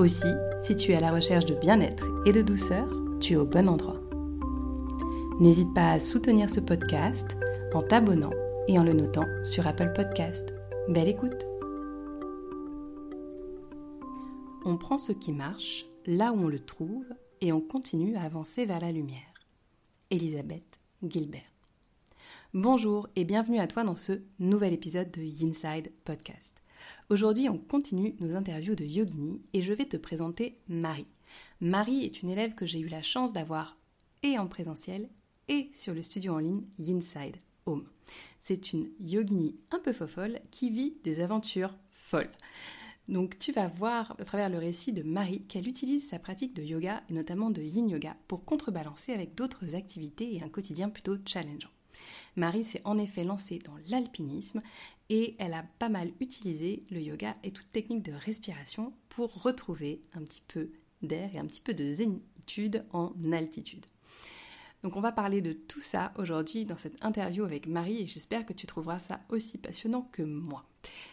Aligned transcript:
Aussi, 0.00 0.32
si 0.62 0.76
tu 0.76 0.92
es 0.92 0.96
à 0.96 1.00
la 1.00 1.12
recherche 1.12 1.44
de 1.44 1.54
bien-être 1.54 2.06
et 2.24 2.32
de 2.32 2.40
douceur, 2.40 2.88
tu 3.20 3.34
es 3.34 3.36
au 3.36 3.44
bon 3.44 3.68
endroit. 3.68 4.00
N'hésite 5.40 5.74
pas 5.74 5.92
à 5.92 6.00
soutenir 6.00 6.48
ce 6.48 6.60
podcast 6.60 7.36
en 7.74 7.82
t'abonnant 7.82 8.32
et 8.66 8.78
en 8.78 8.82
le 8.82 8.94
notant 8.94 9.26
sur 9.44 9.66
Apple 9.66 9.92
Podcast. 9.94 10.54
Belle 10.88 11.08
écoute 11.08 11.46
On 14.64 14.78
prend 14.78 14.96
ce 14.96 15.12
qui 15.12 15.32
marche 15.32 15.84
là 16.06 16.32
où 16.32 16.46
on 16.46 16.48
le 16.48 16.60
trouve 16.60 17.04
et 17.42 17.52
on 17.52 17.60
continue 17.60 18.16
à 18.16 18.22
avancer 18.22 18.64
vers 18.64 18.80
la 18.80 18.92
lumière. 18.92 19.34
Elisabeth 20.08 20.80
Gilbert. 21.06 21.42
Bonjour 22.54 23.06
et 23.16 23.26
bienvenue 23.26 23.58
à 23.58 23.66
toi 23.66 23.84
dans 23.84 23.96
ce 23.96 24.22
nouvel 24.38 24.72
épisode 24.72 25.10
de 25.10 25.20
Inside 25.44 25.92
Podcast. 26.06 26.56
Aujourd'hui, 27.08 27.48
on 27.48 27.58
continue 27.58 28.14
nos 28.20 28.34
interviews 28.34 28.74
de 28.74 28.84
yogini 28.84 29.40
et 29.52 29.62
je 29.62 29.72
vais 29.72 29.86
te 29.86 29.96
présenter 29.96 30.58
Marie. 30.68 31.06
Marie 31.60 32.04
est 32.04 32.22
une 32.22 32.30
élève 32.30 32.54
que 32.54 32.66
j'ai 32.66 32.80
eu 32.80 32.88
la 32.88 33.02
chance 33.02 33.32
d'avoir 33.32 33.76
et 34.22 34.38
en 34.38 34.46
présentiel 34.46 35.08
et 35.48 35.70
sur 35.74 35.94
le 35.94 36.02
studio 36.02 36.34
en 36.34 36.38
ligne 36.38 36.62
Inside 36.78 37.36
Home. 37.66 37.86
C'est 38.38 38.72
une 38.72 38.90
yogini 39.00 39.56
un 39.70 39.78
peu 39.78 39.92
fofolle 39.92 40.40
qui 40.50 40.70
vit 40.70 40.96
des 41.04 41.20
aventures 41.20 41.76
folles. 41.90 42.30
Donc 43.08 43.38
tu 43.38 43.50
vas 43.50 43.66
voir 43.66 44.14
à 44.20 44.24
travers 44.24 44.48
le 44.48 44.58
récit 44.58 44.92
de 44.92 45.02
Marie 45.02 45.42
qu'elle 45.42 45.66
utilise 45.66 46.08
sa 46.08 46.20
pratique 46.20 46.54
de 46.54 46.62
yoga 46.62 47.02
et 47.10 47.12
notamment 47.12 47.50
de 47.50 47.60
yin 47.60 47.88
yoga 47.88 48.16
pour 48.28 48.44
contrebalancer 48.44 49.12
avec 49.12 49.34
d'autres 49.34 49.74
activités 49.74 50.36
et 50.36 50.42
un 50.42 50.48
quotidien 50.48 50.88
plutôt 50.88 51.16
challengeant. 51.26 51.70
Marie 52.36 52.64
s'est 52.64 52.82
en 52.84 52.98
effet 52.98 53.24
lancée 53.24 53.58
dans 53.58 53.76
l'alpinisme 53.88 54.62
et 55.08 55.34
elle 55.38 55.54
a 55.54 55.64
pas 55.78 55.88
mal 55.88 56.12
utilisé 56.20 56.84
le 56.90 57.00
yoga 57.00 57.36
et 57.42 57.50
toute 57.50 57.70
technique 57.72 58.02
de 58.02 58.12
respiration 58.12 58.92
pour 59.08 59.42
retrouver 59.42 60.00
un 60.14 60.22
petit 60.22 60.42
peu 60.46 60.70
d'air 61.02 61.30
et 61.34 61.38
un 61.38 61.46
petit 61.46 61.60
peu 61.60 61.74
de 61.74 61.88
zénitude 61.88 62.84
en 62.92 63.12
altitude. 63.32 63.86
Donc 64.82 64.96
on 64.96 65.00
va 65.00 65.12
parler 65.12 65.42
de 65.42 65.52
tout 65.52 65.80
ça 65.80 66.12
aujourd'hui 66.16 66.64
dans 66.64 66.76
cette 66.76 67.04
interview 67.04 67.44
avec 67.44 67.66
Marie 67.66 68.02
et 68.02 68.06
j'espère 68.06 68.46
que 68.46 68.52
tu 68.52 68.66
trouveras 68.66 68.98
ça 68.98 69.20
aussi 69.28 69.58
passionnant 69.58 70.08
que 70.12 70.22
moi. 70.22 70.69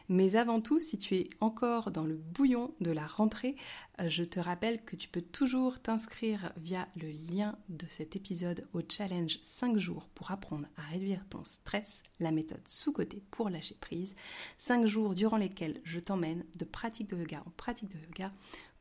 Mais 0.10 0.36
avant 0.36 0.62
tout, 0.62 0.80
si 0.80 0.98
tu 0.98 1.16
es 1.16 1.30
encore 1.42 1.92
dans 1.92 2.06
le 2.06 2.16
bouillon 2.16 2.74
de 2.80 2.92
la 2.92 3.06
rentrée, 3.06 3.56
euh, 4.00 4.08
je 4.08 4.24
te 4.24 4.40
rappelle 4.40 4.84
que 4.84 4.96
tu 4.96 5.10
peux 5.10 5.22
toujours 5.22 5.82
t'inscrire 5.82 6.54
via 6.58 6.88
le 6.96 7.10
lien 7.10 7.58
de 7.70 7.86
cet 7.88 8.16
épisode 8.16 8.68
au 8.74 8.82
challenge 8.88 9.40
5 9.44 9.78
jours 9.78 10.08
pour 10.16 10.32
apprendre 10.32 10.68
à 10.78 10.82
réduire 10.84 11.26
ton 11.30 11.44
stress, 11.44 12.04
la 12.20 12.32
méthode 12.32 12.66
sous-côté 12.66 13.22
pour 13.32 13.50
lâcher 13.50 13.76
prise. 13.80 14.16
5 14.58 14.86
jours 14.86 15.14
durant 15.14 15.38
lesquels 15.38 15.82
je 15.84 16.00
t'emmène 16.00 16.46
de 16.58 16.66
pratique 16.66 17.10
de 17.10 17.18
yoga 17.18 17.44
en 17.46 17.52
pratique 17.52 17.90
de 17.90 18.00
yoga 18.00 18.32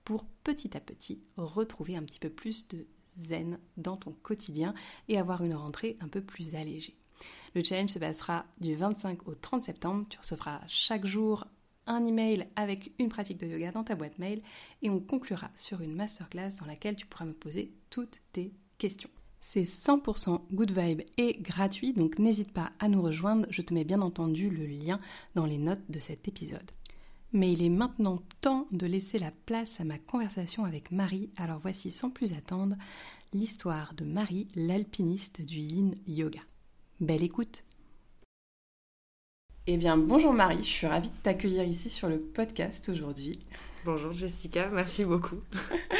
pour 0.05 0.25
petit 0.45 0.77
à 0.77 0.81
petit 0.81 1.21
retrouver 1.37 1.97
un 1.97 2.05
petit 2.05 2.21
peu 2.21 2.31
plus 2.31 2.69
de 2.69 2.87
zen 3.17 3.59
dans 3.77 3.97
ton 3.97 4.13
quotidien 4.13 4.75
et 5.09 5.19
avoir 5.19 5.43
une 5.43 5.55
rentrée 5.55 5.97
un 6.01 6.09
peu 6.09 6.21
plus 6.21 6.55
allégée. 6.55 6.97
Le 7.55 7.63
challenge 7.63 7.91
se 7.91 7.99
passera 7.99 8.45
du 8.61 8.75
25 8.75 9.29
au 9.29 9.35
30 9.35 9.63
septembre. 9.63 10.07
Tu 10.09 10.19
recevras 10.19 10.61
chaque 10.69 11.07
jour 11.07 11.47
un 11.87 12.05
email 12.05 12.47
avec 12.57 12.93
une 12.99 13.09
pratique 13.09 13.39
de 13.39 13.47
yoga 13.47 13.73
dans 13.73 13.85
ta 13.85 13.95
boîte 13.95 14.19
mail 14.19 14.43
et 14.83 14.91
on 14.91 15.01
conclura 15.01 15.51
sur 15.55 15.81
une 15.81 15.95
masterclass 15.95 16.57
dans 16.61 16.67
laquelle 16.67 16.97
tu 16.97 17.07
pourras 17.07 17.25
me 17.25 17.33
poser 17.33 17.73
toutes 17.91 18.21
tes 18.33 18.53
questions. 18.79 19.11
C'est 19.41 19.63
100% 19.63 20.41
good 20.53 20.73
vibe 20.77 21.03
et 21.19 21.35
gratuit, 21.41 21.93
donc 21.93 22.19
n'hésite 22.19 22.53
pas 22.53 22.73
à 22.81 22.89
nous 22.89 23.01
rejoindre. 23.01 23.47
Je 23.51 23.63
te 23.63 23.73
mets 23.73 23.85
bien 23.85 24.03
entendu 24.03 24.51
le 24.51 24.67
lien 24.67 24.99
dans 25.35 25.47
les 25.47 25.59
notes 25.59 25.89
de 25.89 26.01
cet 26.01 26.27
épisode. 26.27 26.71
Mais 27.33 27.53
il 27.53 27.63
est 27.63 27.71
maintenant 27.71 28.23
temps 28.41 28.67
de 28.73 28.87
laisser 28.87 29.19
la 29.19 29.31
place 29.31 29.81
à 29.81 29.85
ma 29.85 29.99
conversation 29.99 30.65
avec 30.65 30.91
Marie. 30.91 31.31
Alors 31.37 31.61
voici 31.61 31.91
sans 31.91 32.11
plus 32.11 32.33
attendre 32.33 32.77
l'histoire 33.33 33.95
de 33.95 34.05
Marie, 34.05 34.49
l'alpiniste 34.57 35.43
du 35.43 35.59
yin 35.59 35.95
yoga. 36.07 36.41
Belle 36.99 37.23
écoute 37.23 37.63
Eh 39.67 39.77
bien 39.77 39.99
bonjour 39.99 40.33
Marie, 40.33 40.61
je 40.61 40.65
suis 40.65 40.87
ravie 40.87 41.11
de 41.11 41.17
t'accueillir 41.23 41.65
ici 41.65 41.91
sur 41.91 42.09
le 42.09 42.19
podcast 42.19 42.89
aujourd'hui. 42.89 43.39
Bonjour 43.85 44.15
Jessica, 44.15 44.71
merci 44.71 45.05
beaucoup. 45.05 45.37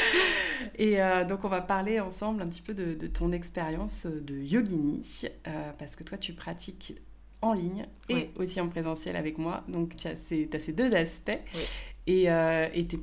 Et 0.75 0.99
euh, 0.99 1.23
donc 1.23 1.45
on 1.45 1.49
va 1.49 1.61
parler 1.61 1.99
ensemble 1.99 2.41
un 2.41 2.47
petit 2.47 2.63
peu 2.63 2.73
de, 2.73 2.95
ton 3.05 3.31
expérience 3.31 4.07
de 4.07 4.37
yogini, 4.39 5.21
euh, 5.45 5.71
parce 5.77 5.95
que 5.95 6.03
toi 6.03 6.17
tu 6.17 6.33
pratiques 6.33 6.95
en 7.43 7.53
ligne 7.53 7.85
et 8.09 8.31
aussi 8.39 8.59
en 8.59 8.67
présentiel 8.67 9.15
avec 9.17 9.37
moi. 9.37 9.63
Donc 9.67 9.95
tu 9.95 10.07
as, 10.07 10.15
ces, 10.15 10.47
deux 10.47 10.95
aspects. 10.95 11.37
Et 12.07 12.31
euh, 12.31 12.69
tu 12.73 12.95
es 12.95 12.99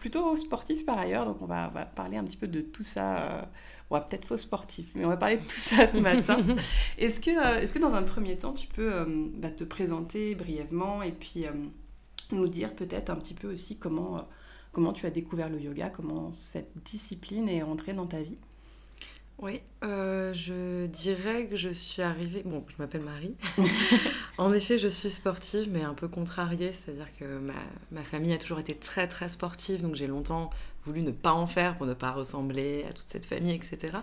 plutôt 0.00 0.34
sportif 0.38 0.86
par 0.86 0.98
ailleurs. 0.98 1.26
Donc 1.26 1.42
on 1.42 1.46
va, 1.46 1.68
parler 1.94 2.16
un 2.16 2.24
petit 2.24 2.38
peu 2.38 2.48
de 2.48 2.62
tout 2.62 2.84
ça. 2.84 3.50
Euh, 3.92 3.98
va 3.98 4.00
peut-être 4.00 4.26
faux 4.26 4.36
sportif, 4.36 4.90
mais 4.94 5.04
on 5.04 5.08
va 5.08 5.16
parler 5.16 5.36
de 5.36 5.42
tout 5.42 5.50
ça 5.50 5.86
ce 5.86 5.98
matin. 5.98 6.38
est-ce 6.98 7.20
que, 7.20 7.30
euh, 7.30 7.60
est 7.60 7.72
que 7.72 7.78
dans 7.78 7.94
un 7.94 8.02
premier 8.02 8.36
temps, 8.36 8.52
tu 8.52 8.66
peux 8.66 8.92
euh, 8.92 9.28
bah, 9.34 9.50
te 9.50 9.64
présenter 9.64 10.34
brièvement 10.34 11.02
et 11.02 11.12
puis 11.12 11.44
nous 12.32 12.48
dire 12.48 12.74
peut-être 12.74 13.10
un 13.10 13.16
petit 13.16 13.34
peu 13.34 13.52
aussi 13.52 13.78
comment, 13.78 14.26
comment 14.72 14.92
tu 14.92 15.06
as 15.06 15.10
découvert 15.10 15.48
le 15.48 15.60
yoga, 15.60 15.90
comment 15.90 16.32
cette 16.32 16.72
discipline 16.84 17.48
est 17.48 17.62
entrée 17.62 17.92
dans 17.92 18.06
ta 18.06 18.22
vie? 18.22 18.38
Oui, 19.38 19.60
euh, 19.82 20.32
je 20.32 20.86
dirais 20.86 21.46
que 21.46 21.56
je 21.56 21.68
suis 21.68 22.02
arrivée. 22.02 22.42
Bon, 22.44 22.64
je 22.68 22.76
m'appelle 22.78 23.02
Marie. 23.02 23.34
en 24.38 24.52
effet, 24.52 24.78
je 24.78 24.86
suis 24.86 25.10
sportive, 25.10 25.68
mais 25.72 25.82
un 25.82 25.94
peu 25.94 26.06
contrariée. 26.06 26.72
C'est-à-dire 26.72 27.08
que 27.18 27.38
ma, 27.38 27.54
ma, 27.90 28.02
famille 28.02 28.32
a 28.32 28.38
toujours 28.38 28.60
été 28.60 28.76
très, 28.76 29.08
très 29.08 29.28
sportive. 29.28 29.82
Donc, 29.82 29.96
j'ai 29.96 30.06
longtemps 30.06 30.50
voulu 30.86 31.02
ne 31.02 31.10
pas 31.10 31.32
en 31.32 31.46
faire 31.46 31.76
pour 31.76 31.86
ne 31.86 31.94
pas 31.94 32.12
ressembler 32.12 32.84
à 32.88 32.92
toute 32.92 33.06
cette 33.08 33.26
famille, 33.26 33.54
etc. 33.54 33.98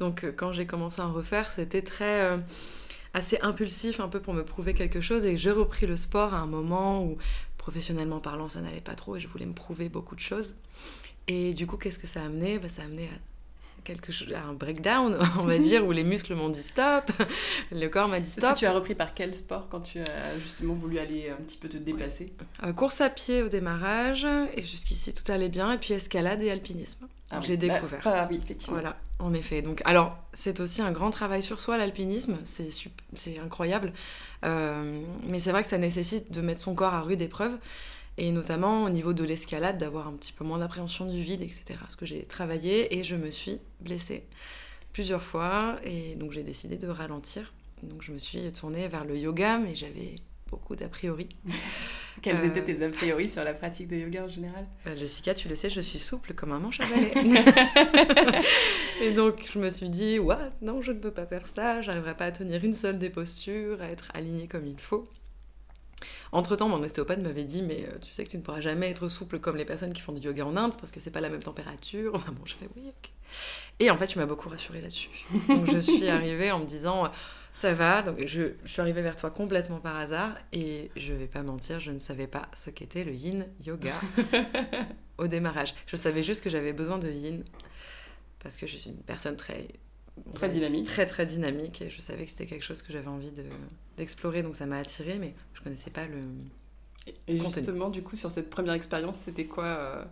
Donc, 0.00 0.24
euh, 0.24 0.32
quand 0.34 0.52
j'ai 0.52 0.66
commencé 0.66 1.00
à 1.00 1.08
en 1.08 1.12
refaire, 1.12 1.50
c'était 1.50 1.82
très. 1.82 2.22
Euh, 2.22 2.38
assez 3.16 3.38
impulsif, 3.42 4.00
un 4.00 4.08
peu 4.08 4.20
pour 4.20 4.34
me 4.34 4.44
prouver 4.44 4.74
quelque 4.74 5.00
chose. 5.00 5.24
Et 5.24 5.36
j'ai 5.36 5.52
repris 5.52 5.86
le 5.86 5.96
sport 5.96 6.34
à 6.34 6.38
un 6.38 6.46
moment 6.46 7.04
où, 7.04 7.16
professionnellement 7.58 8.18
parlant, 8.18 8.48
ça 8.48 8.60
n'allait 8.60 8.80
pas 8.80 8.96
trop 8.96 9.16
et 9.16 9.20
je 9.20 9.28
voulais 9.28 9.46
me 9.46 9.54
prouver 9.54 9.88
beaucoup 9.88 10.16
de 10.16 10.20
choses. 10.20 10.56
Et 11.28 11.54
du 11.54 11.66
coup, 11.66 11.76
qu'est-ce 11.76 11.98
que 11.98 12.06
ça 12.06 12.22
a 12.22 12.26
amené? 12.26 12.58
Bah, 12.58 12.68
Ça 12.68 12.82
a 12.82 12.84
à 12.84 12.88
quelque 13.84 14.12
chose, 14.12 14.28
un 14.34 14.52
breakdown, 14.52 15.18
on 15.38 15.44
va 15.44 15.58
dire, 15.58 15.86
où 15.86 15.92
les 15.92 16.04
muscles 16.04 16.34
m'ont 16.34 16.48
dit 16.48 16.62
stop, 16.62 17.10
le 17.72 17.86
corps 17.88 18.08
m'a 18.08 18.20
dit 18.20 18.30
stop. 18.30 18.50
Si 18.50 18.60
tu 18.60 18.66
as 18.66 18.72
repris 18.72 18.94
par 18.94 19.14
quel 19.14 19.34
sport 19.34 19.68
quand 19.70 19.80
tu 19.80 20.00
as 20.00 20.38
justement 20.40 20.74
voulu 20.74 20.98
aller 20.98 21.30
un 21.30 21.42
petit 21.42 21.58
peu 21.58 21.68
te 21.68 21.76
dépasser? 21.76 22.32
Euh, 22.62 22.72
Course 22.72 23.00
à 23.00 23.10
pied 23.10 23.42
au 23.42 23.48
démarrage, 23.48 24.26
et 24.56 24.62
jusqu'ici 24.62 25.12
tout 25.12 25.30
allait 25.30 25.48
bien, 25.48 25.72
et 25.72 25.78
puis 25.78 25.94
escalade 25.94 26.42
et 26.42 26.50
alpinisme. 26.50 27.06
Ah 27.30 27.40
J'ai 27.42 27.56
bah, 27.56 27.74
découvert. 27.74 28.00
Ah, 28.04 28.26
oui, 28.30 28.40
effectivement. 28.42 28.78
Voilà, 28.78 28.96
en 29.18 29.32
effet. 29.34 29.62
Donc, 29.62 29.82
alors, 29.84 30.16
c'est 30.32 30.60
aussi 30.60 30.82
un 30.82 30.92
grand 30.92 31.10
travail 31.10 31.42
sur 31.42 31.60
soi, 31.60 31.78
l'alpinisme, 31.78 32.36
c'est 32.44 33.38
incroyable. 33.38 33.92
Euh, 34.44 35.00
mais 35.26 35.38
c'est 35.38 35.50
vrai 35.50 35.62
que 35.62 35.68
ça 35.68 35.78
nécessite 35.78 36.32
de 36.32 36.40
mettre 36.40 36.60
son 36.60 36.74
corps 36.74 36.94
à 36.94 37.02
rude 37.02 37.22
épreuve 37.22 37.58
et 38.16 38.30
notamment 38.30 38.84
au 38.84 38.90
niveau 38.90 39.12
de 39.12 39.24
l'escalade, 39.24 39.78
d'avoir 39.78 40.08
un 40.08 40.12
petit 40.12 40.32
peu 40.32 40.44
moins 40.44 40.58
d'appréhension 40.58 41.06
du 41.06 41.22
vide, 41.22 41.42
etc. 41.42 41.64
Ce 41.88 41.96
que 41.96 42.06
j'ai 42.06 42.24
travaillé 42.24 42.96
et 42.96 43.04
je 43.04 43.16
me 43.16 43.30
suis 43.30 43.58
blessée 43.80 44.24
plusieurs 44.92 45.22
fois 45.22 45.76
et 45.84 46.14
donc 46.14 46.32
j'ai 46.32 46.44
décidé 46.44 46.76
de 46.76 46.88
ralentir. 46.88 47.52
Donc 47.82 48.02
je 48.02 48.12
me 48.12 48.18
suis 48.18 48.50
tournée 48.52 48.88
vers 48.88 49.04
le 49.04 49.18
yoga, 49.18 49.58
mais 49.58 49.74
j'avais 49.74 50.14
beaucoup 50.48 50.76
d'a 50.76 50.88
priori. 50.88 51.28
Quels 52.22 52.38
euh, 52.38 52.46
étaient 52.46 52.62
tes 52.62 52.84
a 52.84 52.88
priori 52.88 53.26
sur 53.26 53.42
la 53.42 53.52
pratique 53.54 53.88
de 53.88 53.96
yoga 53.96 54.24
en 54.24 54.28
général? 54.28 54.66
Bah, 54.84 54.94
Jessica, 54.94 55.34
tu 55.34 55.48
le 55.48 55.56
sais, 55.56 55.68
je 55.68 55.80
suis 55.80 55.98
souple 55.98 56.32
comme 56.32 56.52
un 56.52 56.60
manche 56.60 56.78
à 56.80 56.84
balai. 56.86 57.12
et 59.02 59.10
donc 59.10 59.44
je 59.52 59.58
me 59.58 59.68
suis 59.68 59.90
dit, 59.90 60.20
what 60.20 60.50
Non, 60.62 60.80
je 60.80 60.92
ne 60.92 60.98
peux 60.98 61.10
pas 61.10 61.26
faire 61.26 61.46
ça, 61.48 61.82
j'arriverai 61.82 62.16
pas 62.16 62.26
à 62.26 62.32
tenir 62.32 62.64
une 62.64 62.74
seule 62.74 62.98
des 62.98 63.10
postures, 63.10 63.82
à 63.82 63.88
être 63.88 64.10
alignée 64.14 64.46
comme 64.46 64.66
il 64.66 64.78
faut. 64.78 65.08
Entre-temps, 66.32 66.68
mon 66.68 66.82
ostéopathe 66.82 67.20
m'avait 67.20 67.44
dit, 67.44 67.62
mais 67.62 67.86
euh, 67.88 67.98
tu 68.00 68.12
sais 68.12 68.24
que 68.24 68.30
tu 68.30 68.36
ne 68.36 68.42
pourras 68.42 68.60
jamais 68.60 68.90
être 68.90 69.08
souple 69.08 69.38
comme 69.38 69.56
les 69.56 69.64
personnes 69.64 69.92
qui 69.92 70.00
font 70.00 70.12
du 70.12 70.20
yoga 70.20 70.46
en 70.46 70.56
Inde 70.56 70.74
parce 70.78 70.92
que 70.92 71.00
c'est 71.00 71.10
pas 71.10 71.20
la 71.20 71.30
même 71.30 71.42
température. 71.42 72.12
bon, 72.12 72.44
je 72.44 72.54
fais 72.54 72.68
oui, 72.76 72.82
ok. 72.88 73.10
Et 73.80 73.90
en 73.90 73.96
fait, 73.96 74.06
tu 74.06 74.18
m'as 74.18 74.26
beaucoup 74.26 74.48
rassurée 74.48 74.80
là-dessus. 74.80 75.10
Donc 75.48 75.70
je 75.70 75.78
suis 75.78 76.08
arrivée 76.08 76.52
en 76.52 76.60
me 76.60 76.66
disant, 76.66 77.10
Ça 77.52 77.74
va, 77.74 78.02
donc 78.02 78.18
je, 78.26 78.52
je, 78.64 78.68
suis 78.68 78.80
arrivée 78.80 79.02
vers 79.02 79.16
toi 79.16 79.30
complètement 79.30 79.78
par 79.78 79.96
hasard 79.96 80.36
et 80.52 80.90
je 80.96 81.12
vais 81.12 81.26
pas 81.26 81.42
mentir, 81.42 81.80
je 81.80 81.90
ne 81.90 81.98
savais 81.98 82.26
pas 82.26 82.48
ce 82.54 82.70
qu'était 82.70 83.04
le 83.04 83.12
yin 83.12 83.46
yoga 83.64 83.94
au 85.18 85.26
démarrage. 85.26 85.74
Je 85.86 85.96
savais 85.96 86.22
juste 86.22 86.42
que 86.42 86.50
j'avais 86.50 86.72
besoin 86.72 86.98
de 86.98 87.10
yin 87.10 87.44
parce 88.40 88.56
que 88.56 88.66
je 88.66 88.76
suis 88.76 88.90
une 88.90 89.02
personne 89.02 89.36
très 89.36 89.68
très 90.34 90.48
dynamique. 90.48 90.86
Très 90.86 91.06
très 91.06 91.26
dynamique 91.26 91.82
et 91.82 91.90
je 91.90 92.00
savais 92.00 92.24
que 92.24 92.30
c'était 92.30 92.46
quelque 92.46 92.64
chose 92.64 92.82
que 92.82 92.92
j'avais 92.92 93.08
envie 93.08 93.32
d'explorer 93.96 94.42
donc 94.42 94.56
ça 94.56 94.66
m'a 94.66 94.78
attirée 94.78 95.18
mais 95.18 95.34
je 95.54 95.60
connaissais 95.60 95.90
pas 95.90 96.06
le 96.06 96.20
Et 97.26 97.36
justement 97.36 97.90
du 97.90 98.02
coup 98.02 98.16
sur 98.16 98.30
cette 98.30 98.50
première 98.50 98.74
expérience, 98.74 99.16
c'était 99.16 99.46
quoi 99.46 99.64
euh, 99.64 100.04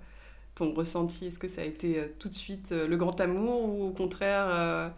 ton 0.55 0.73
ressenti? 0.73 1.27
Est-ce 1.27 1.39
que 1.39 1.49
ça 1.49 1.63
a 1.63 1.65
été 1.65 1.99
euh, 1.99 2.07
tout 2.19 2.29
de 2.29 2.35
suite 2.35 2.73
euh, 2.73 2.87
le 2.87 2.97
grand 2.97 3.21
amour 3.21 3.65
ou 3.65 3.85
au 3.85 3.91
contraire 3.91 4.93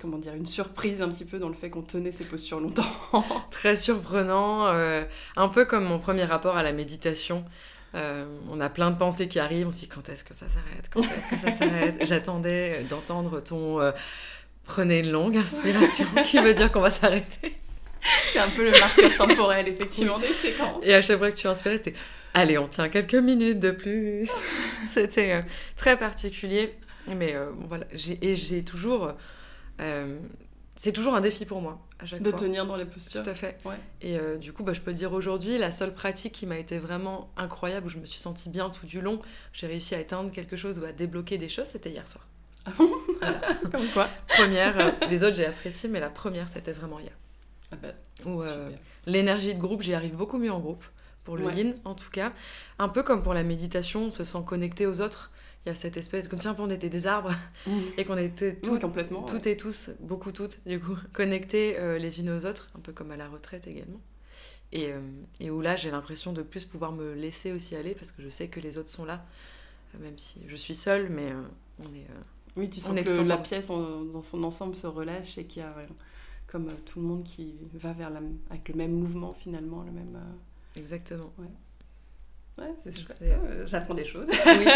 comment 0.00 0.18
dire, 0.18 0.34
une 0.34 0.46
surprise 0.46 1.02
un 1.02 1.08
petit 1.08 1.24
peu 1.24 1.38
dans 1.38 1.48
le 1.48 1.54
fait 1.54 1.70
qu'on 1.70 1.82
tenait 1.82 2.12
ces 2.12 2.24
postures 2.24 2.60
longtemps? 2.60 2.84
Très 3.50 3.76
surprenant, 3.76 4.66
euh, 4.68 5.04
un 5.36 5.48
peu 5.48 5.64
comme 5.64 5.84
mon 5.84 5.98
premier 5.98 6.24
rapport 6.24 6.56
à 6.56 6.62
la 6.62 6.72
méditation. 6.72 7.44
Euh, 7.96 8.26
on 8.50 8.60
a 8.60 8.68
plein 8.68 8.90
de 8.90 8.96
pensées 8.96 9.26
qui 9.26 9.38
arrivent, 9.38 9.66
on 9.68 9.70
se 9.70 9.80
dit 9.80 9.88
quand 9.88 10.08
est-ce 10.08 10.22
que 10.22 10.34
ça 10.34 10.46
s'arrête, 10.48 10.88
quand 10.90 11.00
est-ce 11.00 11.28
que 11.28 11.36
ça 11.36 11.50
s'arrête? 11.50 11.96
J'attendais 12.02 12.84
d'entendre 12.84 13.40
ton 13.40 13.80
prenez 14.64 14.98
une 14.98 15.10
longue 15.10 15.36
inspiration 15.36 16.06
qui 16.24 16.38
veut 16.38 16.52
dire 16.52 16.70
qu'on 16.70 16.80
va 16.80 16.90
s'arrêter. 16.90 17.56
C'est 18.26 18.38
un 18.38 18.50
peu 18.50 18.64
le 18.64 18.72
marqueur 18.72 19.16
temporel, 19.16 19.66
effectivement, 19.68 20.18
des 20.18 20.32
séquences. 20.32 20.84
Et 20.84 20.94
à 20.94 21.02
chaque 21.02 21.18
fois 21.18 21.30
que 21.30 21.36
tu 21.36 21.46
inspirais, 21.46 21.78
c'était 21.78 21.94
allez, 22.34 22.58
on 22.58 22.68
tient 22.68 22.88
quelques 22.88 23.14
minutes 23.14 23.60
de 23.60 23.70
plus. 23.70 24.30
c'était 24.88 25.44
très 25.76 25.98
particulier. 25.98 26.74
Mais 27.08 27.34
euh, 27.34 27.46
voilà, 27.68 27.86
et 28.20 28.34
j'ai 28.34 28.62
toujours. 28.62 29.12
Euh, 30.76 30.80
c'est 30.80 30.92
toujours 30.92 31.14
un 31.14 31.20
défi 31.20 31.44
pour 31.44 31.60
moi, 31.60 31.80
à 31.98 32.06
chaque 32.06 32.22
de 32.22 32.30
fois. 32.30 32.38
Tenir 32.38 32.66
dans 32.66 32.76
les 32.76 32.84
postures. 32.84 33.22
Tout 33.22 33.30
à 33.30 33.34
fait. 33.34 33.58
Ouais. 33.64 33.76
Et 34.02 34.18
euh, 34.18 34.36
du 34.36 34.52
coup, 34.52 34.62
bah, 34.62 34.72
je 34.72 34.80
peux 34.80 34.92
dire 34.92 35.12
aujourd'hui, 35.12 35.58
la 35.58 35.70
seule 35.70 35.94
pratique 35.94 36.32
qui 36.32 36.46
m'a 36.46 36.58
été 36.58 36.78
vraiment 36.78 37.30
incroyable, 37.36 37.86
où 37.86 37.88
je 37.88 37.98
me 37.98 38.06
suis 38.06 38.20
sentie 38.20 38.50
bien 38.50 38.70
tout 38.70 38.86
du 38.86 39.00
long, 39.00 39.20
j'ai 39.52 39.66
réussi 39.66 39.94
à 39.94 40.00
éteindre 40.00 40.30
quelque 40.30 40.56
chose 40.56 40.78
ou 40.78 40.84
à 40.84 40.92
débloquer 40.92 41.38
des 41.38 41.48
choses, 41.48 41.66
c'était 41.66 41.90
hier 41.90 42.06
soir. 42.06 42.26
Ah 42.66 42.72
bon 42.76 42.90
voilà. 43.20 43.40
Comme 43.72 43.86
quoi 43.94 44.08
Première, 44.28 44.94
les 45.08 45.22
autres 45.22 45.36
j'ai 45.36 45.46
apprécié, 45.46 45.88
mais 45.88 46.00
la 46.00 46.10
première 46.10 46.48
c'était 46.48 46.72
vraiment 46.72 46.98
hier. 46.98 47.12
Ah 47.70 47.76
bah, 47.80 47.88
où 48.24 48.42
l'énergie 49.06 49.54
de 49.54 49.60
groupe, 49.60 49.82
j'y 49.82 49.94
arrive 49.94 50.16
beaucoup 50.16 50.38
mieux 50.38 50.50
en 50.50 50.58
groupe, 50.58 50.84
pour 51.22 51.36
le 51.36 51.44
ouais. 51.44 51.54
yin 51.54 51.74
en 51.84 51.94
tout 51.94 52.10
cas. 52.10 52.32
Un 52.80 52.88
peu 52.88 53.04
comme 53.04 53.22
pour 53.22 53.34
la 53.34 53.44
méditation, 53.44 54.06
on 54.06 54.10
se 54.10 54.24
sent 54.24 54.42
connecté 54.44 54.86
aux 54.86 55.00
autres 55.00 55.30
il 55.66 55.70
y 55.70 55.72
a 55.72 55.74
cette 55.74 55.96
espèce, 55.96 56.28
comme 56.28 56.38
si 56.38 56.46
on 56.46 56.70
était 56.70 56.88
des 56.88 57.08
arbres 57.08 57.32
mmh. 57.66 57.80
et 57.98 58.04
qu'on 58.04 58.16
était 58.16 58.54
tout, 58.54 58.74
oui, 58.74 58.80
complètement, 58.80 59.22
toutes 59.22 59.46
ouais. 59.46 59.52
et 59.52 59.56
tous, 59.56 59.90
beaucoup 59.98 60.30
toutes, 60.30 60.64
du 60.64 60.78
coup, 60.78 60.96
connectés 61.12 61.76
euh, 61.78 61.98
les 61.98 62.20
unes 62.20 62.30
aux 62.30 62.46
autres, 62.46 62.68
un 62.76 62.80
peu 62.80 62.92
comme 62.92 63.10
à 63.10 63.16
la 63.16 63.28
retraite 63.28 63.66
également. 63.66 64.00
Et, 64.70 64.92
euh, 64.92 65.00
et 65.40 65.50
où 65.50 65.60
là, 65.60 65.74
j'ai 65.74 65.90
l'impression 65.90 66.32
de 66.32 66.42
plus 66.42 66.64
pouvoir 66.64 66.92
me 66.92 67.14
laisser 67.14 67.50
aussi 67.52 67.74
aller 67.74 67.94
parce 67.94 68.12
que 68.12 68.22
je 68.22 68.28
sais 68.28 68.46
que 68.46 68.60
les 68.60 68.78
autres 68.78 68.90
sont 68.90 69.04
là, 69.04 69.24
euh, 69.94 69.98
même 70.04 70.18
si 70.18 70.40
je 70.46 70.54
suis 70.54 70.74
seule, 70.74 71.08
mais 71.08 71.32
on 71.80 71.94
est. 71.94 72.06
oui, 72.56 72.70
tu 72.70 72.80
sens 72.80 72.92
on 72.92 72.96
est 72.96 73.04
que 73.04 73.28
la 73.28 73.36
pièce 73.36 73.68
en, 73.68 74.04
dans 74.04 74.22
son 74.22 74.44
ensemble 74.44 74.76
se 74.76 74.86
relâche 74.86 75.36
et 75.36 75.44
qu'il 75.44 75.62
y 75.62 75.64
a 75.64 75.74
comme 76.46 76.68
tout 76.84 77.00
le 77.00 77.06
monde 77.06 77.24
qui 77.24 77.54
va 77.74 77.92
vers 77.92 78.10
la, 78.10 78.20
avec 78.50 78.68
le 78.68 78.74
même 78.74 78.92
mouvement 78.92 79.34
finalement, 79.34 79.82
le 79.82 79.90
même. 79.90 80.16
Exactement. 80.76 81.32
Ouais. 81.38 81.48
Ouais, 82.58 82.72
c'est 82.78 82.96
chouette. 82.96 83.20
Euh, 83.22 83.66
J'apprends 83.66 83.94
des 83.94 84.04
choses. 84.04 84.30
Oui. 84.46 84.66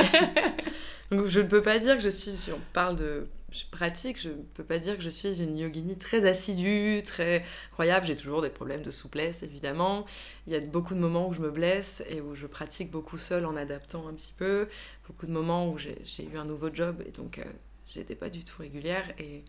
Donc, 1.16 1.26
je 1.26 1.40
ne 1.40 1.46
peux 1.46 1.62
pas 1.62 1.78
dire 1.78 1.96
que 1.96 2.02
je 2.02 2.08
suis, 2.08 2.32
si 2.32 2.52
on 2.52 2.60
parle 2.72 2.96
de 2.96 3.26
pratique, 3.70 4.20
je 4.20 4.28
ne 4.28 4.34
peux 4.54 4.64
pas 4.64 4.78
dire 4.78 4.96
que 4.96 5.02
je 5.02 5.08
suis 5.10 5.42
une 5.42 5.56
yogini 5.56 5.96
très 5.96 6.28
assidue, 6.28 7.02
très 7.04 7.44
incroyable. 7.70 8.06
J'ai 8.06 8.16
toujours 8.16 8.42
des 8.42 8.50
problèmes 8.50 8.82
de 8.82 8.90
souplesse, 8.90 9.42
évidemment. 9.42 10.04
Il 10.46 10.52
y 10.52 10.56
a 10.56 10.60
beaucoup 10.60 10.94
de 10.94 11.00
moments 11.00 11.28
où 11.28 11.32
je 11.32 11.40
me 11.40 11.50
blesse 11.50 12.02
et 12.08 12.20
où 12.20 12.34
je 12.34 12.46
pratique 12.46 12.90
beaucoup 12.90 13.16
seule 13.16 13.46
en 13.46 13.56
adaptant 13.56 14.06
un 14.08 14.12
petit 14.12 14.34
peu. 14.36 14.68
Beaucoup 15.08 15.26
de 15.26 15.32
moments 15.32 15.68
où 15.70 15.78
j'ai 15.78 15.96
eu 16.32 16.36
un 16.36 16.44
nouveau 16.44 16.72
job 16.72 17.02
et 17.06 17.10
donc 17.10 17.38
euh, 17.38 17.44
j'étais 17.88 18.14
pas 18.14 18.28
du 18.28 18.44
tout 18.44 18.60
régulière. 18.60 19.04
Et 19.18 19.42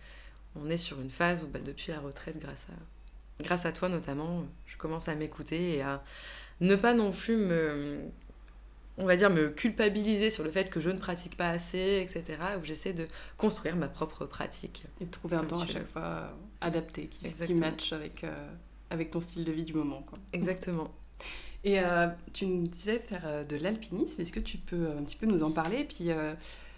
on 0.56 0.70
est 0.70 0.78
sur 0.78 1.00
une 1.00 1.12
phase 1.12 1.44
où, 1.44 1.48
bah, 1.48 1.60
depuis 1.64 1.92
la 1.92 2.00
retraite, 2.00 2.40
grâce 2.40 2.68
à, 2.70 3.44
grâce 3.44 3.66
à 3.66 3.72
toi 3.72 3.90
notamment, 3.90 4.46
je 4.66 4.78
commence 4.78 5.10
à 5.10 5.16
m'écouter 5.16 5.76
et 5.76 5.82
à 5.82 6.04
ne 6.62 6.76
pas 6.76 6.94
non 6.94 7.12
plus 7.12 7.38
me 7.38 8.00
on 8.98 9.06
va 9.06 9.16
dire, 9.16 9.30
me 9.30 9.50
culpabiliser 9.50 10.30
sur 10.30 10.44
le 10.44 10.52
fait 10.52 10.70
que 10.70 10.80
je 10.80 10.90
ne 10.90 10.98
pratique 10.98 11.36
pas 11.36 11.50
assez, 11.50 12.06
etc. 12.06 12.38
Où 12.60 12.64
j'essaie 12.64 12.94
de 12.94 13.08
construire 13.38 13.76
ma 13.76 13.88
propre 13.88 14.26
pratique. 14.26 14.86
Et 15.00 15.06
de 15.06 15.10
trouver 15.10 15.38
un 15.38 15.44
temps 15.44 15.62
à 15.62 15.68
chaque 15.68 15.88
fois 15.88 16.34
adapté, 16.60 17.08
qui, 17.08 17.34
qui 17.34 17.54
match 17.56 17.94
avec, 17.94 18.24
euh, 18.24 18.48
avec 18.90 19.10
ton 19.10 19.22
style 19.22 19.44
de 19.44 19.52
vie 19.52 19.64
du 19.64 19.74
moment. 19.74 20.04
Quoi. 20.04 20.20
Exactement. 20.34 20.92
Et 21.64 21.80
euh, 21.80 22.08
tu 22.34 22.46
me 22.46 22.66
disais 22.66 23.00
faire 23.00 23.24
euh, 23.26 23.44
de 23.44 23.56
l'alpinisme. 23.56 24.22
Est-ce 24.22 24.32
que 24.32 24.40
tu 24.40 24.58
peux 24.58 24.90
un 24.98 25.04
petit 25.04 25.16
peu 25.16 25.28
nous 25.28 25.44
en 25.44 25.52
parler? 25.52 25.80
Et 25.80 25.86
puis 25.86 26.12
euh, 26.12 26.34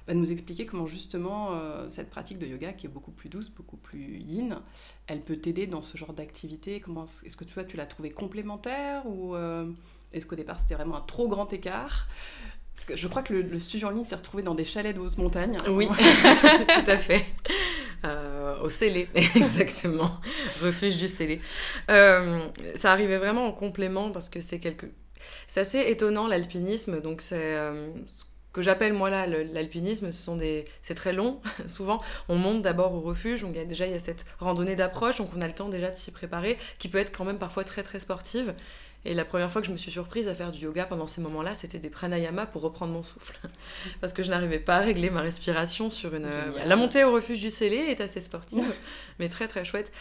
bah, 0.07 0.13
nous 0.13 0.31
expliquer 0.31 0.65
comment 0.65 0.85
justement 0.85 1.51
euh, 1.51 1.87
cette 1.89 2.09
pratique 2.09 2.37
de 2.39 2.45
yoga, 2.45 2.73
qui 2.73 2.87
est 2.87 2.89
beaucoup 2.89 3.11
plus 3.11 3.29
douce, 3.29 3.49
beaucoup 3.49 3.77
plus 3.77 4.17
yin, 4.17 4.59
elle 5.07 5.21
peut 5.21 5.37
t'aider 5.37 5.67
dans 5.67 5.81
ce 5.81 5.97
genre 5.97 6.13
d'activité? 6.13 6.79
Comment 6.79 7.05
Est-ce 7.05 7.37
que 7.37 7.45
tu, 7.45 7.53
vois, 7.53 7.63
tu 7.63 7.77
l'as 7.77 7.85
trouvé 7.85 8.09
complémentaire 8.09 9.05
ou 9.05 9.35
euh, 9.35 9.65
est-ce 10.11 10.25
qu'au 10.25 10.35
départ 10.35 10.59
c'était 10.59 10.75
vraiment 10.75 10.97
un 10.97 11.01
trop 11.01 11.27
grand 11.27 11.51
écart? 11.53 12.07
Parce 12.75 12.85
que 12.85 12.95
je 12.95 13.07
crois 13.07 13.21
que 13.21 13.33
le, 13.33 13.43
le 13.43 13.59
studio 13.59 13.87
en 13.87 13.91
ligne 13.91 14.03
s'est 14.03 14.15
retrouvé 14.15 14.43
dans 14.43 14.55
des 14.55 14.63
chalets 14.63 14.95
de 14.95 14.99
haute 14.99 15.17
montagne. 15.17 15.57
Oui, 15.69 15.87
tout 15.87 16.91
à 16.91 16.97
fait. 16.97 17.23
Euh, 18.03 18.59
au 18.61 18.67
Célé, 18.69 19.07
exactement. 19.15 20.19
Refuge 20.61 20.97
du 20.97 21.07
Célé. 21.07 21.39
Ça 21.87 22.91
arrivait 22.91 23.17
vraiment 23.17 23.47
en 23.47 23.51
complément 23.51 24.11
parce 24.11 24.27
que 24.27 24.41
c'est 24.41 24.59
quelque... 24.59 24.87
C'est 25.47 25.61
assez 25.61 25.79
étonnant 25.79 26.27
l'alpinisme, 26.27 27.01
donc 27.01 27.21
c'est 27.21 27.55
euh, 27.55 27.93
ce 28.07 28.25
que 28.53 28.61
j'appelle 28.61 28.93
moi 28.93 29.09
là 29.09 29.27
l'alpinisme, 29.27 30.11
ce 30.11 30.21
sont 30.23 30.37
des... 30.37 30.65
c'est 30.83 30.93
très 30.93 31.11
long, 31.11 31.41
souvent. 31.67 32.01
On 32.29 32.35
monte 32.35 32.61
d'abord 32.61 32.93
au 32.93 33.01
refuge, 33.01 33.41
donc 33.41 33.51
il 33.55 33.57
y 33.57 33.61
a, 33.61 33.65
déjà 33.65 33.85
il 33.85 33.91
y 33.91 33.95
a 33.95 33.99
cette 33.99 34.25
randonnée 34.39 34.75
d'approche, 34.75 35.17
donc 35.17 35.29
on 35.35 35.41
a 35.41 35.47
le 35.47 35.53
temps 35.53 35.69
déjà 35.69 35.89
de 35.91 35.97
s'y 35.97 36.11
préparer, 36.11 36.57
qui 36.77 36.87
peut 36.87 36.99
être 36.99 37.15
quand 37.15 37.25
même 37.25 37.39
parfois 37.39 37.63
très 37.63 37.83
très 37.83 37.99
sportive. 37.99 38.53
Et 39.05 39.13
la 39.13 39.25
première 39.25 39.51
fois 39.51 39.61
que 39.61 39.67
je 39.67 39.73
me 39.73 39.77
suis 39.77 39.91
surprise 39.91 40.29
à 40.29 40.35
faire 40.35 40.51
du 40.51 40.59
yoga 40.59 40.85
pendant 40.85 41.07
ces 41.07 41.19
moments-là, 41.19 41.55
c'était 41.55 41.79
des 41.79 41.89
pranayama 41.89 42.45
pour 42.45 42.61
reprendre 42.61 42.93
mon 42.93 43.03
souffle. 43.03 43.37
Parce 43.99 44.13
que 44.13 44.23
je 44.23 44.29
n'arrivais 44.29 44.59
pas 44.59 44.77
à 44.77 44.79
régler 44.79 45.09
ma 45.09 45.21
respiration 45.21 45.89
sur 45.89 46.15
une... 46.15 46.31
Génial. 46.31 46.67
La 46.67 46.75
montée 46.77 47.03
au 47.03 47.11
refuge 47.11 47.39
du 47.39 47.49
Célé 47.49 47.75
est 47.75 47.99
assez 47.99 48.21
sportive, 48.21 48.63
mais 49.19 49.27
très 49.27 49.47
très 49.47 49.65
chouette. 49.65 49.91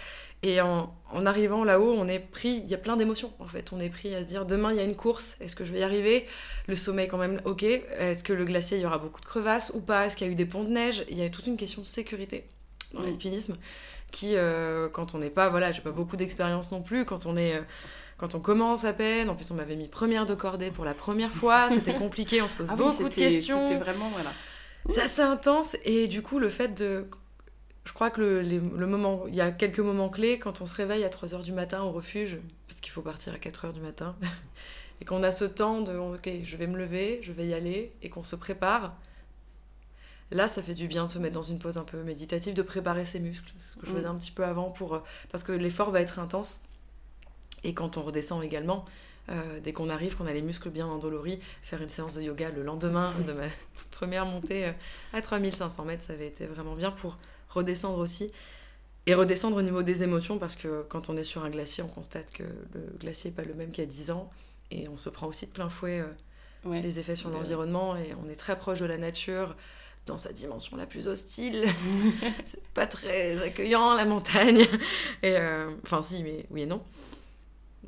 Et 0.44 0.60
en, 0.60 0.92
en 1.12 1.24
arrivant 1.26 1.62
là-haut, 1.62 1.92
on 1.96 2.06
est 2.06 2.18
pris, 2.18 2.60
il 2.64 2.68
y 2.68 2.74
a 2.74 2.78
plein 2.78 2.96
d'émotions 2.96 3.32
en 3.38 3.46
fait. 3.46 3.72
On 3.72 3.78
est 3.78 3.90
pris 3.90 4.12
à 4.14 4.22
se 4.24 4.28
dire 4.28 4.44
demain 4.44 4.72
il 4.72 4.76
y 4.76 4.80
a 4.80 4.84
une 4.84 4.96
course, 4.96 5.36
est-ce 5.40 5.54
que 5.54 5.64
je 5.64 5.72
vais 5.72 5.80
y 5.80 5.82
arriver? 5.84 6.26
Le 6.66 6.74
sommet 6.74 7.06
quand 7.06 7.18
même, 7.18 7.40
ok. 7.44 7.62
Est-ce 7.62 8.24
que 8.24 8.32
le 8.32 8.44
glacier 8.44 8.78
il 8.78 8.82
y 8.82 8.86
aura 8.86 8.98
beaucoup 8.98 9.20
de 9.20 9.26
crevasses 9.26 9.70
ou 9.74 9.80
pas? 9.80 10.06
Est-ce 10.06 10.16
qu'il 10.16 10.26
y 10.26 10.30
a 10.30 10.32
eu 10.32 10.36
des 10.36 10.46
ponts 10.46 10.64
de 10.64 10.70
neige? 10.70 11.04
Il 11.08 11.16
y 11.16 11.24
a 11.24 11.28
toute 11.30 11.46
une 11.46 11.56
question 11.56 11.80
de 11.82 11.86
sécurité 11.86 12.44
dans 12.92 13.00
Mm. 13.02 13.04
l'alpinisme 13.06 13.54
qui, 14.10 14.36
euh, 14.36 14.88
quand 14.88 15.14
on 15.14 15.18
n'est 15.18 15.30
pas, 15.30 15.48
voilà, 15.48 15.72
j'ai 15.72 15.80
pas 15.80 15.92
beaucoup 15.92 16.16
d'expérience 16.16 16.72
non 16.72 16.82
plus, 16.82 17.04
quand 17.04 17.24
on 17.26 17.36
est. 17.36 17.54
euh, 17.56 17.62
quand 18.18 18.34
on 18.36 18.40
commence 18.40 18.84
à 18.84 18.92
peine, 18.92 19.30
en 19.30 19.34
plus 19.34 19.50
on 19.50 19.54
m'avait 19.54 19.74
mis 19.74 19.88
première 19.88 20.26
de 20.26 20.34
cordée 20.34 20.70
pour 20.70 20.84
la 20.84 20.94
première 20.94 21.30
fois, 21.32 21.68
c'était 21.72 21.94
compliqué, 21.94 22.40
on 22.42 22.46
se 22.48 22.54
pose 22.54 22.68
Ah 22.70 22.74
oui, 22.78 22.84
beaucoup 22.84 23.08
de 23.08 23.14
questions. 23.14 23.66
C'était 23.68 23.80
vraiment, 23.80 24.08
voilà. 24.10 24.30
C'est 24.90 25.02
assez 25.02 25.22
intense 25.22 25.76
et 25.84 26.06
du 26.08 26.22
coup 26.22 26.38
le 26.40 26.48
fait 26.48 26.68
de... 26.74 27.06
Je 27.84 27.92
crois 27.92 28.10
que 28.10 28.20
le, 28.20 28.42
les- 28.42 28.60
le 28.60 28.86
moment, 28.86 29.24
il 29.26 29.34
y 29.34 29.40
a 29.40 29.50
quelques 29.50 29.80
moments 29.80 30.08
clés 30.08 30.38
quand 30.38 30.60
on 30.60 30.66
se 30.66 30.74
réveille 30.76 31.04
à 31.04 31.08
3h 31.08 31.42
du 31.42 31.52
matin 31.52 31.82
au 31.82 31.90
refuge, 31.90 32.38
parce 32.68 32.80
qu'il 32.80 32.92
faut 32.92 33.02
partir 33.02 33.34
à 33.34 33.38
4h 33.38 33.72
du 33.72 33.80
matin, 33.80 34.14
et 35.00 35.04
qu'on 35.04 35.22
a 35.22 35.32
ce 35.32 35.44
temps 35.44 35.80
de 35.80 35.96
ok 35.96 36.28
je 36.44 36.56
vais 36.56 36.66
me 36.68 36.78
lever, 36.78 37.18
je 37.22 37.32
vais 37.32 37.46
y 37.46 37.54
aller, 37.54 37.92
et 38.02 38.08
qu'on 38.08 38.22
se 38.22 38.36
prépare. 38.36 38.94
Là, 40.30 40.48
ça 40.48 40.62
fait 40.62 40.74
du 40.74 40.86
bien 40.88 41.04
de 41.06 41.10
se 41.10 41.18
mettre 41.18 41.34
dans 41.34 41.42
une 41.42 41.58
pause 41.58 41.76
un 41.76 41.84
peu 41.84 42.02
méditative, 42.02 42.54
de 42.54 42.62
préparer 42.62 43.04
ses 43.04 43.20
muscles. 43.20 43.52
C'est 43.58 43.72
ce 43.74 43.76
que 43.76 43.86
je 43.86 43.92
Mm. 43.92 43.96
faisais 43.96 44.06
un 44.08 44.14
petit 44.14 44.30
peu 44.30 44.44
avant, 44.44 44.70
pour, 44.70 44.94
euh, 44.94 45.00
parce 45.30 45.42
que 45.44 45.52
l'effort 45.52 45.90
va 45.90 46.00
être 46.00 46.18
intense. 46.18 46.60
Et 47.64 47.74
quand 47.74 47.96
on 47.98 48.02
redescend 48.02 48.42
également, 48.42 48.86
euh, 49.28 49.60
dès 49.62 49.72
qu'on 49.74 49.90
arrive, 49.90 50.16
qu'on 50.16 50.26
a 50.26 50.32
les 50.32 50.40
muscles 50.42 50.70
bien 50.70 50.86
endoloris, 50.86 51.38
faire 51.62 51.82
une 51.82 51.90
séance 51.90 52.14
de 52.14 52.22
yoga 52.22 52.48
le 52.50 52.62
lendemain 52.62 53.10
de 53.26 53.32
ma 53.32 53.44
toute 53.76 53.90
première 53.90 54.24
montée 54.24 54.66
euh, 54.66 54.72
à 55.12 55.20
3500 55.20 55.84
mètres, 55.84 56.04
ça 56.04 56.14
avait 56.14 56.28
été 56.28 56.46
vraiment 56.46 56.74
bien 56.74 56.90
pour 56.92 57.18
redescendre 57.54 57.98
aussi. 57.98 58.30
Et 59.06 59.14
redescendre 59.14 59.56
au 59.56 59.62
niveau 59.62 59.82
des 59.82 60.02
émotions, 60.04 60.38
parce 60.38 60.54
que 60.56 60.84
quand 60.88 61.10
on 61.10 61.16
est 61.16 61.24
sur 61.24 61.42
un 61.44 61.50
glacier, 61.50 61.82
on 61.82 61.88
constate 61.88 62.30
que 62.32 62.44
le 62.74 62.96
glacier 63.00 63.30
n'est 63.30 63.36
pas 63.36 63.42
le 63.44 63.54
même 63.54 63.70
qu'il 63.72 63.82
y 63.82 63.86
a 63.86 63.90
10 63.90 64.10
ans. 64.12 64.30
Et 64.70 64.88
on 64.88 64.96
se 64.96 65.08
prend 65.10 65.26
aussi 65.26 65.46
de 65.46 65.50
plein 65.52 65.68
fouet 65.68 66.00
euh, 66.00 66.06
Ouais. 66.64 66.80
les 66.80 67.00
effets 67.00 67.16
sur 67.16 67.28
Ouais. 67.30 67.36
l'environnement. 67.36 67.96
Et 67.96 68.14
on 68.24 68.28
est 68.30 68.36
très 68.36 68.56
proche 68.56 68.78
de 68.80 68.86
la 68.86 68.98
nature, 68.98 69.56
dans 70.06 70.18
sa 70.18 70.32
dimension 70.32 70.76
la 70.76 70.86
plus 70.86 71.08
hostile. 71.08 71.64
C'est 72.44 72.62
pas 72.74 72.86
très 72.86 73.42
accueillant, 73.42 73.94
la 73.94 74.04
montagne. 74.04 74.60
Et 75.22 75.36
euh, 75.36 75.70
Enfin, 75.82 76.00
si, 76.00 76.22
mais 76.22 76.46
oui 76.50 76.62
et 76.62 76.66
non. 76.66 76.82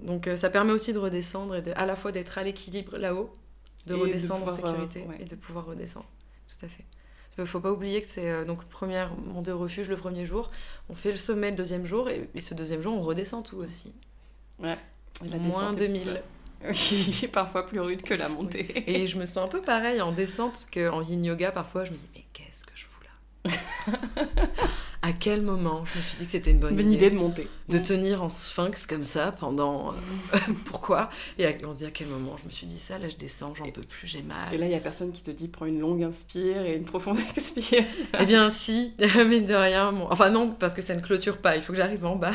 Donc 0.02 0.26
euh, 0.26 0.36
ça 0.36 0.50
permet 0.50 0.72
aussi 0.72 0.92
de 0.92 0.98
redescendre 0.98 1.54
et 1.56 1.62
de, 1.62 1.72
à 1.76 1.86
la 1.86 1.94
fois 1.96 2.10
d'être 2.12 2.36
à 2.38 2.42
l'équilibre 2.42 2.98
là-haut, 2.98 3.32
de 3.86 3.94
Et 3.94 3.98
redescendre 4.00 4.48
en 4.48 4.56
pouvoir, 4.56 4.72
sécurité 4.74 5.02
ouais. 5.02 5.18
et 5.20 5.24
de 5.24 5.36
pouvoir 5.36 5.66
redescendre. 5.66 6.08
Tout 6.48 6.66
à 6.66 6.68
fait. 6.68 6.84
Il 7.38 7.46
faut 7.46 7.60
pas 7.60 7.72
oublier 7.72 8.00
que 8.00 8.06
c'est 8.06 8.30
euh, 8.30 8.44
donc 8.44 8.64
première 8.64 9.14
montée 9.16 9.50
au 9.52 9.58
refuge 9.58 9.88
le 9.88 9.96
premier 9.96 10.24
jour, 10.26 10.50
on 10.88 10.94
fait 10.94 11.10
le 11.12 11.18
sommet 11.18 11.50
le 11.50 11.56
deuxième 11.56 11.84
jour 11.86 12.08
et, 12.08 12.28
et 12.34 12.40
ce 12.40 12.54
deuxième 12.54 12.80
jour 12.80 12.94
on 12.96 13.02
redescend 13.02 13.44
tout 13.44 13.56
aussi. 13.56 13.92
Ouais. 14.60 14.78
La 15.28 15.36
Moins 15.38 15.72
descente 15.72 15.80
est- 15.80 15.88
2000. 15.88 16.22
Oui, 16.66 17.28
parfois 17.30 17.66
plus 17.66 17.78
rude 17.80 18.00
que 18.02 18.14
la 18.14 18.30
montée. 18.30 18.90
Et 18.90 19.06
je 19.06 19.18
me 19.18 19.26
sens 19.26 19.44
un 19.44 19.48
peu 19.48 19.60
pareil 19.60 20.00
en 20.00 20.12
descente, 20.12 20.66
qu'en 20.72 21.02
yin 21.02 21.22
yoga, 21.22 21.52
parfois, 21.52 21.84
je 21.84 21.90
me 21.90 21.96
dis, 21.96 22.08
mais 22.14 22.24
qu'est-ce 22.32 22.64
que 22.64 22.72
je 22.74 22.86
fous 22.86 23.02
là? 23.04 23.52
À 25.06 25.12
quel 25.12 25.42
moment 25.42 25.84
je 25.84 25.98
me 25.98 26.02
suis 26.02 26.16
dit 26.16 26.24
que 26.24 26.30
c'était 26.30 26.50
une 26.50 26.58
bonne, 26.60 26.76
Bonne 26.76 26.90
idée 26.90 27.10
de 27.10 27.16
monter. 27.16 27.46
de 27.68 27.78
tenir 27.78 28.22
en 28.22 28.30
sphinx 28.30 28.86
comme 28.86 29.04
ça 29.04 29.32
pendant... 29.32 29.90
euh, 29.92 30.38
Pourquoi? 30.64 31.10
Et 31.38 31.46
à- 31.46 31.52
on 31.64 31.72
se 31.72 31.78
dit 31.78 31.84
à 31.84 31.90
quel 31.90 32.06
moment? 32.06 32.36
Je 32.40 32.46
me 32.46 32.50
suis 32.50 32.66
dit 32.66 32.78
ça, 32.78 32.96
là 32.98 33.10
je 33.10 33.16
descends, 33.16 33.54
j'en 33.54 33.68
peux 33.70 33.82
plus, 33.82 34.06
j'ai 34.06 34.22
mal. 34.22 34.54
Et 34.54 34.56
là, 34.56 34.64
il 34.64 34.72
y 34.72 34.74
a 34.74 34.80
personne 34.80 35.12
qui 35.12 35.22
te 35.22 35.30
dit 35.30 35.48
prends 35.48 35.66
une 35.66 35.78
longue 35.78 36.02
inspire 36.02 36.62
et 36.64 36.74
une 36.74 36.84
profonde 36.86 37.18
expire. 37.36 37.84
Eh 38.18 38.24
bien 38.24 38.48
si, 38.48 38.94
mine 39.26 39.44
de 39.44 39.54
rien, 39.54 39.92
bon... 39.92 40.06
enfin 40.10 40.30
non, 40.30 40.50
parce 40.52 40.74
que 40.74 40.80
ça 40.80 40.94
ne 40.96 41.00
clôture 41.02 41.36
pas, 41.36 41.56
il 41.56 41.62
faut 41.62 41.72
que 41.74 41.78
j'arrive 41.78 42.06
en 42.06 42.16
bas. 42.16 42.32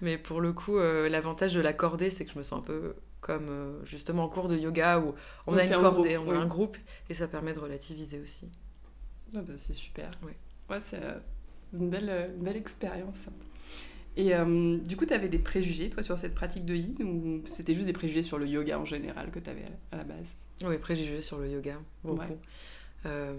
Mais 0.00 0.16
pour 0.16 0.40
le 0.40 0.52
coup, 0.52 0.78
euh, 0.78 1.08
l'avantage 1.08 1.54
de 1.54 1.60
la 1.60 1.72
cordée, 1.72 2.10
c'est 2.10 2.24
que 2.24 2.32
je 2.32 2.38
me 2.38 2.44
sens 2.44 2.60
un 2.60 2.62
peu 2.62 2.94
comme 3.20 3.48
euh, 3.48 3.84
justement 3.84 4.22
en 4.24 4.28
cours 4.28 4.46
de 4.46 4.56
yoga 4.56 5.00
où 5.00 5.14
on 5.48 5.56
a 5.56 5.64
une 5.64 5.70
cordée, 5.72 6.14
groupe, 6.14 6.28
on 6.28 6.38
a 6.38 6.38
un 6.38 6.46
groupe, 6.46 6.76
et 7.10 7.14
ça 7.14 7.26
permet 7.26 7.52
de 7.52 7.58
relativiser 7.58 8.20
aussi. 8.22 8.46
Ah 9.34 9.40
bah, 9.42 9.54
c'est 9.56 9.74
super. 9.74 10.10
Oui. 10.22 10.30
Ouais, 10.70 10.78
c'est 10.80 11.00
une 11.72 11.90
belle, 11.90 12.08
euh, 12.08 12.28
une 12.36 12.44
belle 12.44 12.56
expérience. 12.56 13.28
Et 14.16 14.34
euh, 14.34 14.78
du 14.78 14.96
coup, 14.96 15.04
tu 15.04 15.12
avais 15.12 15.28
des 15.28 15.38
préjugés, 15.38 15.90
toi, 15.90 16.02
sur 16.02 16.18
cette 16.18 16.34
pratique 16.34 16.64
de 16.64 16.74
yin 16.74 16.96
ou 17.02 17.46
c'était 17.46 17.74
juste 17.74 17.86
des 17.86 17.92
préjugés 17.92 18.22
sur 18.22 18.38
le 18.38 18.46
yoga 18.46 18.78
en 18.78 18.84
général 18.86 19.30
que 19.30 19.38
tu 19.38 19.50
avais 19.50 19.66
à 19.92 19.98
la 19.98 20.04
base? 20.04 20.34
Oui, 20.64 20.78
préjugés 20.78 21.20
sur 21.20 21.38
le 21.38 21.50
yoga, 21.50 21.78
beaucoup. 22.02 22.20
Ouais. 22.20 22.38
Euh, 23.04 23.34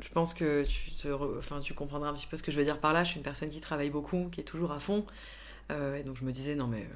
je 0.00 0.08
pense 0.10 0.34
que 0.34 0.64
tu, 0.64 0.90
te 0.90 1.08
re- 1.08 1.38
enfin, 1.38 1.60
tu 1.60 1.72
comprendras 1.72 2.10
un 2.10 2.14
petit 2.14 2.26
peu 2.26 2.36
ce 2.36 2.42
que 2.42 2.52
je 2.52 2.58
veux 2.58 2.64
dire 2.64 2.80
par 2.80 2.92
là. 2.92 3.02
Je 3.02 3.10
suis 3.10 3.16
une 3.16 3.24
personne 3.24 3.48
qui 3.48 3.60
travaille 3.60 3.90
beaucoup, 3.90 4.28
qui 4.30 4.40
est 4.40 4.44
toujours 4.44 4.72
à 4.72 4.80
fond. 4.80 5.06
Euh, 5.70 5.96
et 5.96 6.02
donc 6.02 6.16
je 6.18 6.24
me 6.24 6.32
disais, 6.32 6.54
non 6.54 6.66
mais... 6.66 6.86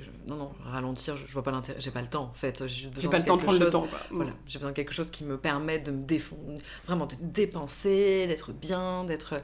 je- 0.00 0.10
non, 0.26 0.36
non, 0.36 0.52
ralentir, 0.64 1.16
je, 1.16 1.26
je 1.26 1.32
vois 1.32 1.42
pas 1.42 1.50
l'intérêt, 1.50 1.80
j'ai 1.80 1.90
pas 1.90 2.02
le 2.02 2.08
temps 2.08 2.24
en 2.24 2.34
fait. 2.34 2.66
J'ai 2.66 2.88
pas 3.10 3.18
le 3.18 3.24
temps 3.26 3.36
de 3.36 3.42
prendre 3.42 3.58
le 3.58 3.70
temps, 3.72 3.86
quoi. 3.88 3.98
Voilà, 4.10 4.32
j'ai 4.46 4.58
besoin 4.58 4.70
de 4.70 4.76
quelque 4.76 4.92
chose 4.94 5.10
qui 5.10 5.24
me 5.24 5.38
permette 5.38 5.84
de 5.84 5.90
me 5.92 6.04
défendre, 6.04 6.42
vraiment 6.86 7.06
de 7.06 7.14
dépenser, 7.20 8.26
d'être 8.26 8.52
bien, 8.52 9.04
d'être. 9.04 9.42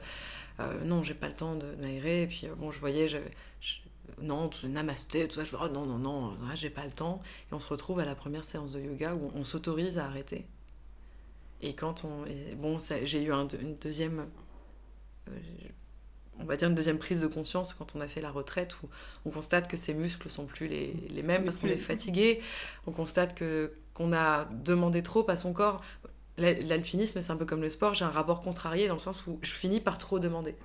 euh, 0.59 0.83
non, 0.85 1.03
j'ai 1.03 1.13
pas 1.13 1.27
le 1.27 1.33
temps 1.33 1.55
de 1.55 1.75
m'aérer. 1.75 2.23
Et 2.23 2.27
puis 2.27 2.47
euh, 2.47 2.55
bon, 2.55 2.71
je 2.71 2.79
voyais, 2.79 3.07
j'avais. 3.09 3.31
je- 3.61 3.75
Non, 4.21 4.47
tout 4.49 4.67
namasté, 4.69 5.27
tout 5.27 5.35
ça. 5.35 5.43
Je 5.43 5.49
dis, 5.49 5.55
oh, 5.61 5.67
non, 5.67 5.85
non, 5.85 5.97
non, 5.97 6.37
j'ai 6.55 6.69
pas 6.69 6.85
le 6.85 6.91
temps. 6.91 7.21
Et 7.51 7.53
on 7.53 7.59
se 7.59 7.67
retrouve 7.67 7.99
à 7.99 8.05
la 8.05 8.15
première 8.15 8.45
séance 8.45 8.71
de 8.73 8.79
yoga 8.81 9.13
où 9.15 9.31
on 9.35 9.43
s'autorise 9.43 9.97
à 9.97 10.05
arrêter. 10.05 10.47
Et 11.61 11.73
quand 11.75 12.05
on. 12.05 12.25
et 12.25 12.55
bon, 12.55 12.77
j'ai 13.03 13.23
eu 13.23 13.33
un- 13.33 13.47
une 13.47 13.75
deuxième. 13.77 14.27
euh, 15.29 15.31
on 16.39 16.45
va 16.45 16.55
dire 16.57 16.67
une 16.69 16.75
deuxième 16.75 16.97
prise 16.97 17.21
de 17.21 17.27
conscience 17.27 17.73
quand 17.73 17.95
on 17.95 18.01
a 18.01 18.07
fait 18.07 18.21
la 18.21 18.29
retraite 18.31 18.75
où 18.83 18.87
on 19.25 19.29
constate 19.31 19.67
que 19.67 19.77
ses 19.77 19.93
muscles 19.93 20.29
sont 20.29 20.45
plus 20.45 20.67
les, 20.67 20.93
les 21.09 21.21
mêmes 21.23 21.43
parce 21.45 21.57
qu'on 21.57 21.67
est 21.67 21.77
fatigué, 21.77 22.41
on 22.87 22.91
constate 22.91 23.35
que 23.35 23.71
qu'on 23.93 24.11
a 24.11 24.45
demandé 24.63 25.01
trop 25.03 25.29
à 25.29 25.37
son 25.37 25.53
corps. 25.53 25.81
La- 26.37 26.51
L'alpinisme, 26.53 27.21
c'est 27.21 27.31
un 27.31 27.37
peu 27.37 27.45
comme 27.45 27.61
le 27.61 27.69
sport, 27.69 27.93
j'ai 27.93 28.03
un 28.03 28.09
rapport 28.09 28.41
contrarié 28.41 28.87
dans 28.89 28.95
le 28.95 28.99
sens 28.99 29.25
où 29.27 29.39
je 29.41 29.53
finis 29.53 29.79
par 29.79 29.97
trop 29.97 30.19
demander, 30.19 30.55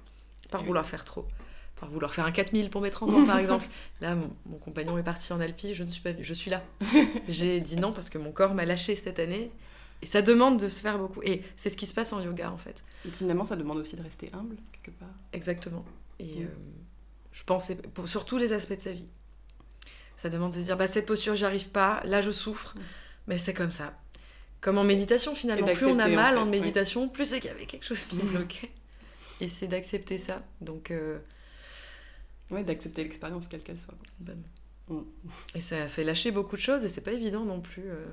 par 0.51 0.65
vouloir 0.65 0.85
faire 0.85 1.05
trop, 1.05 1.27
par 1.81 1.89
vouloir 1.91 2.13
faire 2.13 2.27
un 2.27 2.33
4000 2.33 2.71
pour 2.71 2.81
mes 2.81 2.91
30 2.91 3.13
ans 3.13 3.25
par 3.25 3.39
exemple. 3.45 3.69
Là, 4.01 4.17
mon, 4.17 4.31
mon 4.47 4.59
compagnon 4.59 4.99
est 4.99 5.05
parti 5.05 5.33
en 5.33 5.41
Alpi, 5.41 5.75
je 5.75 5.85
ne 5.85 5.89
suis 5.89 6.03
pas 6.03 6.11
je 6.21 6.35
suis 6.35 6.51
là. 6.51 6.65
J'ai 7.29 7.61
dit 7.61 7.77
non 7.77 7.93
parce 7.93 8.11
que 8.11 8.19
mon 8.19 8.33
corps 8.33 8.55
m'a 8.55 8.65
lâché 8.65 8.97
cette 8.97 9.21
année 9.21 9.53
et 10.03 10.07
ça 10.07 10.23
demande 10.23 10.59
de 10.61 10.69
se 10.69 10.81
faire 10.81 10.99
beaucoup. 10.99 11.23
Et 11.23 11.43
c'est 11.57 11.71
ce 11.71 11.77
qui 11.77 11.87
se 11.87 11.95
passe 11.95 12.13
en 12.13 12.21
yoga 12.23 12.51
en 12.51 12.57
fait. 12.59 12.83
Et 13.07 13.11
finalement, 13.11 13.45
ça 13.45 13.57
demande 13.57 13.79
aussi 13.79 13.97
de 13.97 14.03
rester 14.03 14.31
humble, 14.33 14.57
quelque 14.73 14.97
part. 14.99 15.09
Exactement. 15.33 15.85
Et 16.19 16.25
Mm. 16.41 16.43
euh, 16.43 16.47
je 17.33 17.45
pense 17.45 17.67
c'est 17.67 17.81
pour, 17.93 18.09
sur 18.09 18.25
tous 18.25 18.39
les 18.39 18.53
aspects 18.53 18.77
de 18.77 18.81
sa 18.81 18.93
vie. 18.93 19.07
Ça 20.17 20.29
demande 20.29 20.51
de 20.53 20.57
se 20.57 20.65
dire, 20.67 20.77
bah, 20.77 20.87
cette 20.87 21.07
posture, 21.07 21.35
j'y 21.37 21.45
arrive 21.47 21.71
pas, 21.71 22.03
là 22.05 22.21
je 22.21 22.31
souffre, 22.31 22.75
Mm. 22.77 22.81
mais 23.29 23.39
c'est 23.39 23.55
comme 23.55 23.73
ça. 23.73 23.99
Comme 24.61 24.77
en 24.77 24.85
méditation 24.85 25.35
finalement, 25.35 25.67
plus 25.73 25.87
on 25.87 25.99
a 25.99 26.07
en 26.07 26.11
mal 26.15 26.35
fait, 26.35 26.41
en, 26.41 26.47
méditation, 26.47 27.09
plus 27.09 27.25
c'est 27.27 27.41
qu'il 27.41 27.51
y 27.51 27.55
avait 27.55 27.65
quelque 27.67 27.85
chose 27.87 28.03
qui 28.05 28.17
me 28.17 28.23
bloquait. 28.23 28.71
Et 29.41 29.49
c'est 29.49 29.69
d'accepter 29.69 30.19
ça. 30.19 30.43
Donc, 30.61 30.91
euh, 30.91 31.19
Ouais, 32.51 32.65
d'accepter 32.65 33.05
l'expérience, 33.05 33.47
quelle 33.47 33.63
qu'elle 33.63 33.79
soit. 33.79 33.95
Mm. 34.89 35.01
Et 35.55 35.61
ça 35.61 35.85
a 35.85 35.89
fait 35.89 36.03
lâcher 36.05 36.31
beaucoup 36.33 36.57
de 36.57 36.61
choses 36.61 36.83
et 36.85 36.89
c'est 36.89 37.01
pas 37.01 37.13
évident 37.13 37.45
non 37.45 37.61
plus. 37.61 37.85
euh, 37.87 38.05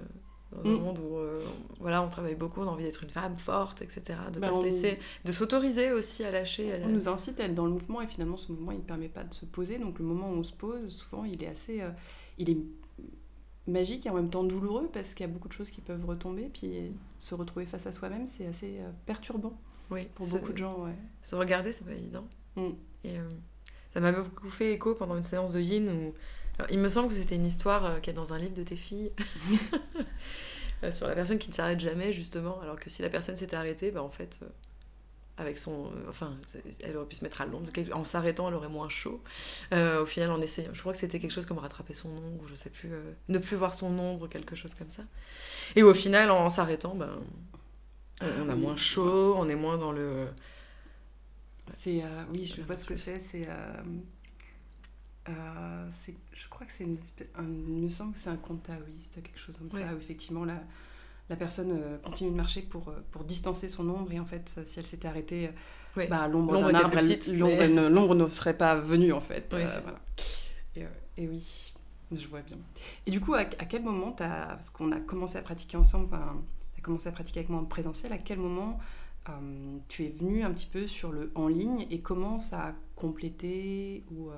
dans 0.52 0.62
un 0.70 0.74
Mm. 0.76 0.80
monde 0.82 1.00
où 1.00 1.18
euh, 1.18 1.40
voilà, 1.80 2.02
on 2.04 2.10
travaille 2.10 2.36
beaucoup, 2.36 2.62
on 2.62 2.68
a 2.68 2.72
envie 2.72 2.84
d'être 2.84 3.04
une 3.04 3.10
femme 3.10 3.38
forte, 3.38 3.82
etc. 3.82 4.02
De 4.34 4.40
Bah, 4.40 4.50
pas 4.50 4.56
se 4.56 4.64
laisser, 4.64 4.98
de 5.26 5.32
s'autoriser 5.32 5.92
aussi 5.92 6.24
à 6.24 6.32
lâcher. 6.32 6.74
à- 6.74 6.86
On 6.86 6.90
nous 6.90 7.08
incite 7.10 7.40
à 7.40 7.44
être 7.46 7.54
dans 7.56 7.66
le 7.66 7.72
mouvement 7.72 8.02
et 8.02 8.08
finalement 8.08 8.38
ce 8.38 8.52
mouvement 8.52 8.72
il 8.72 8.78
ne 8.78 8.84
permet 8.84 9.10
pas 9.10 9.24
de 9.24 9.34
se 9.34 9.46
poser. 9.46 9.78
Donc 9.78 10.00
le 10.00 10.06
moment 10.06 10.30
où 10.32 10.36
on 10.36 10.44
se 10.44 10.54
pose, 10.54 10.90
souvent 10.94 11.26
il 11.26 11.44
est 11.44 11.48
assez, 11.48 11.82
euh, 11.82 11.90
il 12.38 12.50
est 12.50 12.58
magique 13.68 14.06
et 14.06 14.10
en 14.10 14.14
même 14.14 14.30
temps 14.30 14.44
douloureux 14.46 14.90
parce 14.94 15.14
qu'il 15.14 15.26
y 15.26 15.30
a 15.30 15.32
beaucoup 15.34 15.50
de 15.50 15.54
choses 15.54 15.70
qui 15.72 15.82
peuvent 15.82 16.06
retomber. 16.06 16.50
Puis 16.54 16.92
se 17.20 17.36
retrouver 17.36 17.66
face 17.66 17.86
à 17.88 17.92
soi-même, 17.92 18.28
c'est 18.28 18.46
assez 18.46 18.78
euh, 18.80 18.90
perturbant 19.06 19.60
Oui, 19.92 20.08
pour 20.16 20.26
se- 20.26 20.38
beaucoup 20.38 20.54
de 20.54 20.58
gens. 20.58 20.84
Ouais. 20.86 20.96
Se 21.22 21.36
regarder, 21.36 21.74
c'est 21.74 21.86
pas 21.86 21.92
évident. 21.94 22.26
Mm. 22.56 22.62
Et 23.04 23.20
euh, 23.20 23.30
ça 23.94 24.00
m'a 24.00 24.12
beaucoup 24.14 24.50
fait 24.50 24.72
écho 24.74 24.96
pendant 24.96 25.18
une 25.18 25.24
séance 25.24 25.54
de 25.54 25.60
yin 25.60 25.90
où. 25.90 26.14
Alors, 26.58 26.72
il 26.72 26.80
me 26.80 26.90
semble 26.90 27.10
que 27.10 27.16
c'était 27.16 27.36
une 27.36 27.46
histoire 27.46 27.86
euh, 27.86 28.00
qui 28.00 28.10
est 28.10 28.14
dans 28.14 28.34
un 28.34 28.38
livre 28.40 28.54
de 28.56 28.64
tes 28.64 28.76
filles. 28.76 29.12
Euh, 30.84 30.92
sur 30.92 31.08
la 31.08 31.16
personne 31.16 31.40
qui 31.40 31.50
ne 31.50 31.56
s'arrête 31.56 31.80
jamais, 31.80 32.14
justement. 32.14 32.62
Alors 32.62 32.80
que 32.80 32.88
si 32.88 33.02
la 33.02 33.10
personne 33.10 33.36
s'était 33.36 33.56
arrêtée, 33.56 33.90
bah, 33.90 34.04
en 34.04 34.12
fait, 34.12 34.38
euh, 34.44 34.48
avec 35.38 35.58
son. 35.58 35.90
enfin, 36.08 36.38
elle 36.84 36.96
aurait 36.98 37.08
pu 37.08 37.16
se 37.16 37.24
mettre 37.24 37.42
à 37.42 37.48
l'ombre. 37.48 37.68
En 37.94 38.04
s'arrêtant, 38.04 38.48
elle 38.48 38.54
aurait 38.54 38.70
moins 38.70 38.88
chaud. 38.88 39.20
Euh, 39.74 40.04
au 40.04 40.06
final, 40.06 40.30
en 40.30 40.40
essayant. 40.40 40.70
Je 40.74 40.80
crois 40.82 40.94
que 40.94 41.00
c'était 41.00 41.18
quelque 41.20 41.32
chose 41.32 41.48
comme 41.48 41.58
rattraper 41.58 41.96
son 41.96 42.10
ombre, 42.10 42.44
ou 42.44 42.48
je 42.48 42.54
sais 42.54 42.70
plus. 42.70 42.94
euh, 42.94 43.12
ne 43.28 43.40
plus 43.40 43.56
voir 43.58 43.74
son 43.74 43.98
ombre, 43.98 44.28
quelque 44.30 44.56
chose 44.56 44.76
comme 44.76 44.92
ça. 44.92 45.02
Et 45.76 45.82
au 45.82 45.96
final, 45.96 46.30
en 46.30 46.48
s'arrêtant, 46.48 46.94
ben. 46.94 47.10
on- 48.22 48.48
a 48.48 48.54
Oui. 48.54 48.60
moins 48.60 48.76
chaud, 48.76 49.34
on 49.36 49.50
est 49.50 49.56
moins 49.56 49.78
dans 49.78 49.92
le. 49.92 50.28
C'est, 51.76 52.04
euh, 52.04 52.24
oui, 52.36 52.46
je 52.46 52.62
vois 52.62 52.76
ce 52.76 52.86
que 52.86 52.96
c'est. 52.96 53.18
C'est, 53.18 53.48
euh, 55.30 55.90
je 56.34 56.48
crois 56.50 56.66
que 56.66 56.72
c'est 56.74 56.84
une 56.84 56.98
espèce, 56.98 57.28
un- 57.36 57.44
il 57.44 57.84
me 57.84 57.90
semble 57.90 58.14
que 58.14 58.20
c'est 58.20 58.30
un 58.30 58.38
conte 58.38 58.64
taoïste, 58.64 59.22
quelque 59.24 59.40
chose 59.40 59.58
comme 59.58 59.68
Ouais. 59.74 59.82
ça, 59.88 59.94
où 59.94 59.98
effectivement 59.98 60.46
la, 60.46 60.62
la 61.30 61.36
personne 61.36 61.72
euh, 61.72 61.98
continue 62.00 62.32
de 62.32 62.36
marcher 62.36 62.62
pour, 62.62 62.90
euh, 62.90 63.00
pour 63.12 63.24
distancer 63.24 63.68
son 63.70 63.90
ombre 63.90 64.12
et 64.12 64.20
en 64.20 64.26
fait, 64.26 64.60
si 64.66 64.80
elle 64.80 64.86
s'était 64.88 65.08
arrêtée, 65.08 65.50
Ouais. 65.96 66.08
bah, 66.08 66.28
l'ombre 66.28 66.54
d'un 66.60 66.76
arbre, 66.76 66.96
l'ombre, 67.34 67.56
mais- 67.58 67.68
ne- 67.68 68.28
serait 68.30 68.58
pas 68.58 68.76
venue 68.76 69.12
en 69.14 69.22
fait. 69.22 69.54
Euh, 69.54 69.80
voilà. 69.84 70.00
et, 70.76 70.86
et 71.24 71.28
oui, 71.28 71.74
je 72.12 72.28
vois 72.28 72.42
bien. 72.42 72.58
Et 73.06 73.12
du 73.12 73.20
coup, 73.20 73.34
à, 73.34 73.40
à 73.40 73.66
quel 73.66 73.82
moment 73.84 74.12
t'as, 74.12 74.48
parce 74.48 74.70
qu'on 74.70 74.92
a 74.92 75.00
commencé 75.00 75.38
à 75.38 75.42
pratiquer 75.42 75.76
ensemble, 75.78 76.06
enfin, 76.06 76.36
t'as 76.76 76.82
commencé 76.84 77.10
à 77.10 77.12
pratiquer 77.12 77.40
avec 77.40 77.50
moi 77.50 77.60
en 77.62 77.66
présentiel, 77.66 78.14
à 78.14 78.18
quel 78.18 78.38
moment 78.40 78.80
tu 79.90 80.06
es 80.06 80.10
venu 80.10 80.42
un 80.44 80.52
petit 80.54 80.68
peu 80.68 80.88
sur 80.88 81.12
le 81.12 81.32
en 81.36 81.50
ligne 81.50 81.86
et 81.90 82.00
comment 82.00 82.40
ça 82.40 82.68
a 82.68 82.74
complété 82.96 84.06
ou 84.12 84.30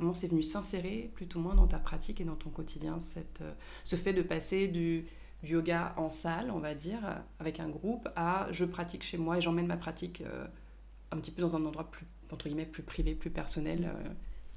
comment 0.00 0.14
c'est 0.14 0.28
venu 0.28 0.42
s'insérer 0.42 1.10
plutôt 1.14 1.38
moins 1.38 1.54
dans 1.54 1.66
ta 1.66 1.78
pratique 1.78 2.20
et 2.20 2.24
dans 2.24 2.34
ton 2.34 2.50
quotidien 2.50 2.98
euh, 3.42 3.52
ce 3.84 3.96
fait 3.96 4.14
de 4.14 4.22
passer 4.22 4.66
du, 4.66 5.06
yoga 5.42 5.94
en 5.96 6.10
salle, 6.10 6.50
on 6.50 6.58
va 6.58 6.74
dire, 6.74 7.00
avec 7.38 7.60
un 7.60 7.68
groupe, 7.68 8.08
à 8.16 8.48
je 8.50 8.64
pratique 8.64 9.02
chez 9.02 9.18
moi 9.18 9.38
et 9.38 9.40
j'emmène 9.40 9.66
ma 9.66 9.76
pratique 9.76 10.22
euh, 10.22 10.46
un 11.12 11.18
petit 11.18 11.30
peu 11.30 11.42
dans 11.42 11.56
un 11.56 11.64
endroit 11.64 11.90
plus, 11.90 12.06
entre 12.30 12.46
guillemets, 12.48 12.66
plus 12.66 12.82
privé, 12.82 13.14
plus 13.14 13.30
personnel, 13.30 13.90
euh, 13.94 14.08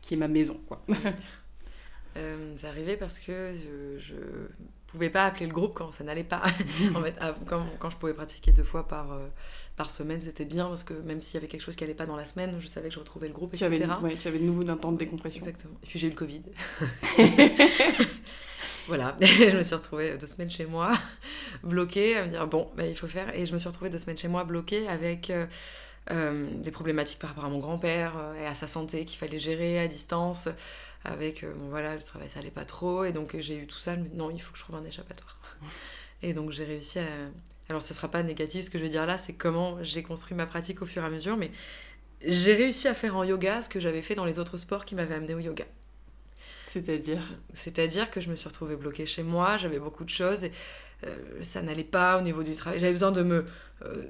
qui 0.02 0.14
est 0.14 0.18
ma 0.18 0.28
maison, 0.28 0.60
quoi. 0.68 0.84
Euh, 2.18 2.54
c'est 2.58 2.68
arrivé 2.68 2.98
parce 2.98 3.20
que 3.20 3.52
je, 3.54 4.00
je 4.00 4.16
pouvais 4.88 5.10
pas 5.10 5.26
appeler 5.26 5.48
le 5.48 5.54
groupe 5.54 5.74
quand 5.74 5.92
ça 5.92 6.04
n'allait 6.04 6.24
pas. 6.24 6.44
en 6.96 7.02
fait, 7.02 7.16
quand, 7.48 7.66
quand 7.80 7.90
je 7.90 7.98
pouvais 7.98 8.14
pratiquer 8.14 8.52
deux 8.52 8.64
fois 8.64 8.88
par, 8.88 9.14
euh, 9.14 9.28
par 9.76 9.90
semaine, 9.90 10.22
c'était 10.22 10.46
bien 10.46 10.68
parce 10.68 10.84
que 10.84 10.94
même 10.94 11.22
s'il 11.22 11.36
y 11.36 11.38
avait 11.38 11.48
quelque 11.48 11.62
chose 11.62 11.76
qui 11.76 11.84
allait 11.84 11.94
pas 11.96 12.06
dans 12.06 12.16
la 12.16 12.26
semaine, 12.26 12.56
je 12.60 12.68
savais 12.68 12.90
que 12.90 12.96
je 12.96 13.00
retrouvais 13.00 13.28
le 13.28 13.34
groupe, 13.34 13.54
tu, 13.54 13.64
etc. 13.64 13.84
avais, 13.84 14.04
ouais, 14.04 14.16
tu 14.16 14.28
avais 14.28 14.40
de 14.40 14.44
nouveau 14.44 14.64
d'un 14.64 14.78
temps 14.78 14.92
de 14.92 14.98
décompression. 14.98 15.42
Exactement. 15.42 15.76
Et 15.84 15.88
puis 15.88 16.00
j'ai 16.00 16.08
eu 16.08 16.12
le 16.12 16.16
Covid. 16.16 16.44
voilà, 18.88 19.16
je 19.20 19.58
me 19.58 19.64
suis 19.64 19.76
retrouvée 19.76 20.18
deux 20.18 20.28
semaines 20.28 20.52
chez 20.52 20.66
moi, 20.66 20.92
bloquée, 21.64 22.18
à 22.18 22.26
me 22.26 22.30
dire 22.30 22.48
bon, 22.48 22.70
bah, 22.76 22.86
il 22.86 22.96
faut 22.96 23.08
faire. 23.08 23.36
Et 23.36 23.46
je 23.46 23.54
me 23.54 23.58
suis 23.58 23.68
retrouvée 23.68 23.90
deux 23.90 23.98
semaines 23.98 24.18
chez 24.18 24.28
moi, 24.28 24.44
bloquée, 24.44 24.88
avec 24.88 25.30
euh, 25.30 25.46
euh, 26.12 26.50
des 26.56 26.72
problématiques 26.72 27.20
par 27.20 27.30
rapport 27.30 27.46
à 27.46 27.50
mon 27.50 27.60
grand-père 27.60 28.18
euh, 28.18 28.36
et 28.36 28.46
à 28.46 28.56
sa 28.56 28.68
santé 28.68 29.06
qu'il 29.06 29.18
fallait 29.18 29.40
gérer 29.40 29.80
à 29.80 29.88
distance. 29.88 30.50
Avec, 31.06 31.44
euh, 31.44 31.54
bon 31.54 31.70
voilà, 31.70 31.96
le 31.96 32.02
travail 32.02 32.30
ça 32.30 32.40
allait 32.40 32.52
pas 32.52 32.66
trop. 32.66 33.06
Et 33.06 33.12
donc 33.12 33.38
j'ai 33.40 33.58
eu 33.58 33.68
tout 33.68 33.78
ça, 33.78 33.96
dis, 33.96 34.10
non, 34.14 34.30
il 34.30 34.42
faut 34.42 34.52
que 34.52 34.58
je 34.58 34.64
trouve 34.64 34.76
un 34.76 34.86
échappatoire. 34.86 35.38
et 36.22 36.34
donc 36.34 36.52
j'ai 36.52 36.66
réussi 36.66 37.00
à. 37.00 37.06
Alors 37.70 37.82
ce 37.82 37.94
sera 37.94 38.10
pas 38.10 38.22
négatif 38.24 38.66
ce 38.66 38.70
que 38.70 38.78
je 38.78 38.84
veux 38.84 38.90
dire 38.90 39.06
là, 39.06 39.18
c'est 39.18 39.34
comment 39.34 39.82
j'ai 39.82 40.04
construit 40.04 40.36
ma 40.36 40.46
pratique 40.46 40.82
au 40.82 40.86
fur 40.86 41.04
et 41.04 41.06
à 41.06 41.10
mesure, 41.10 41.38
mais 41.38 41.52
j'ai 42.26 42.54
réussi 42.54 42.88
à 42.90 42.94
faire 42.94 43.16
en 43.16 43.24
yoga 43.24 43.62
ce 43.62 43.70
que 43.70 43.80
j'avais 43.80 44.02
fait 44.02 44.16
dans 44.16 44.26
les 44.26 44.40
autres 44.40 44.58
sports 44.58 44.84
qui 44.84 44.96
m'avaient 44.96 45.16
amené 45.16 45.34
au 45.34 45.40
yoga. 45.40 45.66
C'est-à-dire? 46.68 47.22
C'est-à-dire 47.54 48.10
que 48.10 48.20
je 48.20 48.30
me 48.30 48.36
suis 48.36 48.48
retrouvée 48.48 48.76
bloquée 48.76 49.06
chez 49.06 49.24
moi, 49.24 49.58
j'avais 49.58 49.80
beaucoup 49.80 50.04
de 50.04 50.10
choses. 50.10 50.44
Et, 50.44 50.52
ça 51.42 51.62
n'allait 51.62 51.84
pas 51.84 52.18
au 52.18 52.22
niveau 52.22 52.44
du 52.44 52.54
travail. 52.54 52.80
J'avais 52.80 52.92
besoin 52.92 53.12
de 53.12 53.24
me, 53.24 53.46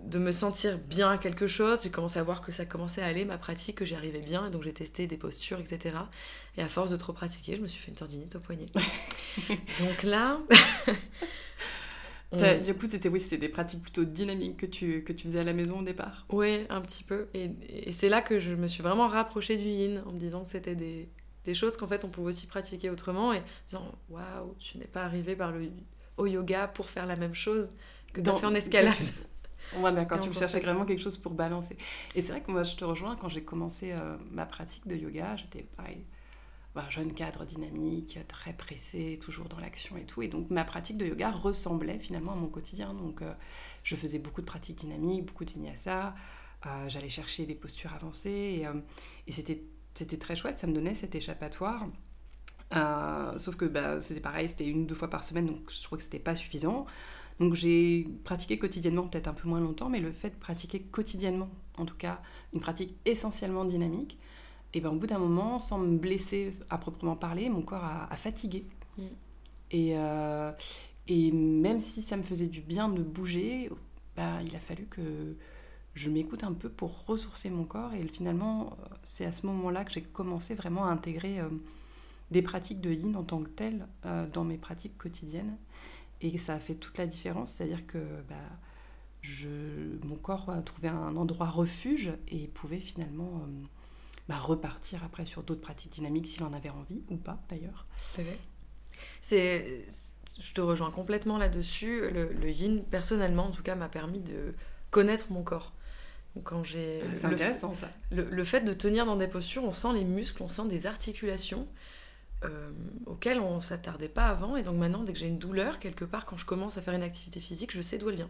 de 0.04 0.20
me 0.20 0.32
sentir 0.32 0.78
bien 0.78 1.10
à 1.10 1.18
quelque 1.18 1.48
chose. 1.48 1.80
J'ai 1.84 1.90
commencé 1.90 2.20
à 2.20 2.24
voir 2.24 2.42
que 2.42 2.52
ça 2.52 2.66
commençait 2.66 3.02
à 3.02 3.06
aller, 3.06 3.26
ma 3.26 3.38
pratique, 3.38 3.78
que 3.78 3.86
j'y 3.86 3.96
arrivais 3.96 4.22
bien. 4.22 4.48
Et 4.48 4.50
donc 4.50 4.64
j'ai 4.64 4.74
testé 4.74 5.08
des 5.08 5.18
postures, 5.18 5.60
etc. 5.60 5.96
Et 6.58 6.62
à 6.62 6.68
force 6.68 6.90
de 6.90 6.98
trop 6.98 7.14
pratiquer, 7.14 7.56
je 7.56 7.62
me 7.62 7.68
suis 7.68 7.82
fait 7.82 7.90
une 7.90 7.98
tendinite 7.98 8.36
au 8.36 8.40
poignet. 8.40 8.68
donc 9.80 10.04
là... 10.04 10.40
Du 12.34 12.74
coup, 12.74 12.88
c'était 12.90 13.10
oui, 13.10 13.24
des 13.40 13.50
pratiques 13.50 13.82
plutôt 13.82 14.06
dynamiques 14.06 14.58
que 14.58 14.66
tu, 14.66 15.04
que 15.04 15.14
tu 15.14 15.28
faisais 15.28 15.40
à 15.40 15.44
la 15.44 15.54
maison 15.54 15.80
au 15.80 15.84
départ? 15.84 16.26
Oui, 16.30 16.66
un 16.70 16.82
petit 16.82 17.04
peu. 17.04 17.28
Et, 17.34 17.52
et 17.70 17.92
c'est 17.92 18.10
là 18.10 18.22
que 18.22 18.40
je 18.40 18.54
me 18.54 18.68
suis 18.68 18.82
vraiment 18.82 19.08
rapprochée 19.08 19.58
du 19.58 19.68
yin, 19.68 20.02
en 20.06 20.14
me 20.14 20.18
disant 20.18 20.44
que 20.44 20.50
c'était 20.50 20.76
des, 20.76 21.10
des 21.46 21.54
choses 21.54 21.78
qu'en 21.78 21.88
fait 21.88 22.06
on 22.06 22.10
pouvait 22.10 22.30
aussi 22.30 22.48
pratiquer 22.48 22.90
autrement. 22.90 23.34
Et 23.34 23.38
en 23.38 23.44
disant, 23.68 23.92
waouh, 24.10 24.56
tu 24.60 24.78
n'es 24.78 24.88
pas 24.88 25.04
arrivé 25.04 25.36
par 25.36 25.52
le, 25.52 25.70
au 26.18 26.26
yoga 26.26 26.68
pour 26.68 26.90
faire 26.90 27.06
la 27.06 27.16
même 27.16 27.36
chose 27.36 27.72
que 28.14 28.22
d'en 28.22 28.38
faire 28.38 28.50
en 28.50 28.56
escalade. 28.56 28.94
Ouais, 29.78 29.92
d'accord, 29.92 30.20
tu 30.20 30.32
cherchais 30.34 30.60
vraiment 30.60 30.86
quelque 30.86 31.02
chose 31.02 31.18
pour 31.18 31.34
balancer. 31.34 31.78
Et 32.16 32.22
c'est 32.22 32.32
vrai 32.32 32.42
que 32.42 32.52
moi, 32.52 32.64
je 32.64 32.76
te 32.76 32.86
rejoins, 32.86 33.16
quand 33.16 33.30
j'ai 33.30 33.44
commencé 33.44 33.92
euh, 33.92 34.18
ma 34.30 34.46
pratique 34.46 34.88
de 34.88 34.96
yoga, 34.96 35.36
j'étais 35.36 35.64
pareil, 35.64 36.06
un 36.76 36.90
jeune 36.90 37.14
cadre 37.14 37.46
dynamique, 37.46 38.20
très 38.28 38.54
pressé, 38.54 39.20
toujours 39.22 39.48
dans 39.48 39.60
l'action 39.60 39.98
et 39.98 40.06
tout. 40.06 40.22
Et 40.22 40.28
donc 40.28 40.50
ma 40.50 40.64
pratique 40.64 40.98
de 40.98 41.06
yoga 41.06 41.32
ressemblait 41.32 42.00
finalement 42.00 42.34
à 42.34 42.36
mon 42.36 42.48
quotidien. 42.48 42.94
Donc 42.94 43.22
euh, 43.22 43.34
je 43.84 43.96
faisais 43.96 44.20
beaucoup 44.20 44.42
de 44.42 44.46
pratiques 44.46 44.78
dynamiques, 44.78 45.26
beaucoup 45.26 45.46
de 45.46 45.52
vinyasa, 45.52 46.16
euh, 46.66 46.90
j'allais 46.90 47.10
chercher 47.10 47.46
des 47.46 47.56
postures 47.56 47.94
avancées 47.94 48.30
et, 48.30 48.68
et 49.28 49.32
c'était, 49.32 49.64
c'était 49.94 50.18
très 50.18 50.36
chouette, 50.36 50.60
ça 50.60 50.68
me 50.68 50.74
donnait 50.74 50.96
cet 50.96 51.16
échappatoire. 51.16 51.88
Sauf 52.72 53.56
que 53.56 53.66
bah, 53.66 54.02
c'était 54.02 54.22
pareil, 54.22 54.50
c'était 54.50 54.68
une 54.68 54.84
ou 54.84 54.86
deux 54.86 54.96
fois 54.96 55.10
par 55.10 55.24
semaine, 55.24 55.48
donc 55.48 55.70
je 55.70 55.84
trouvais 55.84 55.98
que 55.98 56.04
c'était 56.04 56.20
pas 56.20 56.36
suffisant. 56.36 56.86
Donc 57.40 57.56
j'ai 57.56 58.08
pratiqué 58.24 58.58
quotidiennement, 58.60 59.08
peut-être 59.08 59.28
un 59.28 59.34
peu 59.34 59.48
moins 59.48 59.60
longtemps, 59.60 59.90
mais 59.90 60.00
le 60.00 60.12
fait 60.12 60.30
de 60.30 60.36
pratiquer 60.36 60.82
quotidiennement, 60.82 61.50
en 61.78 61.86
tout 61.86 61.96
cas 61.96 62.22
une 62.54 62.62
pratique 62.62 62.96
essentiellement 63.06 63.66
dynamique, 63.66 64.20
et 64.74 64.82
ben, 64.82 64.90
au 64.90 64.96
bout 64.96 65.08
d'un 65.08 65.20
moment, 65.20 65.60
sans 65.60 65.78
me 65.78 65.98
blesser 65.98 66.56
à 66.70 66.78
proprement 66.78 67.16
parler, 67.16 67.50
mon 67.50 67.62
corps 67.62 67.84
a, 67.84 68.16
fatigué. 68.16 68.66
Mm. 68.98 69.02
Et, 69.72 69.98
euh, 69.98 70.52
et 71.08 71.32
même 71.32 71.80
si 71.80 72.02
ça 72.02 72.18
me 72.18 72.24
faisait 72.24 72.48
du 72.48 72.62
bien 72.62 72.90
de 72.90 73.02
bouger, 73.04 73.70
ben, 74.16 74.42
il 74.46 74.56
a 74.56 74.60
fallu 74.60 74.86
que 74.86 75.36
je 75.94 76.10
m'écoute 76.10 76.44
un 76.44 76.54
peu 76.54 76.70
pour 76.70 77.06
ressourcer 77.06 77.52
mon 77.52 77.66
corps. 77.66 77.94
Et 77.94 78.08
finalement, 78.08 78.76
c'est 79.04 79.26
à 79.26 79.32
ce 79.32 79.46
moment-là 79.46 79.86
que 79.86 79.92
j'ai 79.92 80.02
commencé 80.02 80.56
vraiment 80.56 80.86
à 80.86 80.90
intégrer 80.90 81.40
euh, 81.40 81.50
des 82.32 82.42
pratiques 82.42 82.82
de 82.82 82.92
yin 82.92 83.16
en 83.16 83.24
tant 83.24 83.42
que 83.42 83.50
telles 83.50 83.88
euh, 84.06 84.28
dans 84.28 84.44
mes 84.44 84.58
pratiques 84.58 84.98
quotidiennes. 84.98 85.58
Et 86.22 86.38
ça 86.38 86.54
a 86.54 86.60
fait 86.60 86.76
toute 86.76 86.98
la 86.98 87.06
différence. 87.06 87.54
C'est-à-dire 87.54 87.86
que 87.86 88.00
bah, 88.30 88.36
je, 89.22 89.50
mon 90.06 90.16
corps 90.16 90.50
a 90.50 90.62
trouvé 90.62 90.88
un 90.88 91.16
endroit 91.16 91.50
refuge 91.50 92.12
et 92.30 92.48
pouvait 92.48 92.80
finalement 92.80 93.46
bah, 94.30 94.38
repartir 94.38 95.04
après 95.04 95.26
sur 95.26 95.44
d'autres 95.44 95.62
pratiques 95.62 95.92
dynamiques 95.92 96.28
s'il 96.28 96.44
en 96.44 96.54
avait 96.54 96.70
envie 96.70 97.02
ou 97.10 97.18
pas 97.18 97.42
d'ailleurs. 97.50 97.86
C'est, 99.22 99.86
je 100.40 100.54
te 100.54 100.62
rejoins 100.62 100.92
complètement 100.92 101.38
là-dessus. 101.38 102.10
Le, 102.10 102.50
yin, 102.50 102.84
personnellement, 102.84 103.48
en 103.48 103.52
tout 103.52 103.64
cas, 103.64 103.76
m'a 103.76 103.90
permis 103.90 104.20
de 104.20 104.54
connaître 104.92 105.32
mon 105.32 105.44
corps. 105.44 105.74
quand 106.44 106.64
j'ai 106.64 107.02
ah, 107.04 107.14
c'est 107.14 107.26
intéressant 107.26 107.76
ça. 107.76 107.90
Le, 108.12 108.44
fait 108.44 108.62
de 108.62 108.74
tenir 108.74 109.06
dans 109.06 109.16
des 109.16 109.28
postures, 109.28 109.64
on 109.64 109.72
sent 109.72 109.94
les 109.94 110.06
muscles, 110.06 110.42
on 110.42 110.48
sent 110.48 110.68
des 110.68 110.86
articulations 110.86 111.68
euh, 112.44 112.72
auxquelles 113.06 113.40
on 113.40 113.60
s'attardait 113.60 114.10
pas 114.10 114.26
avant. 114.26 114.56
Et 114.58 114.64
donc 114.64 114.78
maintenant, 114.78 115.04
dès 115.04 115.14
que 115.14 115.20
j'ai 115.20 115.28
une 115.28 115.40
douleur 115.40 115.80
quelque 115.80 116.06
part, 116.06 116.26
quand 116.26 116.38
je 116.38 116.46
commence 116.46 116.78
à 116.78 116.82
faire 116.82 116.94
une 116.94 117.04
activité 117.04 117.40
physique, 117.40 117.72
je 117.72 117.82
sais 117.82 117.98
d'où 117.98 118.10
elle 118.10 118.16
vient. 118.16 118.30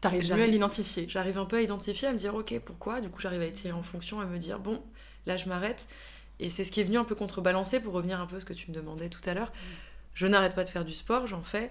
T'arrives 0.00 0.32
mieux 0.34 0.42
à 0.42 0.46
l'identifier. 0.46 1.06
J'arrive 1.08 1.38
un 1.38 1.44
peu 1.44 1.56
à 1.56 1.62
identifier, 1.62 2.08
à 2.08 2.12
me 2.12 2.18
dire 2.18 2.34
ok 2.34 2.58
pourquoi? 2.64 3.00
Du 3.00 3.10
coup, 3.10 3.20
j'arrive 3.20 3.42
à 3.42 3.46
étirer 3.46 3.72
en 3.72 3.82
fonction, 3.82 4.20
à 4.20 4.26
me 4.26 4.38
dire 4.38 4.58
bon 4.58 4.82
là 5.26 5.36
je 5.36 5.48
m'arrête. 5.48 5.86
Et 6.38 6.48
c'est 6.48 6.64
ce 6.64 6.72
qui 6.72 6.80
est 6.80 6.84
venu 6.84 6.96
un 6.96 7.04
peu 7.04 7.14
contrebalancer 7.14 7.80
pour 7.80 7.92
revenir 7.92 8.18
un 8.20 8.26
peu 8.26 8.36
à 8.36 8.40
ce 8.40 8.46
que 8.46 8.54
tu 8.54 8.70
me 8.70 8.74
demandais 8.74 9.10
tout 9.10 9.20
à 9.26 9.34
l'heure. 9.34 9.52
Je 10.14 10.26
n'arrête 10.26 10.54
pas 10.54 10.64
de 10.64 10.70
faire 10.70 10.84
du 10.84 10.94
sport, 10.94 11.26
j'en 11.26 11.42
fais 11.42 11.70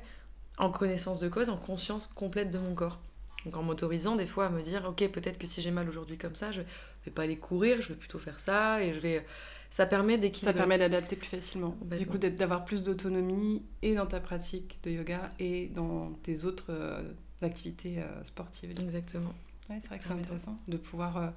en 0.57 0.69
connaissance 0.69 1.19
de 1.19 1.29
cause, 1.29 1.49
en 1.49 1.57
conscience 1.57 2.07
complète 2.07 2.51
de 2.51 2.59
mon 2.59 2.75
corps. 2.75 2.99
Donc 3.45 3.55
en 3.57 3.63
m'autorisant 3.63 4.15
des 4.15 4.27
fois 4.27 4.47
à 4.47 4.49
me 4.49 4.61
dire, 4.61 4.85
ok, 4.87 5.07
peut-être 5.09 5.39
que 5.39 5.47
si 5.47 5.61
j'ai 5.61 5.71
mal 5.71 5.87
aujourd'hui 5.87 6.17
comme 6.17 6.35
ça, 6.35 6.51
je 6.51 6.61
vais 7.05 7.11
pas 7.11 7.23
aller 7.23 7.37
courir, 7.37 7.81
je 7.81 7.89
vais 7.89 7.95
plutôt 7.95 8.19
faire 8.19 8.39
ça, 8.39 8.83
et 8.83 8.93
je 8.93 8.99
vais... 8.99 9.25
Ça 9.69 9.85
permet 9.85 10.17
d'équilibrer. 10.17 10.53
Ça 10.53 10.57
permet 10.57 10.77
d'adapter 10.77 11.15
plus 11.15 11.27
facilement. 11.27 11.75
Du 11.97 12.05
coup, 12.07 12.17
d'avoir 12.17 12.65
plus 12.65 12.83
d'autonomie 12.83 13.63
et 13.81 13.93
dans 13.93 14.07
ta 14.07 14.19
pratique 14.19 14.79
de 14.83 14.91
yoga 14.91 15.29
et 15.39 15.67
dans 15.67 16.11
tes 16.23 16.43
autres 16.45 16.71
euh, 16.71 17.01
activités 17.41 17.99
euh, 17.99 18.23
sportives. 18.23 18.71
Exactement. 18.79 19.33
Ouais, 19.69 19.77
c'est 19.81 19.89
vrai 19.89 19.99
que 19.99 20.05
c'est 20.05 20.13
intéressant 20.13 20.57
de 20.67 20.77
pouvoir 20.77 21.17
euh, 21.17 21.29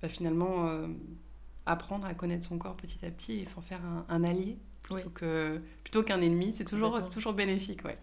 bah, 0.00 0.08
finalement 0.08 0.86
apprendre 1.66 2.06
à 2.06 2.14
connaître 2.14 2.46
son 2.46 2.58
corps 2.58 2.76
petit 2.76 3.04
à 3.04 3.10
petit 3.10 3.40
et 3.40 3.44
s'en 3.44 3.62
faire 3.62 3.80
un, 4.08 4.24
allié 4.24 4.58
plutôt 4.82 5.10
que 5.10 5.60
plutôt 5.84 6.02
qu'un 6.02 6.20
ennemi 6.20 6.52
c'est 6.52 6.64
toujours 6.64 7.00
c'est 7.00 7.10
toujours 7.10 7.34
bénéfique 7.34 7.84
ouais. 7.84 7.96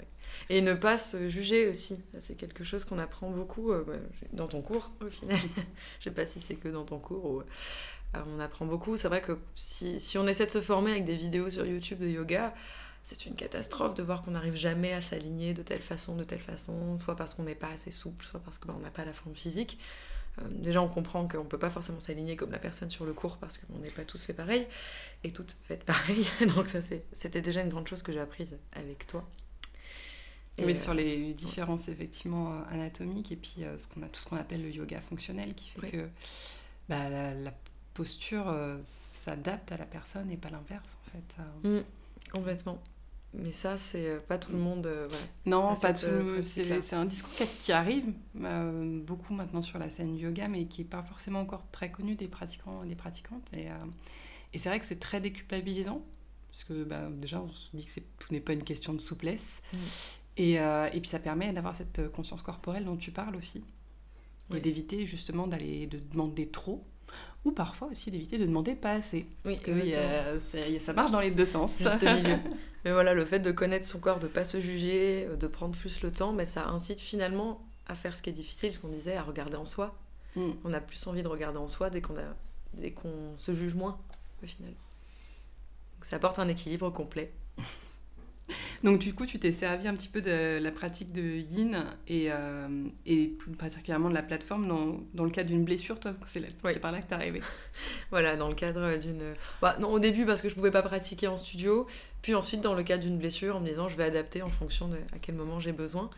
et 0.49 0.61
ne 0.61 0.73
pas 0.73 0.97
se 0.97 1.27
juger 1.27 1.67
aussi 1.67 2.01
c'est 2.19 2.35
quelque 2.35 2.63
chose 2.63 2.85
qu'on 2.85 2.99
apprend 2.99 3.29
beaucoup 3.29 3.71
euh, 3.71 3.83
bah, 3.85 3.93
dans 4.31 4.47
ton 4.47 4.61
cours 4.61 4.91
au 5.01 5.09
final 5.09 5.37
je 5.99 6.05
sais 6.05 6.11
pas 6.11 6.25
si 6.25 6.39
c'est 6.39 6.55
que 6.55 6.69
dans 6.69 6.85
ton 6.85 6.99
cours 6.99 7.25
ou 7.25 7.43
on 8.13 8.39
apprend 8.39 8.65
beaucoup 8.65 8.97
c'est 8.97 9.07
vrai 9.07 9.21
que 9.21 9.37
si, 9.55 9.99
si, 9.99 10.17
on 10.17 10.27
essaie 10.27 10.45
de 10.45 10.51
se 10.51 10.61
former 10.61 10.91
avec 10.91 11.05
des 11.05 11.15
vidéos 11.15 11.49
sur 11.49 11.65
YouTube 11.65 11.99
de 11.99 12.07
yoga 12.07 12.53
c'est 13.03 13.25
une 13.25 13.35
catastrophe 13.35 13.95
de 13.95 14.03
voir 14.03 14.21
qu'on 14.21 14.31
n'arrive 14.31 14.55
jamais 14.55 14.93
à 14.93 15.01
s'aligner 15.01 15.53
de 15.53 15.61
telle 15.61 15.81
façon 15.81 16.15
de 16.15 16.23
telle 16.23 16.41
façon 16.41 16.97
soit 16.97 17.15
parce 17.15 17.33
qu'on 17.33 17.43
n'est 17.43 17.55
pas 17.55 17.69
assez 17.69 17.91
souple 17.91 18.25
soit 18.25 18.39
parce 18.39 18.57
qu'on 18.57 18.79
n'a 18.79 18.91
pas 18.91 19.05
la 19.05 19.13
forme 19.13 19.35
physique 19.35 19.79
euh, 20.39 20.47
déjà, 20.51 20.81
on 20.81 20.87
comprend 20.87 21.27
qu'on 21.27 21.43
ne 21.43 21.49
peut 21.49 21.59
pas 21.59 21.69
forcément 21.69 21.99
s'aligner 21.99 22.35
comme 22.35 22.51
la 22.51 22.59
personne 22.59 22.89
sur 22.89 23.05
le 23.05 23.13
cours 23.13 23.37
parce 23.37 23.57
qu'on 23.57 23.79
n'est 23.79 23.89
pas 23.89 24.03
tous 24.03 24.23
fait 24.23 24.33
pareil 24.33 24.67
et 25.23 25.31
toutes 25.31 25.55
faites 25.67 25.83
pareil. 25.83 26.25
Donc 26.55 26.67
ça, 26.67 26.79
c'était 27.11 27.41
déjà 27.41 27.61
une 27.61 27.69
grande 27.69 27.87
chose 27.87 28.01
que 28.01 28.11
j'ai 28.11 28.19
apprise 28.19 28.57
avec 28.73 29.07
toi. 29.07 29.27
Et 30.57 30.65
oui, 30.65 30.75
sur 30.75 30.93
les 30.93 31.33
différences 31.33 31.87
effectivement 31.87 32.51
euh, 32.51 32.61
anatomiques 32.71 33.31
et 33.31 33.37
puis 33.37 33.63
euh, 33.63 33.77
ce 33.77 33.87
qu'on 33.87 34.03
a 34.03 34.07
tout 34.07 34.19
ce 34.19 34.27
qu'on 34.27 34.35
appelle 34.35 34.61
le 34.61 34.69
yoga 34.69 34.99
fonctionnel 34.99 35.53
qui 35.53 35.69
fait 35.69 35.91
que 35.91 36.09
bah, 36.89 37.09
la, 37.09 37.53
posture 38.03 38.53
s'adapte 38.83 39.71
à 39.71 39.77
la 39.77 39.85
personne 39.85 40.31
et 40.31 40.37
pas 40.37 40.49
l'inverse 40.49 40.97
en 41.01 41.11
fait. 41.11 41.67
Mmh, 41.67 41.83
complètement. 42.31 42.79
Mais 43.33 43.51
ça, 43.51 43.77
c'est 43.77 44.09
euh, 44.09 44.19
pas 44.19 44.39
tout 44.39 44.51
le 44.51 44.57
monde. 44.57 44.87
Euh, 44.87 45.07
non, 45.45 45.75
pas 45.75 45.93
tout 45.93 46.05
euh, 46.07 46.41
C'est 46.41 46.95
un 46.95 47.05
discours 47.05 47.31
qui 47.61 47.71
arrive 47.71 48.11
beaucoup 48.33 49.33
maintenant 49.33 49.61
sur 49.61 49.77
la 49.77 49.89
scène 49.89 50.15
du 50.15 50.23
yoga, 50.23 50.47
mais 50.47 50.65
qui 50.65 50.81
n'est 50.81 50.87
pas 50.87 51.03
forcément 51.03 51.41
encore 51.41 51.69
très 51.71 51.91
connu 51.91 52.15
des 52.15 52.27
pratiquants 52.27 52.83
et 52.83 52.87
des 52.87 52.95
pratiquantes. 52.95 53.47
Et, 53.53 53.67
et 54.53 54.57
c'est 54.57 54.69
vrai 54.69 54.79
que 54.79 54.85
c'est 54.85 54.99
très 54.99 55.21
déculpabilisant, 55.21 56.03
parce 56.51 56.63
que 56.63 56.83
bah, 56.83 57.07
déjà, 57.11 57.39
on 57.41 57.49
se 57.49 57.75
dit 57.75 57.85
que 57.85 57.99
tout 58.17 58.33
n'est 58.33 58.39
pas 58.39 58.53
une 58.53 58.63
question 58.63 58.93
de 58.93 59.01
souplesse. 59.01 59.61
Mm. 59.73 59.77
Et, 60.37 60.53
et, 60.53 60.99
puis 60.99 61.09
ça 61.09 61.19
permet 61.19 61.51
d'avoir 61.53 61.75
cette 61.75 62.09
conscience 62.11 62.41
corporelle 62.41 62.85
dont 62.85 62.97
tu 62.97 63.11
parles 63.11 63.35
aussi. 63.35 63.63
Et 64.55 64.59
d'éviter 64.59 65.05
justement 65.05 65.45
d'aller 65.45 65.85
de 65.85 65.99
demander 65.99 66.47
trop 66.47 66.83
ou 67.45 67.51
parfois 67.51 67.87
aussi 67.89 68.11
d'éviter 68.11 68.37
de 68.37 68.45
demander 68.45 68.75
pas 68.75 68.93
assez. 68.93 69.25
Oui, 69.45 69.53
parce 69.53 69.59
que 69.61 69.71
oui, 69.71 70.79
ça 70.79 70.93
marche 70.93 71.11
dans 71.11 71.19
les 71.19 71.31
deux 71.31 71.45
sens. 71.45 71.77
Juste 71.77 72.03
milieu. 72.03 72.37
mais 72.85 72.91
voilà, 72.91 73.13
le 73.13 73.25
fait 73.25 73.39
de 73.39 73.51
connaître 73.51 73.85
son 73.85 73.99
corps, 73.99 74.19
de 74.19 74.27
pas 74.27 74.43
se 74.43 74.59
juger, 74.59 75.27
de 75.39 75.47
prendre 75.47 75.75
plus 75.75 76.01
le 76.01 76.11
temps, 76.11 76.33
mais 76.33 76.45
ça 76.45 76.67
incite 76.67 76.99
finalement 76.99 77.61
à 77.87 77.95
faire 77.95 78.15
ce 78.15 78.21
qui 78.21 78.29
est 78.29 78.33
difficile, 78.33 78.73
ce 78.73 78.79
qu'on 78.79 78.89
disait, 78.89 79.15
à 79.15 79.23
regarder 79.23 79.55
en 79.55 79.65
soi. 79.65 79.95
Mm. 80.35 80.51
On 80.63 80.73
a 80.73 80.81
plus 80.81 81.07
envie 81.07 81.23
de 81.23 81.27
regarder 81.27 81.57
en 81.57 81.67
soi 81.67 81.89
dès 81.89 82.01
qu'on 82.01 82.15
a... 82.17 82.35
dès 82.73 82.91
qu'on 82.91 83.35
se 83.37 83.53
juge 83.53 83.73
moins, 83.73 83.97
au 84.43 84.47
final. 84.47 84.69
Donc 84.71 86.05
ça 86.05 86.17
apporte 86.17 86.39
un 86.39 86.47
équilibre 86.47 86.89
complet. 86.89 87.31
Donc 88.83 88.99
du 88.99 89.13
coup, 89.13 89.25
tu 89.25 89.39
t'es 89.39 89.51
servi 89.51 89.87
un 89.87 89.95
petit 89.95 90.07
peu 90.07 90.21
de 90.21 90.59
la 90.59 90.71
pratique 90.71 91.11
de 91.11 91.21
yin 91.21 91.85
et, 92.07 92.27
euh, 92.31 92.67
et 93.05 93.27
plus 93.27 93.51
particulièrement 93.51 94.09
de 94.09 94.13
la 94.13 94.23
plateforme 94.23 94.67
dans, 94.67 94.99
dans 95.13 95.23
le 95.23 95.31
cadre 95.31 95.49
d'une 95.49 95.63
blessure, 95.63 95.99
toi 95.99 96.13
C'est 96.25 96.79
par 96.79 96.91
là 96.91 97.01
que 97.01 97.07
t'es 97.07 97.15
arrivé 97.15 97.41
Voilà, 98.11 98.35
dans 98.35 98.49
le 98.49 98.55
cadre 98.55 98.97
d'une... 98.97 99.33
Bah, 99.61 99.77
non, 99.79 99.89
au 99.91 99.99
début 99.99 100.25
parce 100.25 100.41
que 100.41 100.49
je 100.49 100.55
pouvais 100.55 100.71
pas 100.71 100.81
pratiquer 100.81 101.27
en 101.27 101.37
studio, 101.37 101.87
puis 102.21 102.35
ensuite 102.35 102.61
dans 102.61 102.73
le 102.73 102.83
cadre 102.83 103.03
d'une 103.03 103.17
blessure 103.17 103.57
en 103.57 103.59
me 103.59 103.67
disant 103.67 103.87
je 103.87 103.97
vais 103.97 104.03
adapter 104.05 104.41
en 104.41 104.49
fonction 104.49 104.87
de 104.87 104.97
à 105.13 105.19
quel 105.21 105.35
moment 105.35 105.59
j'ai 105.59 105.73
besoin. 105.73 106.09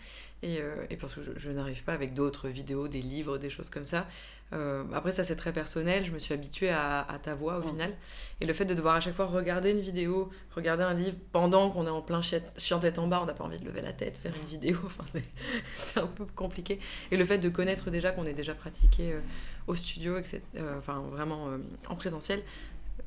Et, 0.43 0.59
euh, 0.59 0.85
et, 0.89 0.97
parce 0.97 1.13
que 1.13 1.21
je, 1.21 1.31
je 1.37 1.51
n'arrive 1.51 1.83
pas 1.83 1.93
avec 1.93 2.15
d'autres 2.15 2.49
vidéos, 2.49 2.87
des 2.87 3.01
livres, 3.01 3.37
des 3.37 3.51
choses 3.51 3.69
comme 3.69 3.85
ça. 3.85 4.07
Euh, 4.53 4.83
après, 4.93 5.11
ça 5.11 5.23
c'est 5.23 5.35
très 5.35 5.53
personnel, 5.53 6.05
je 6.05 6.11
me 6.11 6.19
suis 6.19 6.33
habituée 6.33 6.69
à, 6.69 7.05
ta 7.21 7.35
voix 7.35 7.59
au 7.59 7.61
final. 7.61 7.93
Et 8.41 8.45
le 8.45 8.53
fait 8.53 8.65
de 8.65 8.73
devoir 8.73 8.95
à 8.95 9.01
chaque 9.01 9.15
fois 9.15 9.25
regarder 9.25 9.71
une 9.71 9.79
vidéo, 9.79 10.29
regarder 10.55 10.83
un 10.83 10.93
livre 10.93 11.17
pendant 11.31 11.69
qu'on 11.69 11.85
est 11.85 11.91
en 11.91 12.01
plein 12.01 12.21
chien 12.21 12.79
tête 12.79 12.99
en 12.99 13.07
bas, 13.07 13.21
on 13.21 13.25
n'a 13.25 13.33
pas 13.33 13.43
envie 13.43 13.59
de 13.59 13.65
lever 13.65 13.81
la 13.81 13.93
tête, 13.93 14.17
faire 14.17 14.33
une 14.35 14.47
vidéo, 14.47 14.77
enfin, 14.85 15.19
c'est 15.75 15.99
un 15.99 16.07
peu 16.07 16.25
compliqué. 16.35 16.79
Et 17.11 17.17
le 17.17 17.25
fait 17.25 17.37
de 17.37 17.49
connaître 17.49 17.91
déjà 17.91 18.11
qu'on 18.11 18.25
est 18.25 18.33
déjà 18.33 18.53
pratiqué 18.53 19.13
euh, 19.13 19.21
au 19.67 19.75
studio, 19.75 20.17
etc., 20.17 20.41
euh, 20.57 20.77
enfin 20.79 21.01
vraiment 21.11 21.49
en 21.87 21.95
présentiel, 21.95 22.43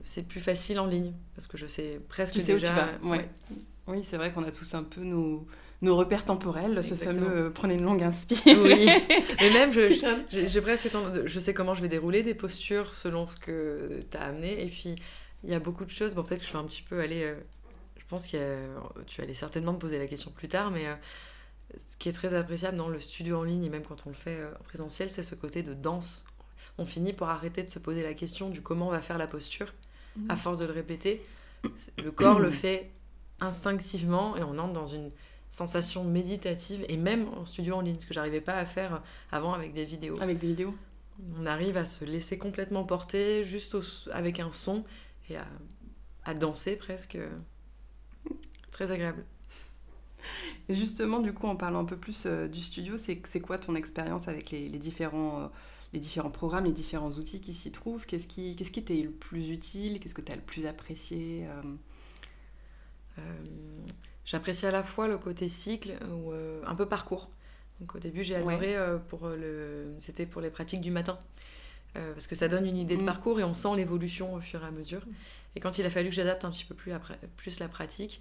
c'est 0.05 0.23
plus 0.23 0.41
facile 0.41 0.79
en 0.79 0.87
ligne 0.87 1.13
parce 1.35 1.47
que 1.47 1.57
je 1.57 1.67
sais 1.67 2.01
presque 2.09 2.35
tu 2.35 2.41
sais 2.41 2.55
déjà. 2.55 2.73
Où 2.73 3.03
tu 3.03 3.09
vas. 3.09 3.11
Ouais. 3.11 3.29
Oui, 3.87 4.03
c'est 4.03 4.17
vrai 4.17 4.33
qu'on 4.33 4.43
a 4.43 4.51
tous 4.51 4.75
un 4.75 4.83
peu 4.83 5.03
nos 5.03 5.47
nos 5.85 5.97
repères 5.97 6.25
temporels, 6.25 6.83
ce 6.83 6.95
fameux 6.95 7.47
euh, 7.47 7.51
prenez 7.51 7.75
une 7.75 7.85
longue 7.85 8.03
inspire. 8.03 8.41
Oui, 8.47 8.89
mais 9.41 9.51
même, 9.51 9.73
je, 9.73 10.17
j'ai 10.31 10.61
presque 10.61 10.89
je 11.25 11.39
sais 11.39 11.55
comment 11.55 11.75
je 11.75 11.83
vais 11.83 11.89
dérouler 11.89 12.23
des 12.23 12.35
postures 12.35 12.95
selon 12.95 13.27
ce 13.27 13.37
que 13.37 14.01
tu 14.11 14.17
as 14.17 14.23
amené. 14.23 14.65
Et 14.65 14.69
puis, 14.69 14.97
il 15.45 15.51
y 15.51 15.55
a 15.55 15.61
beaucoup 15.61 15.85
de 15.85 15.91
choses. 15.91 16.15
Bon, 16.15 16.23
peut-être 16.23 16.41
que 16.41 16.47
je 16.47 16.53
vais 16.53 16.59
un 16.59 16.65
petit 16.65 16.83
peu 16.83 17.01
aller. 17.01 17.23
Euh, 17.23 17.35
je 17.97 18.05
pense 18.09 18.27
que 18.27 18.67
tu 19.07 19.23
aller 19.23 19.35
certainement 19.35 19.73
me 19.73 19.79
poser 19.79 19.99
la 19.99 20.07
question 20.07 20.31
plus 20.31 20.49
tard, 20.49 20.71
mais 20.71 20.87
euh, 20.87 20.95
ce 21.77 21.97
qui 21.97 22.09
est 22.09 22.13
très 22.13 22.35
appréciable 22.35 22.77
dans 22.77 22.89
le 22.89 23.01
studio 23.01 23.39
en 23.39 23.45
ligne 23.45 23.65
et 23.65 23.71
même 23.71 23.83
quand 23.83 24.07
on 24.07 24.11
le 24.11 24.15
fait 24.15 24.39
en 24.61 24.63
présentiel, 24.65 25.09
c'est 25.09 25.23
ce 25.23 25.35
côté 25.35 25.63
de 25.63 25.73
danse. 25.73 26.25
On 26.77 26.85
finit 26.85 27.13
par 27.13 27.31
arrêter 27.31 27.63
de 27.63 27.71
se 27.71 27.79
poser 27.79 28.03
la 28.03 28.15
question 28.15 28.51
du 28.51 28.61
comment 28.61 28.89
on 28.89 28.91
va 28.91 29.01
faire 29.01 29.17
la 29.17 29.27
posture. 29.27 29.73
Mmh. 30.17 30.31
À 30.31 30.37
force 30.37 30.59
de 30.59 30.67
le 30.67 30.73
répéter, 30.73 31.25
le 32.03 32.11
corps 32.11 32.39
le 32.39 32.51
fait 32.51 32.91
instinctivement 33.41 34.37
et 34.37 34.43
on 34.43 34.59
entre 34.59 34.73
dans 34.73 34.87
une 34.87 35.11
sensation 35.55 36.03
méditative 36.03 36.85
et 36.89 36.97
même 36.97 37.29
en 37.29 37.45
studio 37.45 37.77
en 37.77 37.81
ligne, 37.81 37.97
ce 37.97 38.07
que 38.07 38.13
j'arrivais 38.13 38.41
pas 38.41 38.57
à 38.57 38.67
faire 38.67 39.05
avant 39.31 39.53
avec 39.53 39.73
des 39.73 39.85
vidéos. 39.85 40.21
Avec 40.21 40.39
des 40.39 40.49
vidéos 40.49 40.75
On 41.39 41.47
arrive 41.47 41.77
à 41.77 41.85
se 41.85 42.05
laisser 42.05 42.39
complètement 42.39 42.83
porter 42.83 43.45
juste 43.45 43.77
avec 44.11 44.41
un 44.41 44.51
son 44.51 44.85
et 45.31 45.37
à, 46.25 46.35
danser 46.35 46.75
presque. 46.75 47.17
Très 48.73 48.91
agréable. 48.91 49.25
Justement, 50.69 51.21
du 51.21 51.33
coup, 51.33 51.47
en 51.47 51.55
parlant 51.55 51.81
un 51.81 51.85
peu 51.85 51.99
plus 51.99 52.25
euh, 52.27 52.49
du 52.49 52.61
studio, 52.61 52.97
c'est 52.97 53.41
quoi 53.41 53.57
ton 53.57 53.77
expérience 53.77 54.27
avec 54.27 54.51
les, 54.51 54.69
différents, 54.71 55.43
euh, 55.43 55.47
les 55.93 56.01
différents 56.01 56.33
programmes, 56.33 56.65
les 56.65 56.73
différents 56.73 57.13
outils 57.13 57.41
qui 57.41 57.55
s'y 57.55 57.71
trouvent? 57.71 58.07
Qu'est-ce 58.07 58.27
qui 58.27 58.57
qui 58.57 58.83
t'est 58.83 59.03
le 59.03 59.13
plus 59.13 59.51
utile? 59.51 60.01
Qu'est-ce 60.01 60.15
que 60.15 60.23
tu 60.23 60.33
as 60.33 60.37
le 60.37 60.43
plus 60.43 60.67
apprécié 60.67 61.47
euh, 63.19 63.23
J'apprécie 64.27 64.67
à 64.67 64.71
la 64.71 64.83
fois 64.83 65.07
le 65.07 65.19
côté 65.19 65.49
cycle 65.49 65.93
ou 66.11 66.33
euh, 66.33 66.63
un 66.67 66.75
peu 66.75 66.87
parcours. 66.87 67.29
Donc 67.81 67.95
au 67.95 67.99
début, 67.99 68.25
j'ai 68.25 68.37
adoré 68.37 68.77
euh, 68.77 68.97
pour 68.97 69.29
le 69.29 69.95
c'était 69.99 70.27
pour 70.27 70.41
les 70.41 70.51
pratiques 70.51 70.81
du 70.81 70.91
matin. 70.91 71.19
Euh, 71.97 72.13
parce 72.13 72.27
que 72.27 72.35
ça 72.35 72.49
donne 72.49 72.67
une 72.67 72.77
idée 72.77 72.97
de 72.97 73.03
mm. 73.03 73.07
parcours 73.07 73.39
et 73.39 73.45
on 73.45 73.55
sent 73.55 73.77
l'évolution 73.77 74.35
au 74.35 74.41
fur 74.41 74.63
et 74.63 74.67
à 74.67 74.71
mesure. 74.71 75.03
Et 75.55 75.61
quand 75.61 75.79
il 75.79 75.87
a 75.87 75.91
fallu 75.91 76.09
que 76.09 76.15
j'adapte 76.15 76.45
un 76.45 76.51
petit 76.51 76.65
peu 76.65 76.75
plus 76.75 76.91
la, 76.91 77.01
plus 77.37 77.61
la 77.61 77.69
pratique, 77.69 78.21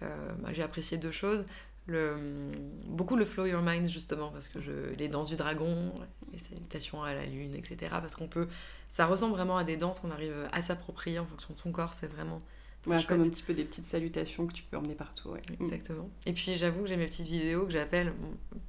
bah, 0.00 0.52
j'ai 0.52 0.62
apprécié 0.62 0.98
deux 0.98 1.12
choses. 1.12 1.46
Le, 1.86 2.50
beaucoup 2.86 3.16
le 3.16 3.24
flow 3.26 3.44
your 3.44 3.62
mind 3.62 3.86
justement 3.88 4.30
parce 4.30 4.48
que 4.48 4.60
je, 4.60 4.94
les 4.98 5.08
danses 5.08 5.28
du 5.28 5.36
dragon 5.36 5.92
les 6.32 6.38
salutations 6.38 7.02
à 7.02 7.12
la 7.12 7.26
lune 7.26 7.54
etc 7.54 7.76
parce 8.00 8.14
qu'on 8.14 8.26
peut 8.26 8.48
ça 8.88 9.04
ressemble 9.04 9.34
vraiment 9.34 9.58
à 9.58 9.64
des 9.64 9.76
danses 9.76 10.00
qu'on 10.00 10.10
arrive 10.10 10.32
à 10.50 10.62
s'approprier 10.62 11.18
en 11.18 11.26
fonction 11.26 11.52
de 11.52 11.58
son 11.58 11.72
corps 11.72 11.92
c'est 11.92 12.06
vraiment 12.06 12.38
comme 12.84 13.20
un 13.22 13.28
petit 13.28 13.42
peu 13.42 13.54
des 13.54 13.64
petites 13.64 13.86
salutations 13.86 14.46
que 14.46 14.52
tu 14.52 14.62
peux 14.62 14.76
emmener 14.76 14.94
partout. 14.94 15.30
Mm. 15.30 15.62
Exactement. 15.62 16.08
Et 16.26 16.32
puis 16.32 16.54
j'avoue 16.56 16.82
que 16.82 16.88
j'ai 16.88 16.96
mes 16.96 17.06
petites 17.06 17.26
vidéos 17.26 17.66
que 17.66 17.72
j'appelle 17.72 18.12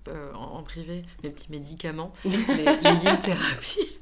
euh, 0.07 0.33
en, 0.33 0.63
privé 0.63 1.03
mes 1.23 1.29
petits 1.29 1.51
médicaments, 1.51 2.13
les, 2.25 2.31
les 2.31 3.03
yin 3.03 3.17
thérapies. 3.19 3.99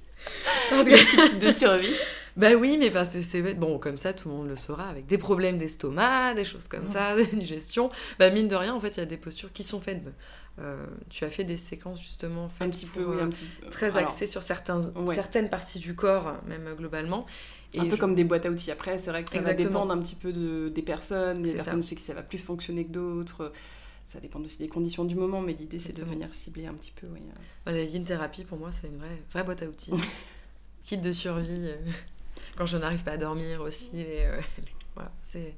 Parce 0.69 0.88
que 0.88 0.93
les 0.93 1.03
petites 1.03 1.39
de 1.39 1.51
survie. 1.51 1.93
Bah 2.36 2.53
oui, 2.55 2.77
mais 2.79 2.89
parce 2.89 3.09
que 3.09 3.21
c'est 3.21 3.53
bon, 3.53 3.77
comme 3.77 3.97
ça 3.97 4.12
tout 4.12 4.27
le 4.29 4.36
monde 4.36 4.47
le 4.47 4.55
saura, 4.55 4.88
avec 4.88 5.05
des 5.05 5.19
problèmes 5.19 5.59
d'estomac, 5.59 6.33
des 6.33 6.45
choses 6.45 6.67
comme 6.67 6.89
ça, 6.89 7.15
de 7.17 7.23
digestion. 7.23 7.91
Bah 8.17 8.29
mine 8.31 8.47
de 8.47 8.55
rien, 8.55 8.73
en 8.73 8.79
fait, 8.79 8.97
il 8.97 8.99
y 8.99 9.03
a 9.03 9.05
des 9.05 9.17
postures 9.17 9.53
qui 9.53 9.63
sont 9.63 9.79
faites. 9.79 10.01
Euh, 10.59 10.86
tu 11.09 11.25
as 11.25 11.29
fait 11.29 11.43
des 11.43 11.57
séquences 11.57 12.01
justement 12.01 12.49
un 12.59 12.69
petit 12.69 12.86
peu, 12.86 13.03
oui, 13.03 13.17
un 13.21 13.29
petit... 13.29 13.45
très 13.71 13.97
axées 13.97 14.27
sur 14.27 14.43
certains, 14.43 14.81
certaines 15.13 15.49
parties 15.49 15.79
du 15.79 15.95
corps, 15.95 16.33
même 16.47 16.75
globalement 16.75 17.25
un 17.79 17.89
peu 17.89 17.97
comme 17.97 18.15
des 18.15 18.23
boîtes 18.23 18.45
à 18.45 18.49
outils. 18.49 18.71
Après, 18.71 18.97
c'est 18.97 19.09
vrai 19.09 19.23
que 19.23 19.31
ça 19.31 19.41
va 19.41 19.53
dépendre 19.53 19.91
un 19.91 19.99
petit 19.99 20.15
peu 20.15 20.31
de, 20.31 20.69
des 20.69 20.81
personnes. 20.81 21.41
Des 21.41 21.53
personnes, 21.53 21.83
je 21.83 21.88
sais 21.88 21.95
que 21.95 22.01
ça 22.01 22.13
va 22.13 22.23
plus 22.23 22.38
fonctionner 22.38 22.86
que 22.86 22.91
d'autres. 22.91 23.51
Ça 24.05 24.19
dépend 24.19 24.39
aussi 24.41 24.59
des 24.59 24.67
conditions 24.67 25.05
du 25.05 25.15
moment, 25.15 25.41
mais 25.41 25.53
l'idée, 25.53 25.79
c'est 25.79 25.93
de 25.93 26.03
venir 26.03 26.33
cibler 26.35 26.65
un 26.65 26.73
petit 26.73 26.91
peu. 26.91 27.07
Oui. 27.07 27.21
la 27.65 27.83
yin 27.83 28.03
thérapie, 28.03 28.43
pour 28.43 28.57
moi, 28.57 28.71
c'est 28.71 28.87
une 28.87 28.97
vraie, 28.97 29.21
vraie 29.31 29.43
boîte 29.43 29.63
à 29.63 29.67
outils. 29.67 29.93
Kit 30.83 30.97
de 30.97 31.11
survie, 31.11 31.69
euh, 31.69 31.77
quand 32.57 32.65
je 32.65 32.77
n'arrive 32.77 33.03
pas 33.03 33.13
à 33.13 33.17
dormir 33.17 33.61
aussi. 33.61 33.91
Euh, 33.95 34.41
voilà, 34.95 35.11
c'est... 35.21 35.55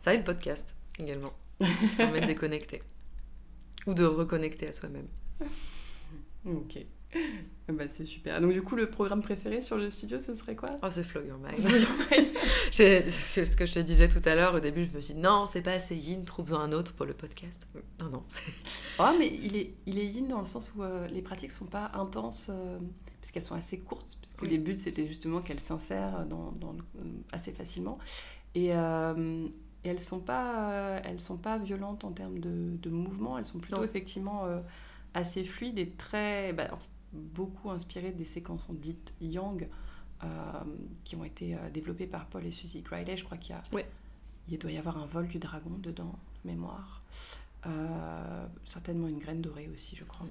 Ça 0.00 0.14
aide 0.14 0.20
le 0.20 0.24
podcast 0.24 0.74
également. 0.98 1.32
Permet 1.96 2.22
de 2.22 2.26
déconnecter. 2.26 2.82
Ou 3.86 3.94
de 3.94 4.04
reconnecter 4.04 4.68
à 4.68 4.72
soi-même. 4.72 5.08
Ok. 6.46 6.78
Bah, 7.72 7.84
c'est 7.88 8.04
super. 8.04 8.40
Donc, 8.40 8.52
du 8.52 8.62
coup, 8.62 8.76
le 8.76 8.90
programme 8.90 9.22
préféré 9.22 9.62
sur 9.62 9.76
le 9.76 9.90
studio, 9.90 10.18
ce 10.18 10.34
serait 10.34 10.56
quoi? 10.56 10.70
Oh, 10.82 10.88
c'est 10.90 11.02
Flow 11.02 11.22
Your 11.22 11.38
Mind. 11.38 11.54
ce, 12.72 13.34
que, 13.34 13.44
ce 13.44 13.56
que 13.56 13.66
je 13.66 13.72
te 13.74 13.78
disais 13.78 14.08
tout 14.08 14.22
à 14.24 14.34
l'heure, 14.34 14.54
au 14.54 14.60
début, 14.60 14.88
je 14.90 14.96
me 14.96 15.00
suis 15.00 15.14
dit 15.14 15.20
non, 15.20 15.46
c'est 15.46 15.62
pas 15.62 15.72
assez 15.72 15.96
yin, 15.96 16.24
trouve-en 16.24 16.58
un 16.58 16.72
autre 16.72 16.92
pour 16.94 17.06
le 17.06 17.14
podcast. 17.14 17.68
Non, 18.00 18.10
non. 18.10 18.24
oh, 18.98 19.10
mais 19.18 19.28
il 19.28 19.56
est, 19.56 19.74
il 19.86 19.98
est 19.98 20.06
yin 20.06 20.28
dans 20.28 20.40
le 20.40 20.46
sens 20.46 20.72
où 20.76 20.82
euh, 20.82 21.06
les 21.08 21.22
pratiques 21.22 21.52
sont 21.52 21.66
pas 21.66 21.90
intenses, 21.94 22.48
euh, 22.50 22.78
parce 23.20 23.30
qu'elles 23.30 23.42
sont 23.42 23.54
assez 23.54 23.78
courtes. 23.78 24.18
Parce 24.20 24.34
que 24.34 24.46
les 24.46 24.58
buts, 24.58 24.76
c'était 24.76 25.06
justement 25.06 25.40
qu'elles 25.40 25.60
s'insèrent 25.60 26.26
dans, 26.26 26.52
dans 26.52 26.72
euh, 26.72 27.02
assez 27.32 27.52
facilement. 27.52 27.98
Et. 28.54 28.68
et 28.70 29.88
elles 29.88 30.00
sont 30.00 30.20
pas, 30.20 31.00
elles 31.04 31.20
sont 31.20 31.38
pas 31.38 31.56
violentes 31.56 32.04
en 32.04 32.12
termes 32.12 32.38
de, 32.38 32.76
de 32.76 32.90
mouvement. 32.90 33.38
Elles 33.38 33.46
sont 33.46 33.60
plutôt 33.60 33.82
effectivement 33.84 34.44
assez 35.14 35.44
fluides 35.44 35.78
et 35.78 35.88
très, 35.88 36.52
bah, 36.52 36.68
beaucoup 37.12 37.70
inspiré 37.70 38.12
des 38.12 38.24
séquences 38.24 38.70
dites 38.70 39.12
Yang, 39.20 39.68
euh, 40.22 40.26
qui 41.04 41.16
ont 41.16 41.24
été 41.24 41.54
euh, 41.54 41.70
développées 41.70 42.06
par 42.06 42.26
Paul 42.26 42.44
et 42.44 42.52
Suzy 42.52 42.84
Riley. 42.88 43.16
Je 43.16 43.24
crois 43.24 43.38
qu'il 43.38 43.54
y 43.54 43.58
a, 43.58 43.84
il 44.48 44.58
doit 44.58 44.70
y 44.70 44.78
avoir 44.78 44.98
un 44.98 45.06
vol 45.06 45.28
du 45.28 45.38
dragon 45.38 45.70
dedans, 45.78 46.18
mémoire. 46.44 47.02
Euh, 47.66 48.46
certainement 48.64 49.08
une 49.08 49.18
graine 49.18 49.40
dorée 49.40 49.68
aussi, 49.72 49.96
je 49.96 50.04
crois. 50.04 50.26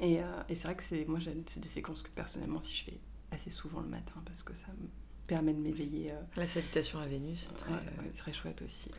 Et, 0.00 0.20
et 0.48 0.54
c'est 0.54 0.64
vrai 0.64 0.76
que 0.76 0.82
c'est, 0.82 1.04
moi, 1.06 1.18
c'est 1.46 1.60
des 1.60 1.68
séquences 1.68 2.02
que 2.02 2.10
personnellement, 2.10 2.60
si 2.60 2.74
je 2.76 2.84
fais 2.84 3.00
assez 3.32 3.50
souvent 3.50 3.80
le 3.80 3.88
matin, 3.88 4.14
parce 4.24 4.42
que 4.42 4.54
ça 4.54 4.68
me 4.68 4.88
permet 5.26 5.52
de 5.52 5.58
m'éveiller. 5.58 6.14
La 6.36 6.46
salutation 6.46 7.00
à 7.00 7.06
Vénus, 7.06 7.48
c'est 7.50 8.22
très, 8.22 8.32
chouette 8.32 8.62
aussi. 8.62 8.90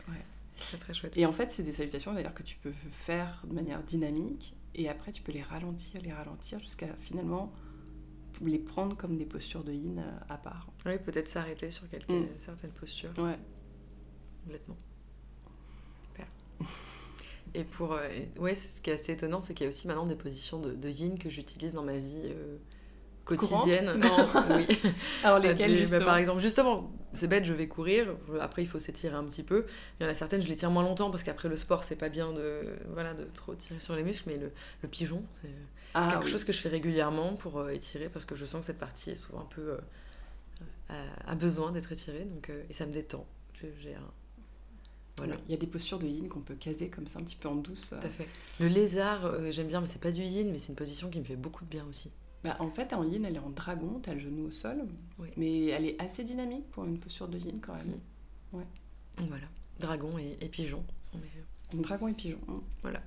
C'est 0.58 0.80
très 0.80 0.94
chouette. 0.94 1.14
Et 1.16 1.26
en 1.26 1.32
fait, 1.32 1.50
c'est 1.50 1.64
des 1.64 1.72
salutations 1.72 2.14
d'ailleurs 2.14 2.34
que 2.34 2.44
tu 2.44 2.58
peux 2.58 2.74
faire 2.92 3.42
de 3.48 3.54
manière 3.54 3.82
dynamique 3.84 4.54
et 4.76 4.90
après, 4.90 5.12
tu 5.12 5.22
peux 5.22 5.32
les 5.32 5.42
ralentir, 5.42 6.02
les 6.02 6.14
ralentir 6.14 6.60
jusqu'à 6.60 6.94
finalement 7.00 7.52
les 8.46 8.60
prendre 8.60 8.96
comme 8.98 9.18
des 9.18 9.26
postures 9.26 9.64
de 9.64 9.72
yin 9.72 10.00
euh, 10.00 10.20
à 10.30 10.38
part. 10.38 10.68
Oui, 10.86 10.98
peut-être 10.98 11.28
s'arrêter 11.28 11.70
sur 11.70 11.90
quelques, 11.90 12.10
mm. 12.10 12.28
certaines 12.40 12.72
postures. 12.72 13.12
Ouais. 13.18 13.38
Complètement. 14.44 14.78
Super. 16.08 16.28
Et 17.54 17.64
pour. 17.64 17.94
Euh, 17.94 18.10
ouais, 18.40 18.56
ce 18.56 18.82
qui 18.82 18.90
est 18.90 18.94
assez 18.94 19.12
étonnant, 19.12 19.42
c'est 19.42 19.54
qu'il 19.54 19.66
y 19.66 19.68
a 19.68 19.70
aussi 19.70 19.88
maintenant 19.88 20.06
des 20.06 20.16
positions 20.16 20.60
de, 20.60 20.74
de 20.74 20.90
yin 20.90 21.20
que 21.20 21.30
j'utilise 21.30 21.74
dans 21.74 21.84
ma 21.84 21.98
vie. 21.98 22.22
Euh, 22.26 22.58
quotidienne. 23.26 23.94
Non, 23.98 24.28
oui. 24.56 24.68
Alors 25.24 25.40
lesquelles, 25.40 25.72
bah, 25.72 25.78
justement 25.78 26.06
Par 26.06 26.18
exemple, 26.18 26.42
justement, 26.42 26.92
c'est 27.14 27.28
bête, 27.28 27.46
je 27.46 27.54
vais 27.54 27.68
courir. 27.68 28.16
Après, 28.40 28.62
il 28.64 28.68
faut 28.68 28.80
s'étirer 28.80 29.16
un 29.16 29.24
petit 29.24 29.44
peu. 29.44 29.66
Il 30.00 30.04
y 30.04 30.06
en 30.08 30.10
a 30.10 30.16
certaines, 30.16 30.42
je 30.42 30.48
les 30.48 30.56
tire 30.56 30.72
moins 30.72 30.84
longtemps 30.84 31.12
parce 31.12 31.24
qu'après 31.24 31.50
le 31.50 31.56
sport, 31.56 31.84
c'est 31.84 31.96
pas 31.96 32.10
bien 32.10 32.32
de, 32.34 32.62
voilà, 32.94 33.14
de 33.14 33.26
trop 33.34 33.56
tirer 33.56 33.80
sur 33.80 33.96
les 33.96 34.04
muscles. 34.04 34.30
Mais 34.30 34.38
le, 34.38 34.52
le 34.82 34.90
pigeon, 34.90 35.24
c'est 35.42 35.50
ah 35.94 36.10
quelque 36.14 36.30
chose 36.30 36.44
que 36.44 36.54
je 36.54 36.60
fais 36.60 36.70
régulièrement 36.70 37.36
pour 37.36 37.60
euh, 37.60 37.70
étirer 37.70 38.10
parce 38.10 38.26
que 38.26 38.36
je 38.36 38.46
sens 38.46 38.62
que 38.62 38.66
cette 38.68 38.80
partie 38.80 39.12
est 39.12 39.16
souvent 39.16 39.42
un 39.42 39.46
peu 39.46 39.78
euh, 40.90 41.06
a, 41.26 41.36
besoin 41.36 41.72
d'être 41.72 41.92
étirée. 41.92 42.26
Donc, 42.26 42.50
euh, 42.50 42.64
et 42.70 42.74
ça 42.74 42.86
me 42.86 42.94
détend. 42.94 43.26
J'ai 43.82 43.94
un, 43.94 44.12
voilà. 45.18 45.36
Il 45.48 45.52
y 45.52 45.54
a 45.54 45.58
des 45.58 45.68
postures 45.68 46.00
de 46.00 46.08
yin 46.08 46.30
qu'on 46.30 46.40
peut 46.40 46.56
caser 46.56 46.90
comme 46.90 47.06
ça 47.06 47.20
un 47.20 47.24
petit 47.24 47.36
peu 47.36 47.48
en 47.48 47.56
douce. 47.56 47.90
Tout 47.90 48.08
à 48.08 48.10
fait. 48.10 48.28
Le 48.60 48.68
lézard, 48.68 49.52
j'aime 49.52 49.68
bien, 49.68 49.80
mais 49.80 49.86
c'est 49.86 50.02
pas 50.02 50.12
du 50.12 50.24
yin, 50.24 50.52
mais 50.52 50.58
c'est 50.58 50.70
une 50.70 50.76
position 50.76 51.10
qui 51.12 51.20
me 51.20 51.26
fait 51.26 51.36
beaucoup 51.36 51.64
de 51.64 51.70
bien 51.70 51.86
aussi. 51.88 52.10
Bah, 52.44 52.56
en 52.60 52.70
fait, 52.70 52.94
en 52.94 53.04
yin, 53.04 53.24
elle 53.24 53.36
est 53.36 53.40
en 53.40 53.52
dragon, 53.52 54.00
t'as 54.02 54.14
le 54.14 54.20
genou 54.20 54.48
au 54.48 54.52
sol, 54.52 54.88
mais 55.38 55.66
elle 55.68 55.86
est 55.86 56.02
assez 56.02 56.24
dynamique 56.24 56.70
pour 56.72 56.86
une 56.86 57.00
posture 57.00 57.28
de 57.28 57.38
yin 57.38 57.60
quand 57.62 57.76
même. 57.76 58.00
Mm. 58.52 58.58
Ouais. 58.58 58.66
Voilà, 59.18 59.46
dragon 59.80 60.18
et, 60.18 60.48
pigeon 60.48 60.84
sont 61.02 61.20
mes... 61.20 61.82
Dragon 61.82 62.08
et 62.08 62.14
pigeon. 62.14 62.40
Mm. 62.48 62.60
Voilà. 62.82 63.02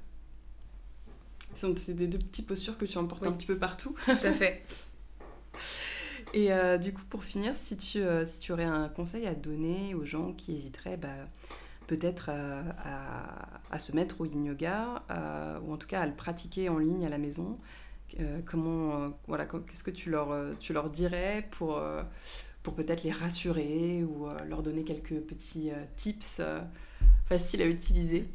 C'est 1.55 1.95
des 1.95 2.07
deux 2.07 2.19
petites 2.19 2.47
postures 2.47 2.77
que 2.77 2.85
tu 2.85 2.99
emportes 2.99 3.27
un 3.27 3.33
petit 3.33 3.47
peu 3.47 3.59
partout. 3.59 3.95
Tout 4.05 4.11
à 4.11 4.33
fait. 4.33 4.65
et 6.35 6.53
euh, 6.53 6.79
du 6.79 6.93
coup, 6.93 7.03
pour 7.09 7.25
finir, 7.25 7.55
si 7.55 7.77
tu, 7.77 7.99
euh, 7.99 8.25
si 8.25 8.41
tu 8.41 8.53
aurais 8.53 8.65
un 8.65 8.89
conseil 8.89 9.27
à 9.27 9.35
donner 9.35 9.95
aux 9.95 10.05
gens 10.05 10.33
qui 10.33 10.53
hésiteraient 10.53 10.97
bah, 10.97 11.29
peut-être 11.87 12.31
euh, 12.31 12.63
à, 12.79 13.61
à, 13.71 13.79
se 13.79 13.95
mettre 13.95 14.21
au 14.21 14.25
yin 14.25 14.45
yoga, 14.45 15.03
ou 15.65 15.73
en 15.73 15.77
tout 15.77 15.87
cas 15.87 16.01
à 16.01 16.07
le 16.07 16.15
pratiquer 16.15 16.69
en 16.69 16.79
ligne 16.79 17.07
à 17.07 17.09
la 17.09 17.19
maison, 17.19 17.57
euh, 18.21 18.41
comment, 18.45 19.03
euh, 19.03 19.09
voilà, 19.27 19.47
qu'est-ce 19.47 19.85
que 19.85 19.91
tu 19.91 20.11
leur, 20.11 20.31
euh, 20.31 20.53
tu 20.61 20.73
leur 20.73 20.91
dirais 20.91 21.49
pour, 21.53 21.81
pour 22.63 22.75
peut-être 22.75 23.03
les 23.03 23.13
rassurer 23.13 24.05
ou 24.05 24.29
leur 24.47 24.63
donner 24.63 24.85
quelques 24.85 25.21
petits 25.21 25.71
tips 25.97 26.41
faciles 27.29 27.63
à 27.63 27.67
utiliser? 27.67 28.29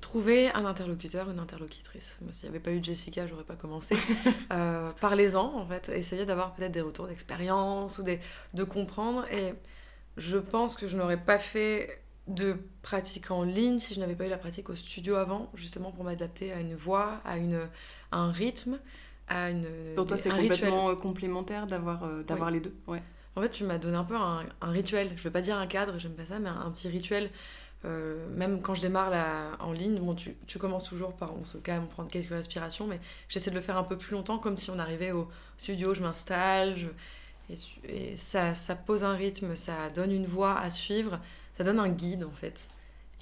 Trouver 0.00 0.50
un 0.50 0.64
interlocuteur, 0.64 1.30
une 1.30 1.38
interlocutrice. 1.38 2.18
S'il 2.32 2.48
n'y 2.48 2.56
avait 2.56 2.62
pas 2.62 2.72
eu 2.72 2.82
Jessica, 2.82 3.26
j'aurais 3.26 3.44
pas 3.44 3.54
commencé. 3.54 3.96
Parlez-en, 5.00 5.54
en 5.54 5.66
fait. 5.66 5.88
Essayez 5.90 6.26
d'avoir 6.26 6.54
peut-être 6.54 6.72
des 6.72 6.80
retours 6.80 7.06
d'expérience 7.06 7.98
ou 7.98 8.02
des, 8.02 8.18
de 8.54 8.64
comprendre. 8.64 9.24
Et 9.32 9.54
je 10.16 10.38
pense 10.38 10.74
que 10.74 10.88
je 10.88 10.96
n'aurais 10.96 11.22
pas 11.22 11.38
fait 11.38 12.01
de 12.28 12.56
pratique 12.82 13.30
en 13.30 13.42
ligne 13.42 13.78
si 13.78 13.94
je 13.94 14.00
n'avais 14.00 14.14
pas 14.14 14.26
eu 14.26 14.30
la 14.30 14.38
pratique 14.38 14.70
au 14.70 14.76
studio 14.76 15.16
avant, 15.16 15.50
justement 15.54 15.90
pour 15.90 16.04
m'adapter 16.04 16.52
à 16.52 16.60
une 16.60 16.74
voix, 16.74 17.20
à, 17.24 17.36
une, 17.36 17.60
à 18.12 18.18
un 18.18 18.32
rythme, 18.32 18.78
à 19.28 19.50
une. 19.50 19.66
Pour 19.96 20.06
toi, 20.06 20.16
c'est 20.18 20.30
un 20.30 20.36
complètement 20.38 20.86
rituel. 20.86 20.96
euh, 20.98 21.00
complémentaire 21.00 21.66
d'avoir 21.66 22.04
euh, 22.04 22.22
d'avoir 22.22 22.50
les 22.50 22.60
deux. 22.60 22.74
Ouais. 22.86 23.02
En 23.34 23.40
fait, 23.40 23.48
tu 23.50 23.64
m'as 23.64 23.78
donné 23.78 23.96
un 23.96 24.04
peu 24.04 24.16
un, 24.16 24.44
un 24.60 24.70
rituel. 24.70 25.10
Je 25.16 25.22
veux 25.22 25.30
pas 25.30 25.40
dire 25.40 25.56
un 25.56 25.66
cadre, 25.66 25.98
j'aime 25.98 26.12
pas 26.12 26.26
ça, 26.26 26.38
mais 26.38 26.48
un, 26.50 26.60
un 26.60 26.70
petit 26.70 26.88
rituel. 26.88 27.30
Euh, 27.84 28.28
même 28.36 28.62
quand 28.62 28.74
je 28.74 28.80
démarre 28.82 29.10
la, 29.10 29.50
en 29.58 29.72
ligne, 29.72 29.98
bon, 29.98 30.14
tu, 30.14 30.36
tu 30.46 30.58
commences 30.60 30.84
toujours 30.88 31.14
par 31.14 31.34
on 31.34 31.44
se 31.44 31.58
calme, 31.58 31.88
prendre 31.88 32.08
quelques 32.08 32.28
respirations, 32.30 32.86
mais 32.86 33.00
j'essaie 33.28 33.50
de 33.50 33.56
le 33.56 33.60
faire 33.60 33.76
un 33.76 33.82
peu 33.82 33.98
plus 33.98 34.12
longtemps, 34.14 34.38
comme 34.38 34.56
si 34.56 34.70
on 34.70 34.78
arrivait 34.78 35.10
au 35.10 35.28
studio, 35.58 35.92
je 35.92 36.00
m'installe, 36.02 36.76
je- 36.76 36.86
et, 37.50 38.12
et 38.12 38.16
ça, 38.16 38.54
ça 38.54 38.76
pose 38.76 39.02
un 39.02 39.14
rythme, 39.14 39.56
ça 39.56 39.90
donne 39.92 40.12
une 40.12 40.26
voie 40.26 40.56
à 40.56 40.70
suivre, 40.70 41.18
ça 41.54 41.64
donne 41.64 41.80
un 41.80 41.88
guide 41.88 42.24
en 42.24 42.32
fait. 42.32 42.68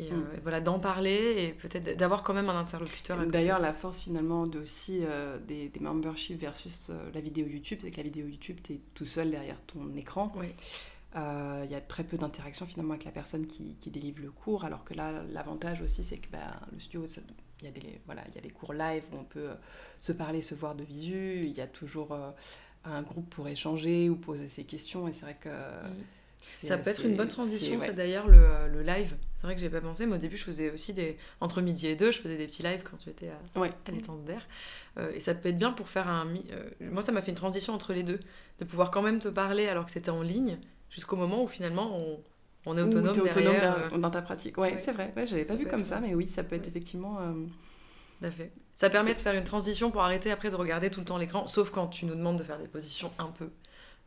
Et 0.01 0.11
euh, 0.12 0.16
Mm. 0.16 0.40
voilà, 0.43 0.61
d'en 0.61 0.79
parler 0.79 1.45
et 1.45 1.53
peut-être 1.53 1.97
d'avoir 1.97 2.23
quand 2.23 2.33
même 2.33 2.49
un 2.49 2.59
interlocuteur. 2.59 3.25
D'ailleurs, 3.27 3.59
la 3.61 3.75
force 3.75 4.01
finalement 4.01 4.47
de 4.47 4.61
aussi 4.61 5.01
euh, 5.03 5.38
des, 5.38 5.69
des 5.69 5.81
memberships 5.81 6.40
versus 6.40 6.88
euh, 6.88 7.11
la 7.12 7.21
vidéo 7.21 7.47
YouTube, 7.47 7.81
c'est 7.83 7.90
que 7.90 7.99
la 7.99 8.05
vidéo 8.05 8.27
YouTube, 8.27 8.59
tu 8.62 8.75
es 8.75 8.81
tout 8.95 9.05
seul 9.05 9.31
derrière 9.31 9.61
ton 9.66 9.95
écran. 9.97 10.33
Oui. 10.37 10.47
Il 11.12 11.71
y 11.71 11.75
a 11.75 11.81
très 11.81 12.05
peu 12.05 12.16
d'interaction 12.16 12.66
finalement 12.66 12.93
avec 12.93 13.05
la 13.05 13.11
personne 13.11 13.47
qui, 13.49 13.75
qui 13.81 13.90
délivre 13.90 14.23
le 14.23 14.31
cours, 14.31 14.64
alors 14.64 14.85
que 14.85 14.95
là, 14.95 15.11
l'avantage 15.33 15.83
aussi, 15.83 16.05
c'est 16.05 16.19
que 16.19 16.31
bah, 16.31 16.61
le 16.73 16.79
studio, 16.79 17.05
il 17.61 17.64
y, 17.64 17.69
a 17.69 17.73
des, 17.73 18.01
voilà, 18.07 18.23
il 18.29 18.35
y 18.37 18.38
a 18.38 18.40
des 18.40 18.51
cours 18.51 18.73
live 18.73 19.03
où 19.12 19.16
on 19.16 19.25
peut 19.25 19.49
se 19.99 20.12
parler, 20.12 20.40
se 20.40 20.55
voir 20.55 20.77
de 20.77 20.85
visu, 20.85 21.47
il 21.47 21.59
y 21.59 21.61
a 21.61 21.66
toujours 21.66 22.16
un 22.85 23.03
groupe 23.03 23.29
pour 23.29 23.49
échanger 23.49 24.09
ou 24.09 24.14
poser 24.14 24.47
ses 24.47 24.62
questions, 24.62 25.09
et 25.09 25.12
c'est 25.12 25.25
vrai 25.25 25.37
que... 25.40 25.49
c'est 25.49 26.19
Ça 26.40 26.76
peut 26.79 26.90
être 26.90 27.05
une 27.05 27.16
bonne 27.16 27.29
transition, 27.29 27.79
ouais. 27.79 27.87
c'est 27.87 27.94
d'ailleurs 27.94 28.29
le, 28.29 28.68
le 28.70 28.83
live. 28.83 29.16
C'est 29.37 29.46
vrai 29.46 29.55
que 29.55 29.61
j'ai 29.61 29.70
pas 29.70 29.81
pensé, 29.81 30.05
mais 30.07 30.16
au 30.16 30.18
début, 30.18 30.37
je 30.37 30.44
faisais 30.44 30.70
aussi 30.70 30.92
des. 30.92 31.16
Entre 31.40 31.61
midi 31.62 31.87
et 31.87 31.96
deux, 31.96 32.11
je 32.12 32.20
faisais 32.20 32.37
des 32.37 32.46
petits 32.46 32.62
lives 32.62 32.83
quand 32.83 32.98
j'étais 33.05 33.29
à, 33.29 33.59
Ouais. 33.59 33.72
à 33.87 33.90
l'étang 33.90 34.16
d'air. 34.16 34.46
Euh, 34.98 35.11
et 35.14 35.20
ça 35.20 35.35
peut 35.35 35.48
être 35.48 35.59
bien 35.59 35.72
pour 35.72 35.88
faire 35.88 36.09
un. 36.09 36.26
euh, 36.53 36.68
moi, 36.81 37.03
ça 37.03 37.12
m'a 37.12 37.22
fait 37.22 37.31
une 37.31 37.37
transition 37.37 37.72
entre 37.74 37.92
les 37.92 38.03
deux. 38.03 38.20
De 38.59 38.64
pouvoir 38.64 38.90
quand 38.90 39.00
même 39.03 39.18
te 39.18 39.29
parler 39.29 39.68
alors 39.68 39.87
que 39.87 39.90
c'était 39.92 40.11
en 40.11 40.22
ligne, 40.22 40.59
jusqu'au 40.90 41.16
moment 41.16 41.42
où 41.42 41.46
finalement 41.48 41.96
on, 41.98 42.20
on 42.66 42.76
est 42.76 42.83
autonome, 42.83 43.14
derrière. 43.24 43.79
dans, 43.90 43.96
euh, 43.96 43.98
dans 43.98 44.11
ta 44.11 44.20
pratique. 44.20 44.59
Ouais, 44.59 44.72
ouais. 44.72 44.79
c'est 44.79 44.92
vrai. 44.92 45.12
Ouais, 45.16 45.26
j'avais 45.26 45.44
pas 45.44 45.55
vu 45.55 45.64
comme 45.66 45.81
être- 45.81 45.87
ça, 45.87 46.00
mais 46.00 46.14
oui, 46.14 46.26
ça 46.26 46.42
peut 46.44 46.57
être 46.57 46.68
effectivement. 46.68 47.18
euh, 47.20 48.31
fait. 48.31 48.53
Ça 48.74 48.90
permet 48.90 49.14
de 49.14 49.18
faire 49.18 49.35
une 49.35 49.44
transition 49.44 49.90
pour 49.90 50.03
arrêter 50.03 50.31
après 50.31 50.50
de 50.50 50.57
regarder 50.57 50.90
tout 50.90 51.00
le 51.00 51.07
temps 51.07 51.16
l'écran, 51.18 51.46
sauf 51.46 51.70
quand 51.70 51.87
tu 51.88 52.05
nous 52.07 52.14
demandes 52.14 52.38
de 52.38 52.42
faire 52.44 52.59
des 52.59 52.68
positions 52.68 53.11
un 53.18 53.29
peu. 53.29 53.50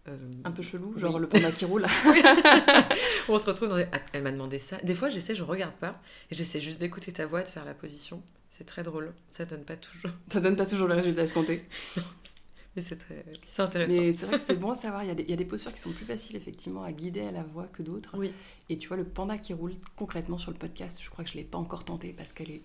Euh, 0.08 0.18
un 0.44 0.52
peu 0.52 0.62
chelou, 0.63 0.92
Oui. 0.96 1.02
genre 1.02 1.18
le 1.20 1.28
panda 1.28 1.52
qui 1.52 1.66
roule. 1.66 1.86
on 3.30 3.38
se 3.38 3.46
retrouve 3.48 3.70
dans 3.70 3.78
des... 3.78 3.86
Ah, 3.92 4.00
elle 4.13 4.24
m'a 4.24 4.32
demandé 4.32 4.60
ça. 4.60 4.78
Des 4.84 4.96
fois, 4.96 5.10
j'essaie, 5.10 5.36
je 5.36 5.44
regarde 5.44 5.76
pas, 5.76 6.02
et 6.32 6.36
j'essaie 6.36 6.62
juste 6.62 6.80
d'écouter 6.80 7.12
ta 7.12 7.26
voix, 7.26 7.42
de 7.44 7.48
faire 7.48 7.66
la 7.66 7.74
position. 7.74 8.22
C'est 8.52 8.66
très 8.66 8.84
drôle. 8.84 9.13
Ça 9.30 9.46
donne 9.46 9.63
pas 9.63 9.76
toujours. 9.78 10.12
ça 10.32 10.39
donne 10.39 10.56
pas 10.56 10.66
toujours 10.66 10.88
le 10.88 10.96
résultat 10.96 11.24
escompté. 11.24 11.66
Mais 12.76 12.82
c'est 12.82 12.96
très... 12.98 13.24
c'est 13.50 13.62
intéressant. 13.62 13.94
Mais 14.02 14.13
c'est 14.13 14.26
vrai 14.26 14.39
que 14.39 14.44
c'est 14.46 14.56
bon 14.56 14.72
à 14.72 14.76
savoir. 14.76 15.04
Il 15.04 15.08
y, 15.08 15.12
a 15.12 15.16
des, 15.16 15.24
il 15.24 15.30
y 15.30 15.34
a 15.34 15.36
des 15.36 15.46
postures 15.46 15.72
qui 15.74 15.80
sont 15.80 15.92
plus 15.92 16.06
faciles, 16.06 16.36
effectivement, 16.36 16.84
à 16.84 16.92
guider 16.92 17.22
à 17.22 17.32
la 17.32 17.44
voix 17.44 17.68
que 17.68 17.84
d'autres. 17.84 18.16
Oui. 18.18 18.34
Et 18.70 18.78
tu 18.80 18.88
vois, 18.88 18.98
le 18.98 19.04
panda 19.06 19.38
qui 19.38 19.54
roule, 19.54 19.74
concrètement, 19.96 20.39
sur 20.39 20.52
le 20.52 20.58
podcast, 20.58 21.00
je 21.02 21.10
crois 21.12 21.24
que 21.24 21.30
je 21.30 21.36
l'ai 21.38 21.44
pas 21.44 21.60
encore 21.60 21.86
tenté 21.86 22.13
parce 22.13 22.34
qu'elle 22.34 22.50
est, 22.50 22.62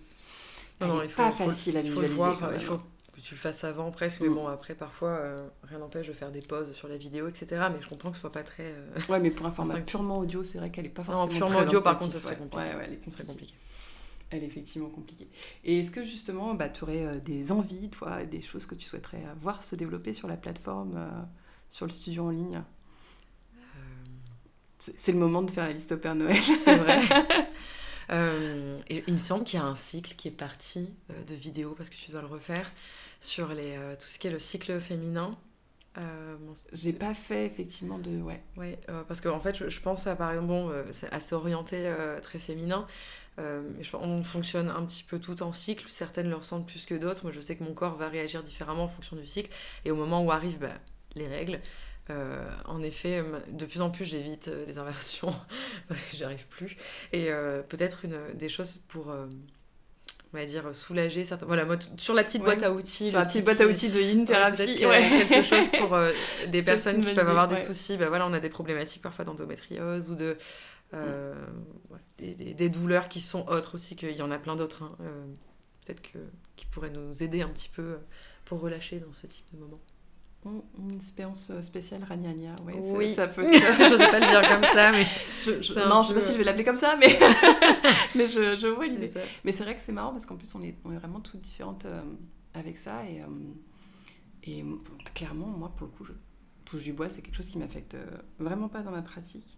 Non, 0.81 0.87
elle 0.87 0.87
non, 0.87 1.01
est 1.03 1.05
il 1.05 1.11
faut- 1.11 1.21
pas 1.21 1.31
faut- 1.31 1.45
facile 1.45 1.77
à 1.77 1.81
Il 1.81 1.91
faut 1.91 2.01
le 2.01 2.07
visualiser. 2.07 2.37
voir, 2.39 2.53
il 2.55 2.59
faut 2.59 2.81
que 3.19 3.25
tu 3.27 3.33
le 3.35 3.39
fasses 3.39 3.63
avant 3.63 3.91
presque, 3.91 4.21
mais 4.21 4.29
Mm. 4.29 4.33
bon, 4.35 4.47
après, 4.47 4.75
parfois, 4.75 5.09
euh, 5.11 5.47
rien 5.63 5.79
n'empêche 5.79 6.07
de 6.07 6.13
faire 6.13 6.31
des 6.31 6.41
pauses 6.41 6.71
sur 6.73 6.87
la 6.87 6.97
vidéo, 6.97 7.27
etc. 7.27 7.67
Mais 7.73 7.81
je 7.81 7.87
comprends 7.87 8.09
que 8.11 8.15
ce 8.17 8.21
soit 8.21 8.31
pas 8.31 8.43
très... 8.43 8.63
euh, 8.63 8.99
Ouais, 9.09 9.19
mais 9.19 9.31
pour 9.31 9.45
un 9.45 9.51
format 9.51 9.79
purement 9.81 10.19
audio, 10.19 10.43
c'est 10.43 10.57
vrai 10.59 10.69
qu'elle 10.69 10.85
est 10.85 10.89
pas 10.89 11.03
Non, 11.03 11.07
forcément 11.17 11.27
purement 11.37 11.55
très 11.55 11.65
audio, 11.67 11.81
par 11.81 11.99
contre, 11.99 12.13
ce 12.13 12.19
serait 12.19 12.37
compliqué. 12.37 12.57
Ouais, 12.57 12.75
ouais, 12.75 12.83
elle 12.85 12.93
est 12.93 12.97
compliquée. 12.97 13.23
compliqué. 13.25 13.53
Elle 14.31 14.43
est 14.43 14.47
effectivement 14.47 14.89
compliquée. 14.89 15.27
Et 15.63 15.79
est-ce 15.79 15.91
que 15.91 16.05
justement, 16.05 16.53
bah, 16.53 16.69
tu 16.69 16.83
aurais 16.83 17.19
des 17.21 17.51
envies, 17.51 17.89
toi, 17.89 18.25
des 18.25 18.41
choses 18.41 18.65
que 18.67 18.75
tu 18.75 18.85
souhaiterais 18.85 19.23
euh, 19.25 19.33
voir 19.39 19.63
se 19.63 19.75
développer 19.75 20.13
sur 20.13 20.27
la 20.27 20.37
plateforme, 20.37 20.93
euh, 20.97 21.09
sur 21.69 21.85
le 21.87 21.91
studio 21.91 22.25
en 22.25 22.29
ligne? 22.29 22.57
Euh, 22.57 23.59
C'est 24.77 24.99
c'est 24.99 25.11
le 25.11 25.19
moment 25.19 25.41
de 25.41 25.51
faire 25.51 25.65
la 25.65 25.73
liste 25.73 25.91
au 25.91 25.97
Père 25.97 26.15
Noël. 26.15 26.37
C'est 26.63 26.75
vrai. 26.77 27.01
Euh, 28.11 28.79
et 28.89 29.03
il 29.05 29.13
me 29.13 29.19
semble 29.19 29.43
qu'il 29.43 29.59
y 29.59 29.61
a 29.61 29.65
un 29.65 29.75
cycle 29.75 30.15
qui 30.15 30.27
est 30.27 30.31
parti 30.31 30.89
euh, 31.11 31.23
de 31.25 31.35
vidéos, 31.35 31.75
parce 31.77 31.89
que 31.91 31.95
tu 31.95 32.09
dois 32.09 32.21
le 32.21 32.27
refaire, 32.27 32.71
sur 33.19 33.49
les, 33.49 33.75
euh, 33.77 33.95
tout 33.95 34.07
ce 34.07 34.19
qui 34.19 34.27
est 34.27 34.31
le 34.31 34.39
cycle 34.39 34.79
féminin. 34.79 35.37
Euh, 35.97 36.35
bon, 36.39 36.53
J'ai 36.73 36.93
pas 36.93 37.13
fait 37.13 37.45
effectivement 37.45 37.99
de. 37.99 38.21
Ouais. 38.21 38.41
Ouais, 38.57 38.79
euh, 38.89 39.03
parce 39.07 39.21
qu'en 39.21 39.39
fait, 39.39 39.55
je, 39.57 39.69
je 39.69 39.81
pense 39.81 40.07
à 40.07 40.15
par 40.15 40.31
exemple, 40.31 40.47
bon, 40.47 40.71
c'est 40.91 41.11
assez 41.11 41.35
orienté, 41.35 41.93
très 42.21 42.39
féminin. 42.39 42.87
je- 43.37 43.95
on 43.95 44.23
fonctionne 44.23 44.69
un 44.69 44.85
petit 44.85 45.03
peu 45.03 45.19
tout 45.19 45.41
en 45.43 45.53
cycle. 45.53 45.85
Certaines 45.89 46.29
le 46.29 46.35
ressentent 46.35 46.67
plus 46.67 46.85
que 46.85 46.95
d'autres. 46.95 47.23
Moi, 47.23 47.31
je 47.33 47.41
sais 47.41 47.55
que 47.55 47.63
mon 47.63 47.73
corps 47.73 47.95
va 47.95 48.09
réagir 48.09 48.43
différemment 48.43 48.83
en 48.85 48.87
fonction 48.89 49.15
du 49.15 49.25
cycle. 49.27 49.51
Et 49.85 49.91
au 49.91 49.95
moment 49.95 50.23
où 50.23 50.31
arrivent 50.31 50.59
bah, 50.59 50.73
les 51.15 51.27
règles, 51.27 51.59
euh, 52.09 52.49
en 52.65 52.81
effet, 52.83 53.23
de 53.51 53.65
plus 53.65 53.81
en 53.81 53.91
plus, 53.91 54.05
j'évite 54.05 54.51
les 54.67 54.77
inversions 54.79 55.33
parce 55.87 56.01
que 56.03 56.17
j'y 56.17 56.23
arrive 56.23 56.47
plus. 56.47 56.75
Et 57.13 57.31
euh, 57.31 57.61
peut-être 57.63 58.05
une 58.05 58.19
des 58.35 58.49
choses 58.49 58.79
pour, 58.87 59.09
euh, 59.11 59.27
on 60.33 60.37
va 60.37 60.45
dire, 60.45 60.75
soulager 60.75 61.23
certains. 61.23 61.45
Voilà, 61.47 61.65
moi, 61.65 61.77
sur 61.97 62.13
la 62.13 62.23
petite 62.23 62.41
Ouais. 62.41 62.47
boîte 62.55 62.63
à 62.63 62.71
outils. 62.71 63.09
Sur 63.09 63.19
la 63.19 63.25
petite 63.25 63.43
petit- 63.43 63.45
boîte 63.57 63.61
à 63.61 63.67
outils 63.71 63.89
de 63.89 63.99
Yin 63.99 64.25
Thérapie. 64.25 64.85
ouais. 64.85 65.25
quelque 65.29 65.43
chose 65.43 65.69
pour 65.69 65.93
euh, 65.95 66.11
des 66.51 66.61
personnes 66.63 67.01
qui 67.01 67.13
peuvent 67.13 67.27
avoir 67.29 67.47
des 67.47 67.57
soucis. 67.57 67.97
Bah, 67.97 68.09
voilà, 68.09 68.27
on 68.27 68.33
a 68.33 68.39
des 68.39 68.49
problématiques 68.49 69.01
parfois 69.01 69.25
d'endométriose 69.25 70.09
ou 70.09 70.15
de, 70.15 70.37
euh, 70.93 71.33
ouais, 71.89 71.99
des, 72.19 72.35
des- 72.35 72.53
des 72.53 72.69
douleurs 72.69 73.09
qui 73.09 73.21
sont 73.21 73.47
autres 73.47 73.75
aussi, 73.75 73.95
qu'il 73.95 74.15
y 74.15 74.21
en 74.21 74.31
a 74.31 74.37
plein 74.37 74.55
d'autres. 74.55 74.83
hein. 74.83 74.95
Euh, 75.01 75.25
Peut-être 75.85 76.01
que, 76.01 76.19
qui 76.55 76.67
pourraient 76.67 76.91
nous 76.91 77.23
aider 77.23 77.41
un 77.41 77.47
petit 77.49 77.69
peu 77.69 77.97
pour 78.45 78.59
relâcher 78.59 78.99
dans 78.99 79.11
ce 79.11 79.25
type 79.25 79.45
de 79.53 79.57
moment. 79.57 79.79
Hum, 80.45 80.61
Une 80.77 80.93
expérience 80.95 81.49
euh, 81.51 81.61
spéciale 81.61 82.03
Ragnagna. 82.07 82.55
Ouais, 82.65 82.73
Oui. 82.95 83.13
ça 83.13 83.27
peut. 83.27 83.43
Je 83.51 83.89
n'osais 83.91 84.09
pas 84.09 84.19
le 84.21 84.25
dire 84.27 84.49
comme 84.49 84.63
ça, 84.63 84.91
mais 84.93 85.03
Je- 85.37 85.61
je- 85.61 85.89
non, 85.89 86.01
je 86.01 86.07
sais 86.09 86.13
pas 86.13 86.21
si 86.21 86.31
je 86.33 86.37
vais 86.37 86.43
l'appeler 86.45 86.63
comme 86.63 86.77
ça, 86.77 86.95
mais, 86.97 87.19
mais 88.15 88.27
je, 88.27 88.55
je 88.55 88.67
vois 88.67 88.85
l'idée. 88.85 89.11
Mais 89.43 89.51
c'est 89.51 89.63
vrai 89.63 89.75
que 89.75 89.81
c'est 89.81 89.91
marrant 89.91 90.11
parce 90.11 90.25
qu'en 90.25 90.37
plus, 90.37 90.53
on 90.55 90.61
est, 90.61 90.75
on 90.85 90.91
est 90.93 90.97
vraiment 90.97 91.19
toutes 91.19 91.41
différentes 91.41 91.83
euh, 91.85 92.01
avec 92.53 92.77
ça. 92.77 93.05
Et, 93.09 93.21
euh, 93.21 93.25
et 94.43 94.59
m- 94.59 94.79
clairement, 95.13 95.47
moi, 95.47 95.73
pour 95.75 95.87
le 95.87 95.91
coup, 95.93 96.05
je 96.05 96.13
touche 96.63 96.83
du 96.83 96.93
bois, 96.93 97.09
c'est 97.09 97.21
quelque 97.21 97.35
chose 97.35 97.49
qui 97.49 97.57
m'affecte 97.57 97.97
vraiment 98.39 98.69
pas 98.69 98.79
dans 98.81 98.91
ma 98.91 99.01
pratique. 99.01 99.57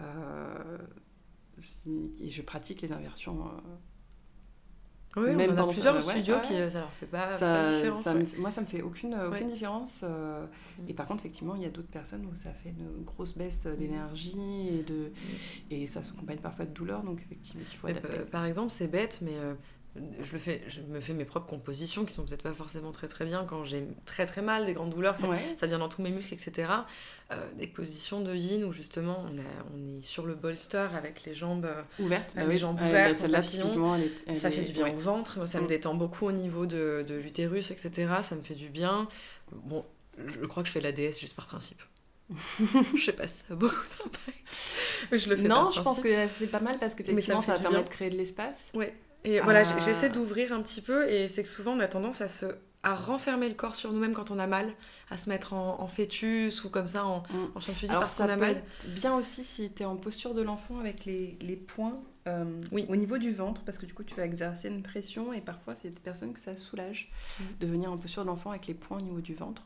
Euh, 0.00 0.78
et 2.20 2.30
je 2.30 2.42
pratique 2.42 2.80
les 2.82 2.90
inversions. 2.92 3.44
Oui, 5.16 5.34
Même 5.34 5.50
on 5.50 5.58
en 5.58 5.68
a 5.68 5.72
plusieurs 5.72 5.94
au 5.94 5.96
ouais, 6.06 6.12
studio 6.14 6.36
ouais. 6.36 6.40
qui 6.42 6.54
euh, 6.54 6.70
ça 6.70 6.78
leur 6.80 6.92
fait 6.92 7.06
pas, 7.06 7.30
ça, 7.30 7.64
de 7.68 7.76
différence. 7.76 8.02
ça 8.04 8.12
ouais. 8.14 8.20
me 8.20 8.24
fait- 8.24 8.38
moi, 8.38 8.50
ça 8.52 8.60
me 8.60 8.66
fait 8.66 8.82
aucune, 8.82 9.14
euh, 9.14 9.28
aucune 9.30 9.48
différence. 9.48 10.02
euh, 10.04 10.46
Mm. 10.78 10.88
Et 10.88 10.94
par 10.94 11.06
contre, 11.06 11.22
effectivement, 11.24 11.56
il 11.56 11.62
y 11.62 11.64
a 11.64 11.68
d'autres 11.68 11.88
personnes 11.90 12.24
où 12.26 12.34
ça 12.36 12.52
fait 12.52 12.70
une 12.70 13.04
grosse 13.04 13.36
baisse 13.36 13.66
d'énergie 13.66 14.68
et, 14.68 14.82
de, 14.84 15.10
et 15.70 15.86
ça 15.86 16.02
s'accompagne 16.02 16.38
parfois 16.38 16.64
de 16.64 16.70
douleur. 16.72 17.02
Donc, 17.02 17.20
effectivement, 17.22 17.62
il 17.70 17.76
faut 17.76 17.86
adapter. 17.88 18.18
par 18.30 18.44
exemple, 18.44 18.70
c'est 18.70 18.86
bête, 18.88 19.18
mais 19.22 19.34
je, 19.96 20.32
le 20.32 20.38
fais, 20.38 20.62
je 20.68 20.82
me 20.82 21.00
fais 21.00 21.12
mes 21.14 21.24
propres 21.24 21.48
compositions 21.48 22.04
qui 22.04 22.14
sont 22.14 22.24
peut-être 22.24 22.42
pas 22.42 22.52
forcément 22.52 22.92
très 22.92 23.08
très 23.08 23.24
bien 23.24 23.44
quand 23.44 23.64
j'ai 23.64 23.84
très 24.06 24.24
très 24.26 24.40
mal, 24.42 24.64
des 24.66 24.72
grandes 24.72 24.90
douleurs, 24.90 25.18
ça, 25.18 25.28
Ouais. 25.28 25.38
ça 25.58 25.66
vient 25.66 25.78
dans 25.80 25.88
tous 25.88 26.00
mes 26.02 26.10
muscles, 26.10 26.32
etc. 26.34 26.70
Euh, 27.32 27.36
des 27.58 27.66
positions 27.66 28.20
de 28.20 28.34
yin 28.34 28.64
où 28.64 28.72
justement 28.72 29.24
on, 29.28 29.38
a, 29.38 29.42
on 29.74 29.98
est 29.98 30.02
sur 30.04 30.26
le 30.26 30.34
bolster 30.36 30.88
avec 30.94 31.24
les 31.24 31.34
jambes, 31.34 31.64
euh, 31.66 31.82
Ouverte, 31.98 32.30
Avec 32.30 32.34
bah 32.36 32.42
les 32.44 32.54
oui. 32.54 32.58
jambes 32.58 32.80
Ouais, 32.80 32.88
ouvertes, 32.88 33.10
bah, 33.10 33.16
en 33.16 33.20
celle-là, 33.20 33.40
papillon. 33.42 33.62
typiquement, 33.64 33.94
elle 33.96 34.02
est- 34.02 34.24
elle 34.28 34.36
ça 34.36 34.48
est- 34.48 34.52
fait 34.52 34.62
du 34.62 34.72
bien 34.72 34.84
ouais. 34.84 34.94
au 34.94 34.98
ventre, 34.98 35.38
Moi, 35.38 35.46
ça 35.46 35.58
me 35.60 35.64
Mm. 35.64 35.68
détend 35.68 35.94
beaucoup 35.94 36.26
au 36.26 36.32
niveau 36.32 36.66
de, 36.66 37.04
de 37.06 37.14
l'utérus, 37.14 37.70
etc. 37.72 38.08
Ça 38.22 38.36
me 38.36 38.42
fait 38.42 38.54
du 38.54 38.68
bien. 38.68 39.08
Bon, 39.52 39.84
je 40.26 40.38
crois 40.46 40.62
que 40.62 40.68
je 40.68 40.72
fais 40.72 40.80
la 40.80 40.92
déesse 40.92 41.18
juste 41.18 41.34
par 41.34 41.46
principe. 41.46 41.82
je 42.96 43.04
sais 43.04 43.12
pas 43.12 43.26
si 43.26 43.38
ça 43.38 43.54
a 43.54 43.56
beaucoup 43.56 43.74
d'impact, 43.98 44.72
mais 45.10 45.18
je 45.18 45.28
le 45.28 45.36
fais 45.36 45.48
Non, 45.48 45.56
par 45.64 45.70
je 45.72 45.80
pense 45.82 45.98
que 46.00 46.28
c'est 46.28 46.46
pas 46.46 46.60
mal 46.60 46.78
parce 46.78 46.92
ça 46.92 46.98
me 47.00 47.04
qu'effectivement, 47.04 47.40
ça, 47.40 47.54
va 47.54 47.58
permettre 47.58 47.82
bien. 47.82 47.90
de 47.90 47.94
créer 47.94 48.10
de 48.10 48.16
l'espace. 48.16 48.70
Ouais. 48.74 48.94
Et 49.24 49.40
voilà, 49.40 49.60
Ah. 49.66 49.78
j'essaie 49.78 50.10
d'ouvrir 50.10 50.52
un 50.52 50.62
petit 50.62 50.80
peu 50.80 51.08
et 51.08 51.28
c'est 51.28 51.42
que 51.42 51.48
souvent 51.48 51.72
on 51.76 51.80
a 51.80 51.88
tendance 51.88 52.20
à 52.20 52.28
se 52.28 52.46
à 52.82 52.94
renfermer 52.94 53.46
le 53.50 53.54
corps 53.54 53.74
sur 53.74 53.92
nous-mêmes 53.92 54.14
quand 54.14 54.30
on 54.30 54.38
a 54.38 54.46
mal, 54.46 54.72
à 55.10 55.18
se 55.18 55.28
mettre 55.28 55.52
en, 55.52 55.82
en 55.82 55.86
fœtus 55.86 56.64
ou 56.64 56.70
comme 56.70 56.86
ça 56.86 57.04
en, 57.04 57.18
Mm. 57.18 57.50
en 57.54 57.60
fusil 57.60 57.90
Alors, 57.90 58.00
parce 58.00 58.14
qu'on 58.14 58.24
a 58.24 58.28
peut 58.34 58.40
mal. 58.40 58.56
être 58.56 58.88
bien 58.94 59.14
aussi 59.14 59.44
si 59.44 59.70
tu 59.70 59.82
es 59.82 59.84
en 59.84 59.96
posture 59.96 60.32
de 60.32 60.40
l'enfant 60.40 60.78
avec 60.78 61.04
les, 61.04 61.36
les 61.42 61.56
poings 61.56 62.02
euh, 62.26 62.58
Oui. 62.72 62.86
au 62.88 62.96
niveau 62.96 63.18
du 63.18 63.32
ventre, 63.34 63.60
parce 63.64 63.76
que 63.76 63.84
du 63.84 63.92
coup, 63.92 64.02
tu 64.02 64.14
vas 64.14 64.24
exercer 64.24 64.68
une 64.68 64.82
pression 64.82 65.34
et 65.34 65.42
parfois, 65.42 65.74
c'est 65.76 65.90
des 65.90 66.00
personnes 66.00 66.32
que 66.32 66.40
ça 66.40 66.56
soulage 66.56 67.10
Mm. 67.38 67.42
de 67.60 67.66
venir 67.66 67.92
en 67.92 67.98
posture 67.98 68.22
de 68.22 68.28
l'enfant 68.28 68.48
avec 68.48 68.66
les 68.66 68.72
poings 68.74 68.96
au 68.96 69.02
niveau 69.02 69.20
du 69.20 69.34
ventre. 69.34 69.64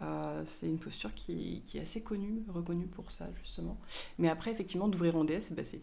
Euh, 0.00 0.40
c'est 0.46 0.66
une 0.68 0.78
posture 0.78 1.12
qui, 1.12 1.62
qui 1.66 1.76
est 1.76 1.82
assez 1.82 2.00
connue, 2.00 2.44
reconnue 2.48 2.86
pour 2.86 3.10
ça, 3.10 3.26
justement. 3.42 3.76
Mais 4.16 4.30
après, 4.30 4.52
effectivement, 4.52 4.88
d'ouvrir 4.88 5.16
en 5.16 5.24
DS, 5.24 5.50
bah, 5.52 5.64
c'est 5.64 5.82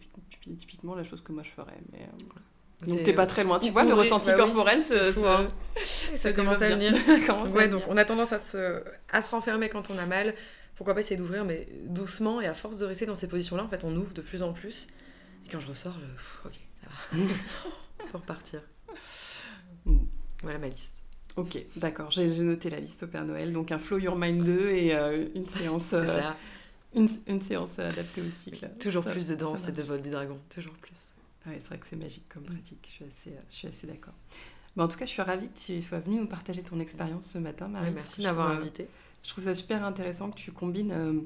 typiquement 0.58 0.96
la 0.96 1.04
chose 1.04 1.22
que 1.22 1.30
moi 1.30 1.44
je 1.44 1.50
ferais. 1.50 1.78
Mais, 1.92 2.00
euh, 2.02 2.24
Donc 2.84 3.04
t'es 3.04 3.14
pas 3.14 3.26
très 3.26 3.42
loin, 3.42 3.58
tu 3.58 3.70
vois, 3.70 3.84
le 3.84 3.94
ressenti 3.94 4.28
bah 4.28 4.36
corporel 4.36 4.82
C'est 4.82 5.24
hein. 5.24 5.46
Ça 5.82 6.32
commence 6.32 6.60
à 6.60 6.70
venir. 6.70 6.94
à 6.94 7.42
Ouais, 7.44 7.66
venir. 7.66 7.70
donc 7.70 7.82
on 7.88 7.96
a 7.96 8.04
tendance 8.04 8.32
à 8.32 8.38
se, 8.38 8.82
à 9.10 9.22
se 9.22 9.30
renfermer 9.30 9.68
quand 9.68 9.90
on 9.90 9.98
a 9.98 10.06
mal. 10.06 10.34
Pourquoi 10.76 10.92
pas 10.92 11.00
essayer 11.00 11.16
d'ouvrir, 11.16 11.46
mais 11.46 11.66
doucement 11.86 12.40
et 12.42 12.46
à 12.46 12.52
force 12.52 12.78
de 12.78 12.84
rester 12.84 13.06
dans 13.06 13.14
ces 13.14 13.28
positions-là, 13.28 13.64
en 13.64 13.68
fait, 13.68 13.82
on 13.84 13.96
ouvre 13.96 14.12
de 14.12 14.20
plus 14.20 14.42
en 14.42 14.52
plus. 14.52 14.88
Et 15.46 15.50
quand 15.50 15.58
je 15.58 15.68
ressors, 15.68 15.94
je... 15.94 16.48
ok, 16.48 16.54
ça 16.82 17.16
va. 17.16 17.22
Pour 18.10 18.20
partir. 18.20 18.60
Voilà 20.42 20.58
ma 20.58 20.68
liste. 20.68 21.02
Ok, 21.36 21.58
d'accord. 21.76 22.10
J'ai 22.10 22.28
noté 22.28 22.68
la 22.68 22.78
liste 22.78 23.04
au 23.04 23.06
Père 23.06 23.24
Noël. 23.24 23.52
Donc 23.52 23.72
un 23.72 23.78
Flow 23.78 23.98
Your 23.98 24.16
Mind 24.16 24.44
2 24.44 24.68
et 24.70 24.94
euh, 24.94 25.26
une 25.34 25.46
séance. 25.46 25.94
Euh, 25.94 26.04
une, 26.94 27.08
une, 27.26 27.42
séance 27.42 27.78
adaptée 27.78 28.22
au 28.22 28.30
cycle. 28.30 28.68
Toujours 28.80 29.04
plus 29.04 29.28
de 29.28 29.34
danse 29.34 29.68
et 29.68 29.72
de 29.72 29.82
vol 29.82 30.00
du 30.00 30.10
dragon. 30.10 30.38
Toujours 30.50 30.74
plus. 30.74 31.14
Oui, 31.46 31.54
c'est 31.58 31.68
vrai 31.68 31.78
que 31.78 31.86
c'est 31.86 31.96
magique 31.96 32.28
comme 32.28 32.44
pratique. 32.44 32.86
Je 32.88 32.92
suis 32.92 33.04
assez, 33.04 33.30
euh, 33.30 33.40
je 33.48 33.54
suis 33.54 33.68
assez 33.68 33.86
d'accord. 33.86 34.14
Mais 34.76 34.82
en 34.82 34.88
tout 34.88 34.98
cas, 34.98 35.06
je 35.06 35.10
suis 35.10 35.22
ravie 35.22 35.48
que 35.48 35.58
tu 35.58 35.80
sois 35.82 36.00
venue 36.00 36.20
nous 36.20 36.26
partager 36.26 36.62
ton 36.62 36.80
expérience 36.80 37.26
ce 37.26 37.38
matin, 37.38 37.68
Marie. 37.68 37.92
merci 37.92 38.22
d'avoir 38.22 38.50
invité. 38.50 38.88
Je 39.22 39.30
trouve 39.30 39.44
ça 39.44 39.54
super 39.54 39.84
intéressant 39.84 40.30
que 40.30 40.36
tu 40.36 40.52
combines 40.52 41.24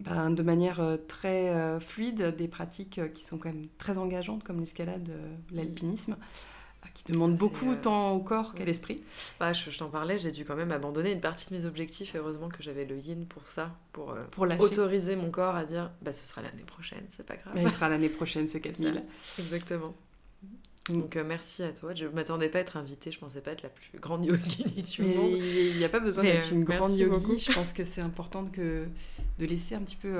ben, 0.00 0.30
de 0.30 0.42
manière 0.42 0.98
très 1.08 1.80
fluide 1.80 2.36
des 2.36 2.46
pratiques 2.46 3.00
qui 3.14 3.24
sont 3.24 3.38
quand 3.38 3.48
même 3.48 3.68
très 3.78 3.96
engageantes 3.96 4.44
comme 4.44 4.60
l'escalade, 4.60 5.10
l'alpinisme 5.50 6.16
qui 6.94 7.12
demande 7.12 7.34
beaucoup 7.34 7.72
euh, 7.72 7.76
tant 7.80 8.12
au 8.12 8.20
corps 8.20 8.54
qu'à 8.54 8.64
l'esprit. 8.64 9.02
Bah, 9.40 9.52
je, 9.52 9.76
t'en 9.76 9.88
parlais, 9.88 10.18
j'ai 10.18 10.30
dû 10.30 10.44
quand 10.44 10.54
même 10.54 10.70
abandonner 10.70 11.12
une 11.12 11.20
partie 11.20 11.50
de 11.50 11.58
mes 11.58 11.64
objectifs. 11.64 12.14
heureusement 12.14 12.48
que 12.48 12.62
j'avais 12.62 12.84
le 12.84 12.96
yin 12.96 13.26
pour 13.26 13.46
ça, 13.48 13.72
pour, 13.92 14.12
euh, 14.12 14.22
pour 14.30 14.44
autoriser 14.60 15.16
mon 15.16 15.30
corps 15.30 15.56
à 15.56 15.64
dire 15.64 15.90
bah, 16.02 16.12
ce 16.12 16.24
sera 16.24 16.40
l'année 16.40 16.62
prochaine, 16.62 17.04
c'est 17.08 17.26
pas 17.26 17.36
grave. 17.36 17.52
Mais 17.56 17.68
ce 17.68 17.68
sera 17.74 17.88
l'année 17.88 18.08
prochaine, 18.08 18.46
ce 18.46 18.58
4000. 18.58 19.02
Exactement. 19.40 19.92
Mm. 20.88 20.94
Donc 21.00 21.16
euh, 21.16 21.24
merci 21.26 21.64
à 21.64 21.72
toi. 21.72 21.94
Je 21.94 22.06
m'attendais 22.06 22.48
pas 22.48 22.58
à 22.58 22.60
être 22.60 22.76
invitée, 22.76 23.10
je 23.10 23.18
pensais 23.18 23.40
pas 23.40 23.50
être 23.50 23.62
la 23.62 23.70
plus 23.70 23.98
grande 23.98 24.24
yogini 24.24 24.82
du 24.82 25.02
monde. 25.02 25.32
Il 25.32 25.76
n'y 25.76 25.84
a 25.84 25.88
pas 25.88 26.00
besoin 26.00 26.22
d'être 26.22 26.52
une 26.52 26.62
grande 26.62 26.96
yogi. 26.96 27.38
Je 27.38 27.52
pense 27.52 27.72
que 27.72 27.84
c'est 27.84 28.02
important 28.02 28.46
que, 28.46 28.86
de 29.40 29.46
laisser 29.46 29.74
un 29.74 29.80
petit 29.80 29.96
peu 29.96 30.14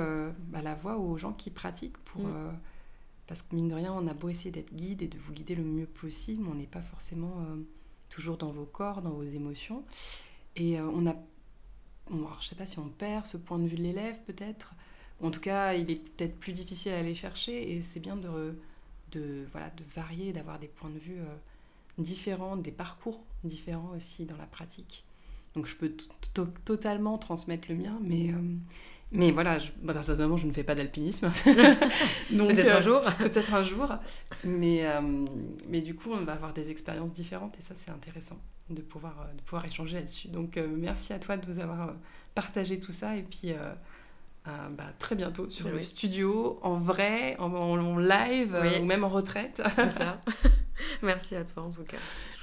bah, 0.49 0.61
la 0.61 0.75
voix 0.75 0.97
aux 0.97 1.15
gens 1.15 1.31
qui 1.31 1.51
pratiquent 1.51 1.97
pour. 1.99 2.23
Mm. 2.23 2.51
Parce 3.27 3.41
que 3.41 3.55
mine 3.55 3.67
de 3.67 3.75
rien, 3.75 3.91
on 3.93 4.07
a 4.07 4.13
beau 4.13 4.29
essayer 4.29 4.51
d'être 4.51 4.73
guide 4.73 5.01
et 5.01 5.07
de 5.07 5.17
vous 5.17 5.33
guider 5.33 5.55
le 5.55 5.63
mieux 5.63 5.87
possible, 5.87 6.45
on 6.49 6.55
n'est 6.55 6.67
pas 6.67 6.81
forcément 6.81 7.41
euh, 7.41 7.55
toujours 8.09 8.37
dans 8.37 8.51
vos 8.51 8.65
corps, 8.65 9.01
dans 9.01 9.11
vos 9.11 9.23
émotions. 9.23 9.83
Et 10.55 10.79
euh, 10.79 10.87
on 10.93 11.07
a. 11.07 11.15
Je 12.11 12.15
ne 12.15 12.41
sais 12.41 12.55
pas 12.55 12.67
si 12.67 12.77
on 12.77 12.87
perd 12.87 13.25
ce 13.25 13.37
point 13.37 13.57
de 13.57 13.67
vue 13.67 13.77
de 13.77 13.81
l'élève, 13.81 14.17
peut-être. 14.27 14.75
En 15.21 15.31
tout 15.31 15.39
cas, 15.39 15.73
il 15.73 15.89
est 15.89 15.95
peut-être 15.95 16.37
plus 16.37 16.51
difficile 16.51 16.91
à 16.91 16.99
aller 16.99 17.15
chercher 17.15 17.71
et 17.71 17.81
c'est 17.81 17.99
bien 17.99 18.15
de, 18.15 18.55
de, 19.11 19.45
voilà, 19.51 19.71
de 19.71 19.83
varier, 19.95 20.31
d'avoir 20.31 20.59
des 20.59 20.67
points 20.67 20.91
de 20.91 20.99
vue 20.99 21.19
euh, 21.19 21.35
différents, 21.97 22.57
des 22.57 22.71
parcours 22.71 23.23
différents 23.43 23.91
aussi 23.95 24.25
dans 24.25 24.37
la 24.37 24.45
pratique. 24.45 25.03
Donc 25.55 25.65
je 25.67 25.75
peux 25.75 25.95
totalement 26.65 27.17
transmettre 27.17 27.69
le 27.69 27.75
mien, 27.75 27.97
mais 28.03 28.33
mais 29.11 29.31
voilà, 29.31 29.59
je, 29.59 29.71
bah, 29.81 29.93
personnellement, 29.93 30.37
je 30.37 30.47
ne 30.47 30.51
fais 30.51 30.63
pas 30.63 30.75
d'alpinisme. 30.75 31.31
peut-être 31.45 32.69
un 32.69 32.77
euh, 32.77 32.81
jour. 32.81 33.01
peut-être 33.17 33.53
un 33.53 33.63
jour. 33.63 33.87
Mais, 34.43 34.85
euh, 34.85 35.25
mais 35.69 35.81
du 35.81 35.95
coup, 35.95 36.11
on 36.11 36.23
va 36.25 36.33
avoir 36.33 36.53
des 36.53 36.71
expériences 36.71 37.13
différentes 37.13 37.57
et 37.57 37.61
ça, 37.61 37.75
c'est 37.75 37.91
intéressant 37.91 38.39
de 38.69 38.81
pouvoir, 38.81 39.21
euh, 39.21 39.33
de 39.33 39.41
pouvoir 39.41 39.65
échanger 39.65 39.95
là-dessus. 39.95 40.27
Donc, 40.29 40.57
merci 40.57 41.13
à 41.13 41.19
toi 41.19 41.37
de 41.37 41.47
nous 41.47 41.59
avoir 41.59 41.93
partagé 42.33 42.79
tout 42.79 42.91
ça 42.91 43.15
et 43.15 43.23
puis 43.23 43.53
bah, 44.45 44.91
très 44.99 45.15
bientôt 45.15 45.49
sur 45.49 45.69
le 45.69 45.81
studio, 45.81 46.59
en 46.61 46.75
vrai, 46.75 47.37
en, 47.39 47.97
live 47.97 48.57
ou 48.81 48.85
même 48.85 49.03
en 49.03 49.09
retraite. 49.09 49.61
ça. 49.97 50.19
merci 51.01 51.35
à 51.35 51.45
toi 51.45 51.63
en 51.63 51.71
tout 51.71 51.83
cas. 51.83 51.97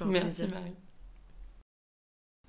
merci 0.05 0.47
Marie. 0.47 0.75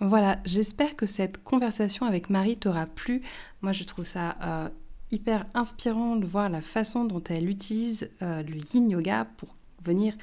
Voilà, 0.03 0.37
j'espère 0.43 0.97
que 0.97 1.05
cette 1.05 1.41
conversation 1.45 2.05
avec 2.05 2.29
Marie 2.29 2.57
t'aura 2.57 2.87
plu. 2.87 3.21
Moi, 3.61 3.71
je 3.71 3.85
trouve 3.85 4.03
ça 4.03 4.35
euh, 4.43 4.69
hyper 5.11 5.45
inspirant 5.53 6.17
de 6.17 6.25
voir 6.25 6.49
la 6.49 6.61
façon 6.61 7.05
dont 7.05 7.23
elle 7.29 7.49
utilise 7.49 8.11
euh, 8.21 8.43
le 8.43 8.57
yin 8.73 8.89
yoga 8.89 9.25
pour 9.37 9.55
venir 9.81 10.13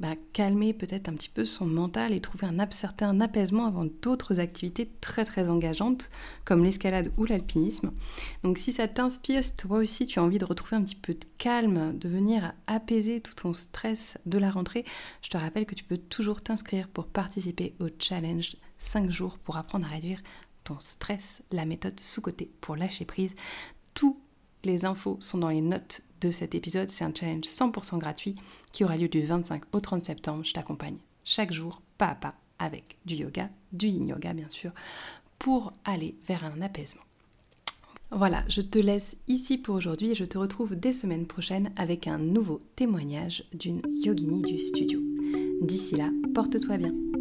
bah, 0.00 0.14
calmer 0.32 0.72
peut-être 0.72 1.08
un 1.08 1.14
petit 1.14 1.28
peu 1.28 1.44
son 1.44 1.66
mental 1.66 2.12
et 2.12 2.20
trouver 2.20 2.46
un 2.46 2.70
certain 2.70 3.20
apaisement 3.20 3.66
avant 3.66 3.84
d'autres 3.84 4.40
activités 4.40 4.90
très 5.00 5.24
très 5.24 5.48
engageantes 5.48 6.10
comme 6.44 6.64
l'escalade 6.64 7.12
ou 7.16 7.24
l'alpinisme. 7.24 7.92
Donc 8.42 8.58
si 8.58 8.72
ça 8.72 8.88
t'inspire, 8.88 9.44
si 9.44 9.54
toi 9.56 9.78
aussi 9.78 10.06
tu 10.06 10.18
as 10.18 10.22
envie 10.22 10.38
de 10.38 10.44
retrouver 10.44 10.76
un 10.76 10.82
petit 10.82 10.96
peu 10.96 11.14
de 11.14 11.26
calme, 11.38 11.96
de 11.98 12.08
venir 12.08 12.52
apaiser 12.66 13.20
tout 13.20 13.34
ton 13.34 13.54
stress 13.54 14.18
de 14.26 14.38
la 14.38 14.50
rentrée, 14.50 14.84
je 15.22 15.30
te 15.30 15.36
rappelle 15.36 15.66
que 15.66 15.74
tu 15.74 15.84
peux 15.84 15.98
toujours 15.98 16.42
t'inscrire 16.42 16.88
pour 16.88 17.06
participer 17.06 17.74
au 17.80 17.86
challenge 17.98 18.56
5 18.78 19.10
jours 19.10 19.38
pour 19.38 19.56
apprendre 19.56 19.86
à 19.86 19.90
réduire 19.90 20.22
ton 20.64 20.78
stress, 20.80 21.42
la 21.50 21.64
méthode 21.64 21.98
sous-côté 22.00 22.50
pour 22.60 22.76
lâcher 22.76 23.04
prise. 23.04 23.34
Tous 23.94 24.18
les 24.64 24.84
infos 24.84 25.16
sont 25.20 25.38
dans 25.38 25.48
les 25.48 25.60
notes 25.60 26.02
de 26.22 26.30
cet 26.30 26.54
épisode. 26.54 26.90
C'est 26.90 27.04
un 27.04 27.12
challenge 27.14 27.44
100% 27.44 27.98
gratuit 27.98 28.36
qui 28.70 28.84
aura 28.84 28.96
lieu 28.96 29.08
du 29.08 29.22
25 29.22 29.62
au 29.72 29.80
30 29.80 30.02
septembre. 30.02 30.44
Je 30.44 30.52
t'accompagne 30.52 30.96
chaque 31.24 31.52
jour, 31.52 31.82
pas 31.98 32.08
à 32.08 32.14
pas, 32.14 32.34
avec 32.58 32.96
du 33.04 33.16
yoga, 33.16 33.50
du 33.72 33.88
yin 33.88 34.08
yoga 34.08 34.32
bien 34.32 34.48
sûr, 34.48 34.72
pour 35.38 35.72
aller 35.84 36.14
vers 36.26 36.44
un 36.44 36.60
apaisement. 36.62 37.02
Voilà, 38.10 38.44
je 38.48 38.60
te 38.60 38.78
laisse 38.78 39.16
ici 39.26 39.56
pour 39.56 39.74
aujourd'hui 39.74 40.10
et 40.10 40.14
je 40.14 40.24
te 40.24 40.36
retrouve 40.36 40.76
dès 40.76 40.92
semaine 40.92 41.26
prochaine 41.26 41.72
avec 41.76 42.06
un 42.06 42.18
nouveau 42.18 42.60
témoignage 42.76 43.44
d'une 43.54 43.80
yogini 44.04 44.42
du 44.42 44.58
studio. 44.58 45.00
D'ici 45.62 45.96
là, 45.96 46.10
porte-toi 46.34 46.76
bien. 46.76 47.11